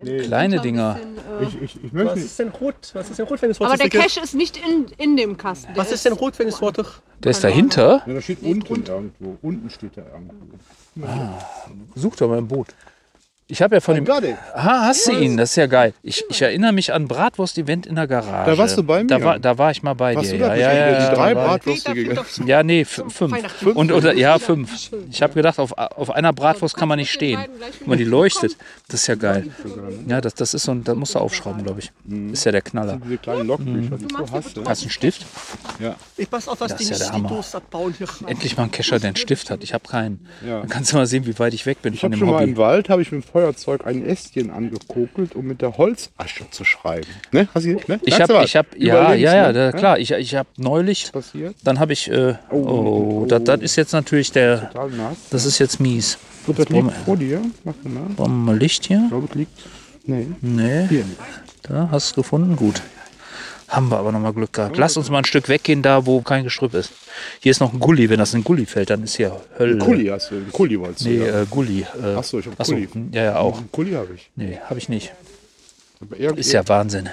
[0.00, 0.94] Ist Kleine ein Dinger.
[0.94, 1.16] bisschen,
[1.58, 2.90] äh, ich, ich, ich Was möchte ist denn rot?
[2.92, 3.92] Was ist denn rot, wenn es rot aber der ist?
[3.92, 5.74] Cache ist nicht in, in dem Kasten.
[5.74, 7.02] Der Was ist denn rot, wenn es rot ist?
[7.24, 8.02] Der ist dahinter.
[8.06, 9.36] Ja, da steht unten irgendwo.
[9.42, 10.56] Unten steht da irgendwo.
[11.96, 12.68] Such doch mal im Boot.
[13.50, 14.04] Ich habe ja von dem.
[14.04, 14.36] got it.
[14.52, 15.38] Ah, hast du ihn?
[15.38, 15.94] Das ist ja geil.
[16.02, 18.50] Ich, ich erinnere mich an Bratwurst-Event in der Garage.
[18.50, 19.24] Da warst du bei Da mir.
[19.24, 20.32] war, da war ich mal bei Hast dir.
[20.38, 21.46] du da ja, ja, ja, die ja, drei da ich.
[21.48, 22.46] Bratwürste gegessen?
[22.46, 23.18] Ja, nee, fünf.
[23.74, 24.90] Und, oder, ja, fünf.
[25.10, 27.40] Ich habe gedacht, auf, auf einer Bratwurst kann man nicht stehen.
[27.78, 28.54] Guck mal, die leuchtet.
[28.88, 29.46] Das ist ja geil.
[30.06, 31.90] Ja, das, das ist so ein, da musst du aufschrauben, glaube ich.
[32.32, 33.00] Ist ja der Knaller.
[33.02, 34.58] Diese kleinen Logbücher, die du hast.
[34.66, 35.24] Hast du einen Stift?
[36.18, 37.42] Ich pass auf, dass Das die ist ja nicht der Hammer.
[38.26, 39.64] Endlich mal ein Kescher, der einen Stift hat.
[39.64, 40.26] Ich habe keinen.
[40.46, 40.60] Ja.
[40.60, 42.28] Dann kannst du mal sehen, wie weit ich weg bin Ich von habe dem schon
[42.28, 42.50] mal Hobby.
[42.50, 46.64] im Wald, habe ich mit dem Feuerzeug ein Ästchen angekokelt, um mit der Holzasche zu
[46.64, 47.06] schreiben.
[47.30, 47.48] Ne?
[47.54, 48.00] Hast du, ne?
[48.02, 49.70] Ich habe, ich habe, ja, ja, ja, ne?
[49.70, 49.98] da, klar.
[49.98, 51.54] Ich, ich habe neulich, Passiert?
[51.62, 54.70] dann habe ich, äh, oh, das, das ist jetzt natürlich der,
[55.30, 56.18] das ist jetzt mies.
[56.48, 57.40] Und das liegt vor dir.
[57.62, 58.06] Mach mal.
[58.10, 59.06] Ich Brauchen wir mal Licht hier?
[59.08, 59.52] glaube, es liegt.
[60.04, 61.20] Nee, Nee, hier nicht.
[61.62, 62.80] da hast du gefunden, gut.
[63.68, 64.76] Haben wir aber nochmal Glück gehabt.
[64.78, 66.90] Lass uns mal ein Stück weggehen, da wo kein Gestrüpp ist.
[67.40, 69.76] Hier ist noch ein Gully, wenn das ein Gully fällt, dann ist hier Hölle.
[69.78, 70.36] Kuli hast du.
[70.36, 71.10] Einen Kuli wolltest du.
[71.10, 71.42] Nee, ja.
[71.42, 71.86] äh, Gully.
[72.02, 72.88] Äh, Achso, ich habe achso, Kuli.
[73.12, 73.58] ja, ja, auch.
[73.58, 74.30] Einen Kuli habe ich.
[74.36, 75.12] Nee, habe ich nicht.
[76.16, 77.08] Irgend- Ist ja Wahnsinn.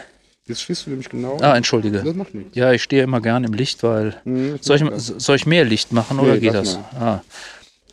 [0.47, 1.37] Jetzt stehst du nämlich genau.
[1.41, 2.03] Ah, entschuldige.
[2.03, 2.55] Das macht nichts.
[2.55, 4.15] Ja, ich stehe immer gern im Licht, weil.
[4.25, 4.83] Mhm, Soll ich,
[5.17, 7.01] soll ich mehr Licht machen oder Nee, geht lass das?
[7.01, 7.21] Ah,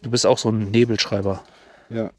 [0.03, 1.43] du bist auch so ein Nebelschreiber.
[1.89, 2.11] Ja,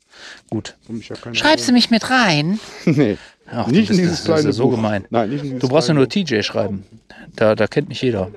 [0.49, 0.75] Gut.
[0.89, 2.59] ja Schreibst du mich mit rein?
[2.85, 3.17] Nee.
[3.47, 4.75] Ach, Nicht in dieses das ist ja kleine so Buch.
[4.75, 5.05] gemein.
[5.09, 6.83] Nein, nicht in dieses Du brauchst ja kleine nur TJ schreiben.
[7.35, 8.31] Da, da kennt mich jeder.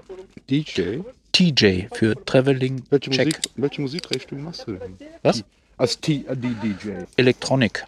[0.50, 0.98] DJ.
[1.32, 3.26] TJ für Traveling Welche, Check.
[3.26, 4.96] Musik, welche Musikrichtung machst du denn?
[5.22, 5.44] Was?
[5.76, 6.90] Als T, äh, die DJ.
[7.16, 7.84] Elektronik.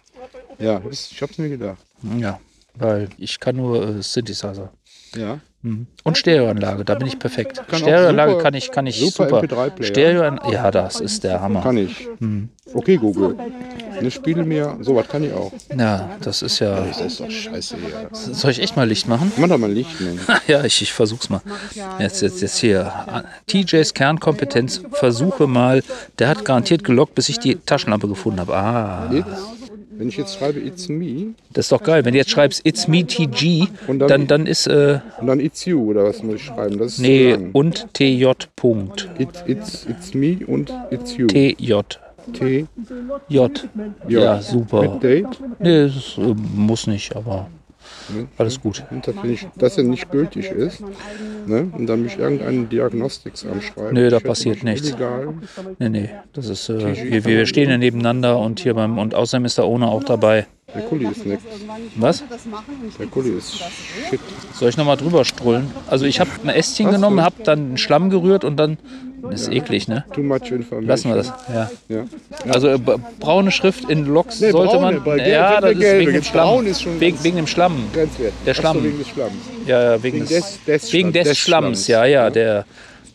[0.59, 1.77] Ja, das, ich hab's mir gedacht.
[2.17, 2.39] Ja,
[2.75, 4.71] weil ich kann nur äh, Synthesizer.
[5.15, 5.39] Ja.
[6.03, 7.61] Und Stereoanlage, da bin ich perfekt.
[7.67, 9.41] Kann Stereoanlage super- kann ich, kann ich super super.
[9.41, 9.87] MP3-Player.
[9.89, 11.61] Stereoanlage, ja, das ist der Hammer.
[11.61, 12.07] Kann ich.
[12.73, 13.35] Okay, Google.
[14.01, 14.77] Ne, spiele mir.
[14.79, 15.51] So, was kann ich auch.
[15.77, 16.79] Ja, das ist ja.
[16.85, 18.09] Das ist doch scheiße hier.
[18.13, 19.33] Soll ich echt mal Licht machen?
[19.35, 20.19] Mach doch mal Licht, Mann.
[20.47, 21.41] Ja, ich, ich versuch's mal.
[21.99, 22.93] Jetzt, jetzt, jetzt hier.
[23.47, 25.83] TJs Kernkompetenz, versuche mal.
[26.19, 28.55] Der hat garantiert gelockt, bis ich die Taschenlampe gefunden habe.
[28.55, 29.27] Ah, It's,
[29.99, 32.05] wenn ich jetzt schreibe It's me das ist doch geil.
[32.05, 35.39] Wenn du jetzt schreibst, it's me TG, Und dann- dann, dann ist, äh, und dann
[35.41, 36.77] It's you oder was muss ich schreiben?
[36.77, 39.09] Das ist nee, und TJ Punkt.
[39.19, 41.27] It's, it's, it's me und It's you.
[41.27, 41.73] TJ.
[42.33, 42.65] T.
[43.27, 43.69] J.
[44.07, 44.81] Ja, super.
[44.83, 45.27] Mit Date.
[45.59, 47.47] Nee, das äh, muss nicht, aber
[48.37, 48.83] alles gut.
[48.91, 50.83] Und dass, wenn ich, dass er nicht gültig ist,
[51.45, 53.93] ne, und dann mich irgendeinen Diagnostics anschreiben.
[53.93, 54.89] Nee, da passiert nichts.
[54.89, 55.33] Illegal.
[55.79, 59.45] Nee, nee, das ist, äh, wir, wir stehen ja nebeneinander und hier beim, und außerdem
[59.45, 60.47] ist der Ohne auch dabei.
[60.75, 61.41] Der Kuli ist nix.
[61.95, 62.23] Was?
[62.99, 64.19] Der Kuli ist shit.
[64.53, 65.71] Soll ich nochmal drüber strullen?
[65.87, 68.77] Also ich habe ein Ästchen genommen, habe dann einen Schlamm gerührt und dann,
[69.29, 70.05] das ist eklig, ne?
[70.13, 70.85] Too much information.
[70.85, 71.71] Lassen wir das, ja.
[71.89, 72.05] Ja.
[72.53, 72.79] Also äh,
[73.19, 75.99] braune Schrift in Loks Nee, sollte braune, man, ja, das ist gelbe.
[76.01, 76.47] wegen dem Schlamm.
[76.47, 77.83] braun ist schon Wegen, ganz- wegen dem Schlamm.
[77.93, 78.33] Grenzwert.
[78.45, 78.83] Der so, Schlamm.
[78.83, 79.33] wegen des Schlamms.
[79.65, 81.87] Ja, ja, wegen, Wegen des, des- wegen des des Schlamms, Schlamms.
[81.87, 82.65] ja, ja, der,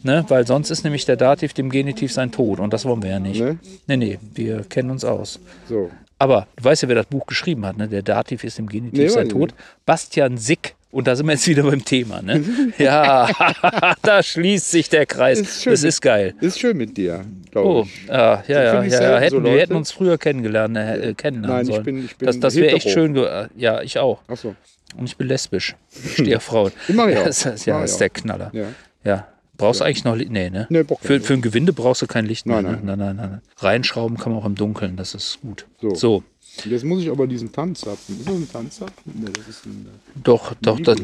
[0.02, 3.10] ne, weil sonst ist nämlich der Dativ dem Genitiv sein Tod und das wollen wir
[3.10, 3.40] ja nicht.
[3.40, 3.58] Ne?
[3.86, 5.38] Nee, nee, wir kennen uns aus.
[5.68, 5.90] So.
[6.24, 7.86] Aber du weißt ja, wer das Buch geschrieben hat, ne?
[7.86, 9.54] Der Dativ ist im Genitiv Nee, sein ich Tod.
[9.84, 10.74] Bastian Sick.
[10.90, 12.42] Und da sind wir jetzt wieder beim Thema, ne?
[12.78, 13.28] ja,
[14.02, 15.40] da schließt sich der Kreis.
[15.40, 15.72] Ist schön.
[15.72, 16.34] das ist geil.
[16.40, 18.06] Ist schön mit dir, glaube Oh, ich.
[18.08, 19.18] ja, ja, ja, ich ja, ja.
[19.18, 21.84] Hätten, so wir hätten uns früher kennengelernt, äh, äh, kennenlernen Nein, ich sollen.
[21.84, 23.16] bin- ich bin das das wäre echt schön.
[23.16, 24.20] äh, Ja, ich auch.
[24.28, 24.54] Achso.
[24.96, 25.74] Und ich bin lesbisch.
[26.04, 26.70] Ich stehe auf Frauen.
[26.88, 27.06] Ich auch.
[27.24, 28.50] Das ist, ja, ich das ist der Knaller.
[28.54, 28.66] Ja.
[29.02, 29.26] Ja.
[29.56, 30.30] Brauchst du eigentlich noch Licht?
[30.30, 30.66] Nee, ne?
[30.68, 32.62] Nee, kein für, für ein Gewinde brauchst du kein Licht mehr.
[32.62, 32.96] Nein, ne?
[32.96, 33.42] nein, nein, nein.
[33.58, 35.66] Reinschrauben kann man auch im Dunkeln, das ist gut.
[35.80, 35.94] So.
[35.94, 36.22] so.
[36.64, 38.18] Jetzt muss ich aber diesen Tanzzapfen.
[38.18, 39.12] Ist das ein Tanzzapfen?
[39.14, 39.86] Nee, das ist ein,
[40.22, 40.98] Doch, doch, das,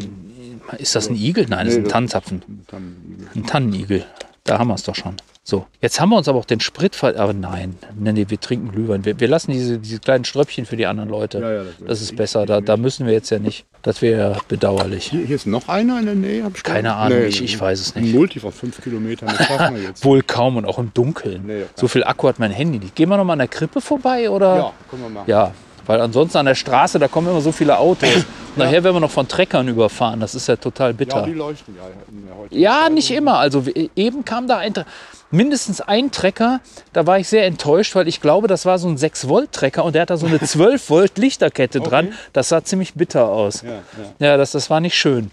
[0.79, 1.47] ist das ein Igel?
[1.49, 3.29] Nein, das ist ein ein Tannenigel.
[3.35, 4.05] Ein Tannenigel.
[4.45, 5.17] Da haben wir es doch schon.
[5.43, 7.18] So, jetzt haben wir uns aber auch den Sprit ver...
[7.18, 9.05] Aber nein, nee, nee, wir trinken Glühwein.
[9.07, 11.38] Wir, wir lassen diese, diese kleinen Ströppchen für die anderen Leute.
[11.38, 12.45] Ja, ja, das das, ist besser.
[12.45, 13.64] Da, da müssen wir jetzt ja nicht.
[13.82, 15.07] Das wäre bedauerlich.
[15.11, 16.45] Hier, hier ist noch einer in der Nähe.
[16.45, 16.95] Hab ich Keine?
[16.95, 18.12] Ahnung, ich- ich weiß es nicht.
[18.12, 20.05] Ein Multi von fünf Kilometern, das schaffen wir jetzt.
[20.05, 21.43] Wohl kaum und auch im Dunkeln.
[21.47, 21.66] Nee, ja.
[21.74, 22.95] so viel Akku hat mein Handy nicht.
[22.95, 24.57] Gehen wir noch mal an der Krippe vorbei oder?
[24.57, 25.24] Ja, können wir machen.
[25.30, 25.53] Ja,
[25.86, 28.14] weil ansonsten an der Straße, da kommen immer so viele Autos.
[28.14, 28.26] Und
[28.59, 30.20] nachher werden wir noch von Treckern überfahren.
[30.20, 31.22] Das ist ja total Ja, bitter.
[31.22, 33.38] die leuchten ja Ja, nicht immer.
[33.38, 33.64] Also
[33.97, 34.74] eben kam da ein,
[35.31, 36.61] mindestens ein Trecker.
[36.93, 40.03] Da war ich sehr enttäuscht, weil ich glaube, das war so ein 6-Volt-Trecker und der
[40.03, 42.12] hat da so eine 12-Volt-Lichterkette dran.
[42.33, 43.62] Das sah ziemlich bitter aus.
[43.62, 43.81] Ja, ja.
[44.31, 45.31] Ja, das, das war nicht schön.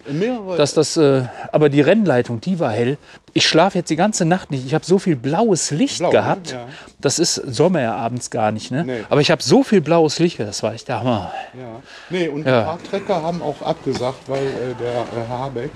[0.56, 1.22] Dass das, äh,
[1.52, 2.96] aber die Rennleitung, die war hell.
[3.34, 4.64] Ich schlafe jetzt die ganze Nacht nicht.
[4.66, 6.12] Ich habe so viel blaues Licht Blau, ne?
[6.12, 6.50] gehabt.
[6.52, 6.66] Ja.
[7.00, 8.70] Das ist Sommer ja abends gar nicht.
[8.72, 8.84] Ne?
[8.84, 9.04] Nee.
[9.10, 10.40] Aber ich habe so viel blaues Licht.
[10.40, 11.32] Das war echt der Hammer.
[11.54, 11.80] Ja.
[12.10, 12.60] Nee, und Ja.
[12.60, 15.70] ein paar Trecker haben auch abgesagt, weil äh, der äh, Habeck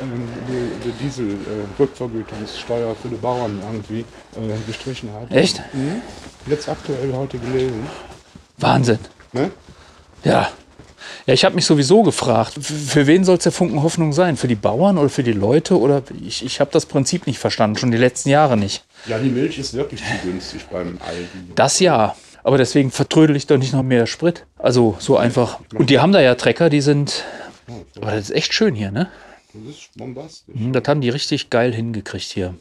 [0.00, 0.92] ähm, die, die
[1.78, 5.30] Diesel-Rückvergütungssteuer für die Bauern irgendwie äh, gestrichen hat.
[5.30, 5.62] Echt?
[5.72, 6.02] Mhm.
[6.46, 7.86] Jetzt aktuell heute gelesen.
[8.58, 8.98] Wahnsinn.
[9.32, 9.50] Ne?
[10.24, 10.48] Ja.
[11.26, 14.36] Ja, ich habe mich sowieso gefragt, für wen soll es der Funken Hoffnung sein?
[14.36, 15.78] Für die Bauern oder für die Leute?
[15.78, 18.84] Oder ich, ich habe das Prinzip nicht verstanden, schon die letzten Jahre nicht.
[19.06, 21.52] Ja, die Milch ist wirklich zu günstig beim Aldi.
[21.54, 22.14] Das ja.
[22.42, 24.44] Aber deswegen vertrödel ich doch nicht noch mehr Sprit.
[24.58, 25.60] Also so einfach.
[25.74, 27.24] Und die haben da ja Trecker, die sind.
[28.00, 29.08] Aber das ist echt schön hier, ne?
[29.52, 30.54] Das ist bombastisch.
[30.54, 32.54] Mhm, Das haben die richtig geil hingekriegt hier.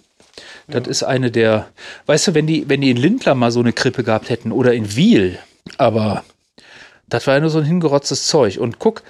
[0.67, 1.67] Das ist eine der.
[2.05, 4.73] Weißt du, wenn die, wenn die in Lindler mal so eine Krippe gehabt hätten oder
[4.73, 5.39] in Wiel,
[5.77, 6.23] aber
[7.09, 8.57] das war ja nur so ein hingerotztes Zeug.
[8.59, 9.01] Und guck,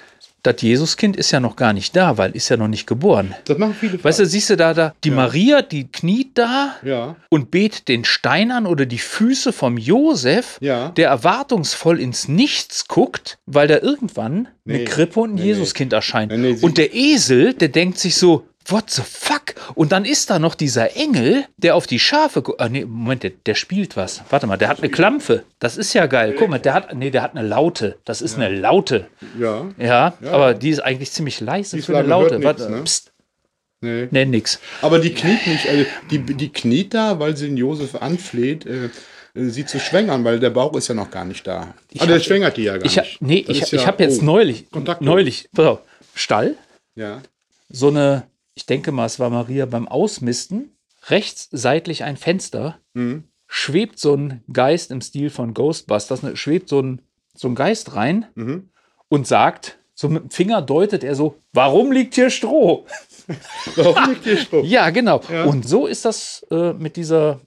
[0.44, 3.34] das Jesuskind ist ja noch gar nicht da, weil ist ja noch nicht geboren.
[3.46, 4.30] Das machen viele Weißt du, falsch.
[4.32, 7.16] siehst du da, da die Maria, die kniet da Ja.
[7.28, 10.90] und betet den Stein an oder die Füße vom Josef, Ja.
[10.90, 14.84] der erwartungsvoll ins Nichts guckt, weil da irgendwann eine Nee.
[14.84, 16.30] Krippe und ein Nee, Jesuskind erscheint.
[16.30, 19.54] Nee, sie- und der Esel, der denkt sich so, what the fuck?
[19.74, 22.42] Und dann ist da noch dieser Engel, der auf die Schafe.
[22.58, 24.22] Ah, nee, Moment, der, der spielt was.
[24.30, 25.44] Warte mal, der hat eine Klampfe.
[25.58, 26.34] Das ist ja geil.
[26.38, 27.98] Guck mal, der hat, nee, der hat eine Laute.
[28.04, 29.06] Das ist eine Laute.
[29.38, 29.66] Ja.
[29.78, 32.42] Ja, aber die ist eigentlich ziemlich leise Die für eine Laute.
[32.42, 32.82] Warte, nix, ne?
[32.84, 33.12] pst,
[33.80, 34.08] Nee.
[34.10, 34.58] nee, nix.
[34.82, 38.86] Aber die kniet nicht, also die, die kniet da, weil sie den Josef anfleht, äh,
[38.86, 38.90] äh,
[39.50, 41.74] sie zu schwängern, weil der Bauch ist ja noch gar nicht da.
[42.00, 43.22] ah, der schwängert die ja gar Ich, nicht.
[43.22, 45.06] nee, Das ich, ich ja- habe jetzt oh, neulich, kontaktlos.
[45.06, 45.78] neulich, pass auf,
[46.16, 46.56] Stall,
[46.96, 47.22] Ja.
[47.68, 48.24] so eine,
[48.58, 53.22] ich denke mal, es war Maria beim Ausmisten, rechts seitlich ein Fenster, Mhm.
[53.46, 57.00] schwebt so ein Geist im Stil von Ghostbusters, ne, schwebt so ein,
[57.36, 58.70] so ein Geist rein Mhm.
[59.08, 62.84] und sagt, so mit dem Finger deutet er so, warum liegt hier Stroh?
[63.76, 64.62] Warum liegt hier Stroh?
[64.64, 65.20] Ja, genau.
[65.30, 65.44] Ja.
[65.44, 67.40] Und so ist das äh, mit dieser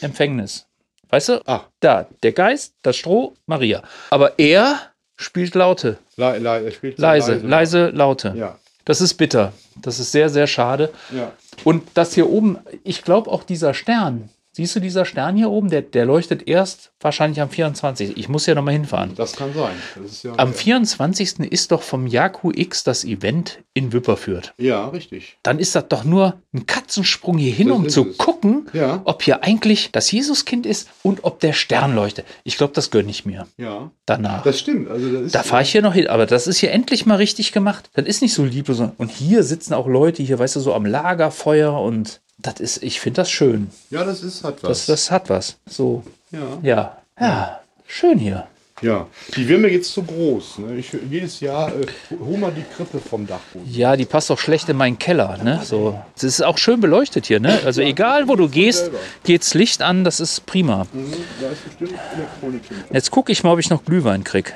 [0.00, 0.66] Empfängnis.
[1.08, 1.66] Weißt du, Ah.
[1.80, 3.82] da, der Geist, das Stroh, Maria.
[4.10, 4.78] Aber er
[5.16, 5.98] spielt Laute.
[6.16, 8.34] Le, le, spielt so Leise, leise, Laute.
[8.36, 8.58] Ja.
[8.84, 9.52] Das ist bitter.
[9.76, 10.92] Das ist sehr, sehr schade.
[11.14, 11.32] Ja.
[11.64, 15.70] Und das hier oben, ich glaube auch dieser Stern, siehst du dieser Stern hier oben,
[15.70, 18.16] der, der leuchtet erst wahrscheinlich am 24.
[18.16, 19.12] Ich muss ja nochmal hinfahren.
[19.14, 19.74] Das kann sein.
[20.02, 21.38] Das ja, Am 24.
[21.50, 24.52] ist doch vom Jaku X das Event in Wipperfürth.
[24.58, 25.38] ja, richtig.
[25.44, 28.18] Dann ist das doch nur ein Katzensprung hier hin, um zu es.
[28.18, 29.00] gucken, Ja.
[29.04, 32.26] ob hier eigentlich das Jesuskind ist und ob der Stern leuchtet.
[32.44, 33.90] Ich glaube, das gönne ich mir Ja.
[34.06, 34.42] danach.
[34.42, 34.90] Das stimmt.
[34.90, 37.52] Also das Da fahre ich hier noch hin, aber das ist hier endlich mal richtig
[37.52, 37.88] gemacht.
[37.94, 38.80] Das ist nicht so lieblos.
[38.98, 43.00] Und hier sitzen auch Leute, hier, weißt du, so am Lagerfeuer und das ist, ich
[43.00, 43.70] finde das schön.
[43.90, 44.86] Ja, das ist hat Das, was.
[44.86, 45.56] das hat was.
[45.68, 46.58] So, ja.
[46.62, 48.46] ja, ja, schön hier.
[48.82, 49.06] ja.
[49.36, 50.58] Die wäre mir jetzt zu groß.
[50.58, 50.76] Ne?
[50.78, 51.86] Ich, jedes Jahr äh,
[52.18, 53.70] hol mal die Krippe vom Dachboden.
[53.70, 55.60] Ja, die passt doch schlecht in meinen Keller, ne?
[55.64, 57.60] So, es ist auch schön beleuchtet hier, ne?
[57.64, 58.90] Also egal, wo du gehst,
[59.24, 60.86] geht's Licht an, das ist prima.
[60.92, 62.62] Mhm, Da ist bestimmt Elektronik.
[62.92, 64.54] Jetzt gucke ich mal, ob ich noch Glühwein krieg.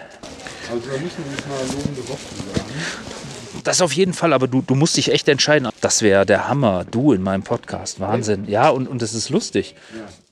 [0.71, 2.23] Also da müssen wir uns mal lobende Worte
[2.55, 2.71] sagen.
[3.65, 5.69] Das auf jeden Fall, aber du, du musst dich echt entscheiden.
[5.81, 7.99] Das wäre der Hammer, du in meinem Podcast.
[7.99, 8.45] Wahnsinn.
[8.47, 9.75] Ja, und, und es ist lustig.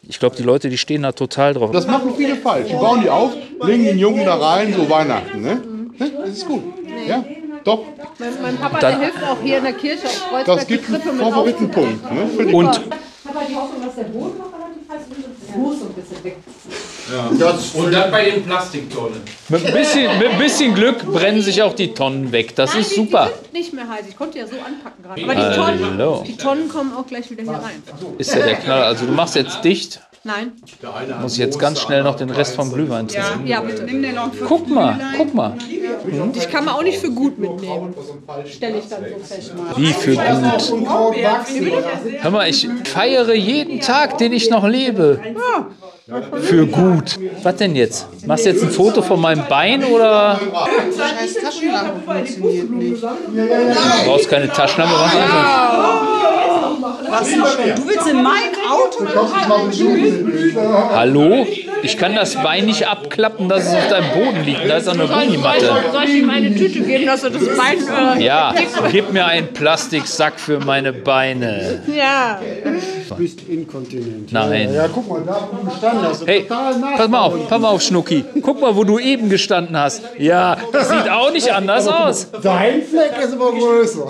[0.06, 1.70] Ich glaube, die Leute, die stehen da total drauf.
[1.70, 2.68] Das machen viele falsch.
[2.68, 3.32] Die bauen die auf,
[3.64, 5.40] legen den Jungen da rein, so Weihnachten.
[5.40, 5.62] Ne?
[5.98, 6.10] Ne?
[6.20, 6.62] Das ist gut.
[7.06, 7.24] Ja,
[7.64, 7.84] doch.
[8.18, 10.76] Mein, mein Papa, Dann- der hilft auch hier in der Kirche auf Kreuzberg Das die
[10.76, 12.12] gibt einen Favoritenpunkt.
[12.12, 12.54] Ne?
[12.54, 12.80] Und
[13.24, 15.92] Ich habe die Hoffnung, dass der Boden noch relativ heiß ist und das Fuß ein
[15.94, 16.36] bisschen weg.
[17.74, 19.20] Und dann bei den Plastiktonnen.
[19.48, 22.54] Mit ein, bisschen, mit ein bisschen Glück brennen sich auch die Tonnen weg.
[22.54, 23.26] Das ist die, super.
[23.26, 24.06] Die sind nicht mehr heiß.
[24.08, 25.22] Ich konnte ja so anpacken gerade.
[25.22, 27.82] Aber die Tonnen, die Tonnen kommen auch gleich wieder hier rein.
[28.18, 28.86] Ist ja der Knaller.
[28.86, 30.00] Also du machst jetzt dicht.
[30.24, 30.52] Nein.
[31.20, 33.46] Muss ich jetzt ganz schnell noch den Rest vom Glühwein trinken.
[33.46, 33.82] Ja, bitte.
[33.82, 35.56] Nimm den noch Guck mal, guck mal.
[36.34, 37.94] Ich kann man auch nicht für gut mitnehmen.
[38.46, 39.52] Stelle ich dann so fest.
[39.76, 40.74] Wie für gut.
[42.20, 45.20] Hör mal, ich feiere jeden Tag, den ich noch lebe.
[46.40, 47.18] Für gut.
[47.42, 48.06] Was denn jetzt?
[48.26, 53.02] Machst du jetzt ein Foto von meinem Bein oder Scheiß Taschenlampe funktioniert nicht.
[53.02, 54.94] du brauchst keine Taschenlampe?
[54.98, 56.51] Mach einfach.
[56.82, 57.74] Was denn schon?
[57.76, 59.06] Du willst in mein Auto?
[60.94, 61.46] Hallo?
[61.82, 64.68] Ich kann das Bein nicht abklappen, dass es auf deinem Boden liegt.
[64.68, 65.70] Da ist doch eine Gummimatte.
[65.92, 68.18] Soll ich ihm eine Tüte geben, dass er das Bein.
[68.18, 68.54] Äh, Ja,
[68.90, 71.82] gib mir einen Plastiksack für meine Beine.
[71.94, 72.40] ja.
[73.08, 74.32] Du bist inkontinent.
[74.32, 74.72] Nein.
[74.72, 76.26] Ja, guck mal, da wo du gestanden hast.
[76.26, 78.24] Hey, pass mal auf, pass mal auf, Schnucki.
[78.40, 80.02] Guck mal, wo du eben gestanden hast.
[80.18, 82.28] Ja, das sieht auch nicht anders aus.
[82.42, 84.06] Dein Fleck ist aber größer.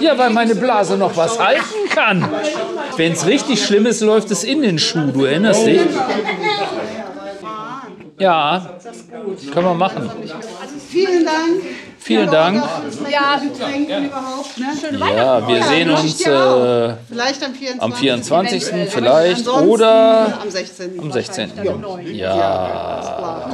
[0.00, 2.28] Ja, weil meine Blase noch was halten kann.
[2.96, 5.10] Wenn es richtig schlimm ist, läuft es in den Schuh.
[5.12, 5.80] Du erinnerst dich?
[8.18, 8.78] Ja,
[9.52, 10.10] können wir machen.
[10.90, 11.62] Vielen Dank.
[11.98, 12.62] Vielen Dank.
[13.10, 15.16] Ja, Trinken überhaupt, ne?
[15.16, 17.82] Ja, wir sehen uns äh, Vielleicht am 24.
[17.82, 18.62] am 24.
[18.62, 18.86] eventuell.
[18.88, 21.00] vielleicht oder am 16.
[21.00, 21.50] am 16.
[22.12, 23.48] Ja,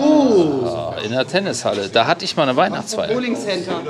[1.04, 1.88] in der Tennishalle.
[1.88, 3.12] Da hatte ich mal eine Weihnachtsfeier.
[3.14, 3.80] Bowling Center.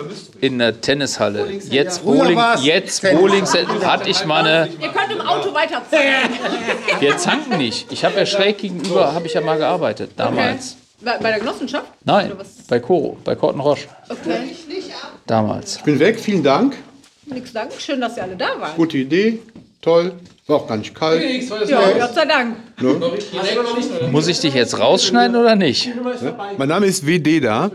[0.41, 1.47] In der Tennishalle.
[1.71, 3.03] Jetzt Bowling, jetzt.
[3.03, 3.47] Bowling
[3.85, 6.29] hatte ich mal eine ihr könnt im Auto weiterzählen.
[7.01, 7.91] Wir zanken nicht.
[7.93, 10.77] Ich habe ja schräg gegenüber, habe ich ja mal gearbeitet damals.
[11.05, 11.87] Bei, bei der Genossenschaft?
[12.05, 12.33] Nein,
[12.69, 13.89] bei Koro, bei Korten Roche.
[14.09, 14.55] Okay.
[15.27, 15.77] Damals.
[15.77, 16.77] Ich bin weg, vielen Dank.
[17.27, 17.73] Nix Dank.
[17.79, 18.77] Schön, dass ihr alle da waren.
[18.77, 19.41] Gute Idee,
[19.81, 20.13] toll.
[20.47, 21.23] War auch gar nicht kalt.
[21.67, 22.57] Ja, Gott sei Dank.
[24.11, 25.91] Muss ich dich jetzt rausschneiden oder nicht?
[26.59, 27.71] Mein Name ist WD da.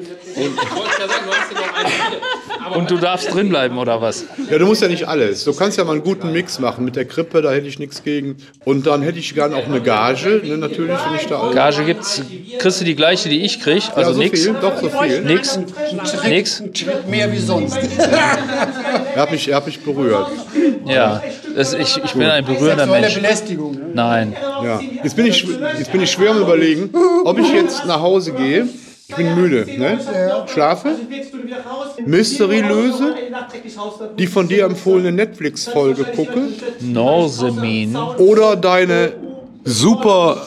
[2.75, 4.25] Und du darfst drin bleiben oder was?
[4.49, 5.43] Ja, du musst ja nicht alles.
[5.43, 6.85] Du kannst ja mal einen guten Mix machen.
[6.85, 8.37] Mit der Krippe, da hätte ich nichts gegen.
[8.65, 10.41] Und dann hätte ich gerne auch eine Gage.
[10.43, 11.51] Ne, natürlich, wenn ich da.
[11.53, 12.21] Gage gibt's,
[12.57, 13.83] kriegst du die gleiche, die ich krieg?
[13.95, 14.43] Also ja, so nix.
[14.43, 15.21] viel, doch so viel.
[15.21, 15.59] Nix.
[16.27, 16.63] Nix.
[17.07, 17.77] Mehr wie sonst.
[19.15, 20.27] Er hat mich, er hat mich berührt.
[20.85, 21.21] Ja.
[21.55, 23.15] Das, ich, ich bin ein berührender Mensch.
[23.15, 23.73] Belästigung.
[23.73, 23.89] Ne?
[23.93, 24.35] Nein.
[24.63, 24.79] Ja.
[25.03, 25.45] Jetzt, bin ich,
[25.77, 26.89] jetzt bin ich schwer am Überlegen,
[27.25, 28.67] ob ich jetzt nach Hause gehe.
[29.09, 29.99] Ich bin müde, ne?
[30.45, 30.95] Schlafe,
[32.05, 33.15] Mystery löse,
[34.19, 36.47] die von dir empfohlene Netflix-Folge gucke
[36.79, 37.95] Norsemin.
[38.17, 39.13] oder deine
[39.69, 40.37] super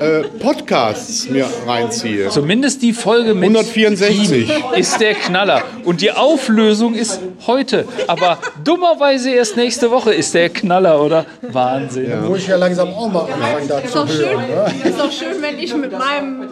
[0.00, 2.28] äh, Podcasts mir reinziehe.
[2.28, 4.48] Zumindest die Folge mit 164.
[4.48, 5.62] ihm ist der Knaller.
[5.84, 7.86] Und die Auflösung ist heute.
[8.08, 11.24] Aber dummerweise erst nächste Woche ist der Knaller, oder?
[11.42, 12.26] Wahnsinn.
[12.26, 14.48] Muss ich ja langsam auch mal anfangen, da Ist zu doch schön, hören.
[14.48, 14.72] Ne?
[14.90, 16.42] ist doch schön wenn ich mit meinem.
[16.42, 16.46] Äh,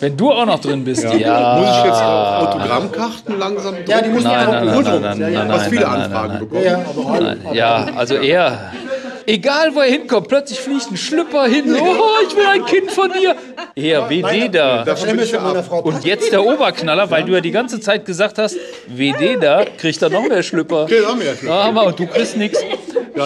[0.00, 1.58] Wenn du auch noch drin bist, ja.
[1.58, 3.90] Muss ich jetzt auch Autogrammkarten langsam drucken?
[3.90, 6.32] Ja, die muss Nein, nein, nein, nein, nein, nein, Du hast viele nein, nein, Anfragen
[6.32, 6.64] nein, bekommen.
[6.64, 7.38] Ja, aber nein.
[7.52, 8.72] Ja, also er.
[9.28, 11.64] Egal wo er hinkommt, plötzlich fliegt ein Schlüpper hin.
[11.78, 13.36] Oh, ich will ein Kind von dir.
[13.74, 14.86] Er, WD da.
[15.82, 18.56] Und jetzt der Oberknaller, weil du ja die ganze Zeit gesagt hast,
[18.86, 20.88] WD da, kriegt er noch mehr Schlüpper.
[20.88, 21.86] Noch mehr Schlüpper.
[21.86, 22.58] Und du kriegst nichts.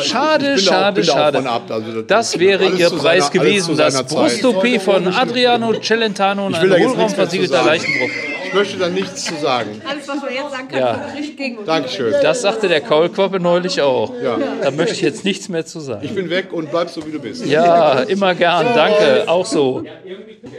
[0.03, 1.45] Schade, schade, schade.
[1.69, 3.77] Also Das wäre ihr Preis gewesen.
[3.77, 4.03] Das.
[4.03, 7.67] Brust-OP von Adriano Celentano und ein hohlraumversiegelter sagen.
[7.69, 8.32] Leichenbruch.
[8.53, 9.81] Ich möchte da nichts zu sagen.
[9.89, 11.07] alles, was man jetzt sagen kann, Ja.
[11.11, 11.67] spricht gegen uns.
[11.67, 12.15] Dankeschön.
[12.23, 14.13] Das sagte der Kaulquappe neulich auch.
[14.23, 14.39] Ja.
[14.63, 16.01] Da möchte ich jetzt nichts mehr zu sagen.
[16.03, 17.47] Ich bin weg und bleib so, wie du bist.
[17.47, 19.85] Ja, immer gern, danke, auch so.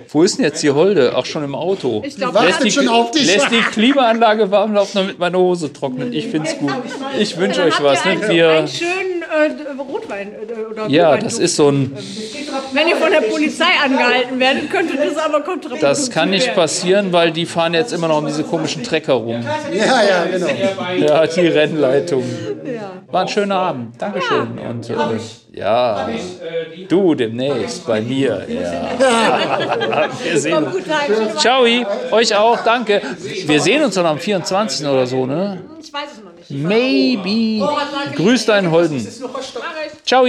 [0.09, 1.15] Wo ist denn jetzt die Holde?
[1.15, 2.01] Auch schon im Auto.
[2.05, 2.39] Ich glaube?
[2.45, 3.25] Lässt die, schon auf dich.
[3.25, 6.13] lässt die Klimaanlage warm laufen, damit meine Hose trocknet.
[6.13, 6.71] Ich find's gut.
[7.19, 8.03] Ich wünsche euch was.
[8.05, 8.11] Ne?
[8.11, 11.95] Einen, Wir, einen schönen äh, Rotwein äh, oder ja, das ist so ein,
[12.71, 17.11] Wenn ihr von der Polizei angehalten werdet, könnte das aber kontraproduktiv das kann nicht passieren,
[17.11, 19.43] weil die fahren jetzt immer noch um diese komischen Trecker rum.
[19.71, 20.47] Ja, ja, genau.
[20.97, 22.23] Ja, die Rennleitung.
[23.11, 24.01] War ein schöner Abend.
[24.01, 24.57] Dankeschön.
[24.57, 24.95] Und äh,
[25.53, 26.09] ja,
[26.89, 28.45] du demnächst bei mir.
[28.53, 30.09] Ja.
[30.23, 30.75] Wir sehen uns.
[31.37, 31.63] Ciao,
[32.11, 33.01] euch auch, danke.
[33.45, 34.87] Wir sehen uns dann am 24.
[34.87, 35.61] oder so, ne?
[35.79, 36.22] Ich weiß es nicht.
[36.53, 37.65] Maybe.
[38.15, 39.05] Grüß deinen Holden.
[40.05, 40.25] Ciao.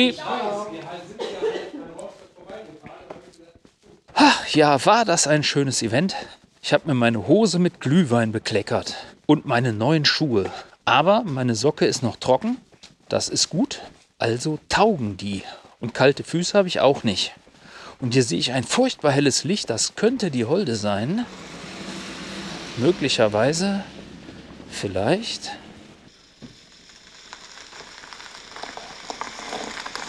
[4.14, 6.14] Ach, ja, war das ein schönes Event?
[6.62, 8.96] Ich habe mir meine Hose mit Glühwein bekleckert
[9.26, 10.50] und meine neuen Schuhe.
[10.84, 12.58] Aber meine Socke ist noch trocken.
[13.08, 13.80] Das ist gut.
[14.18, 15.42] Also taugen die.
[15.80, 17.32] Und kalte Füße habe ich auch nicht.
[18.00, 19.68] Und hier sehe ich ein furchtbar helles Licht.
[19.70, 21.26] Das könnte die Holde sein.
[22.76, 23.84] Möglicherweise.
[24.70, 25.52] Vielleicht.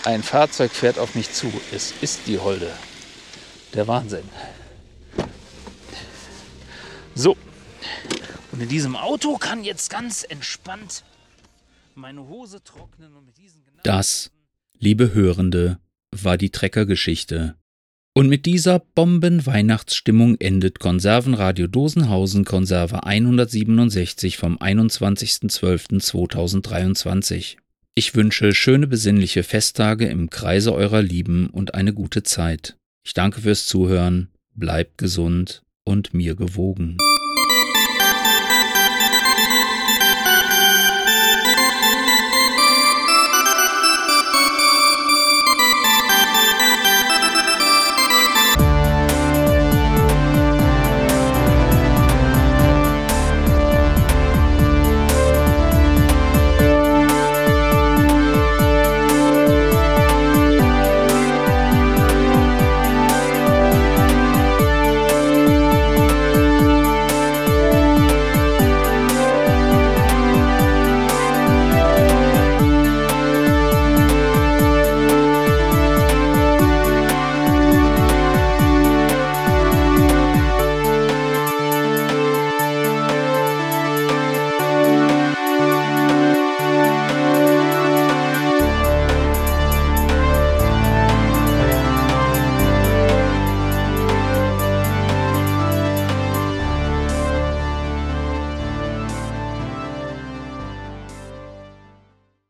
[0.06, 1.52] Ein Fahrzeug fährt auf mich zu.
[1.74, 2.72] Es ist die Holde.
[3.74, 4.26] der Wahnsinn.
[7.16, 7.36] So.
[8.52, 11.04] Und in diesem Auto kann jetzt ganz entspannt
[11.96, 13.64] meine Hose trocknen und mit diesen.
[13.84, 14.30] Das,
[14.78, 15.80] liebe Hörende,
[16.12, 17.56] war die Treckergeschichte.
[18.14, 27.58] Und mit dieser Bomben-Weihnachtsstimmung endet Konservenradio Dosenhausen Konserve 167 vom 21.12.2023.
[27.98, 32.76] Ich wünsche schöne besinnliche Festtage im Kreise eurer Lieben und eine gute Zeit.
[33.06, 36.98] Ich danke fürs Zuhören, bleibt gesund und mir gewogen.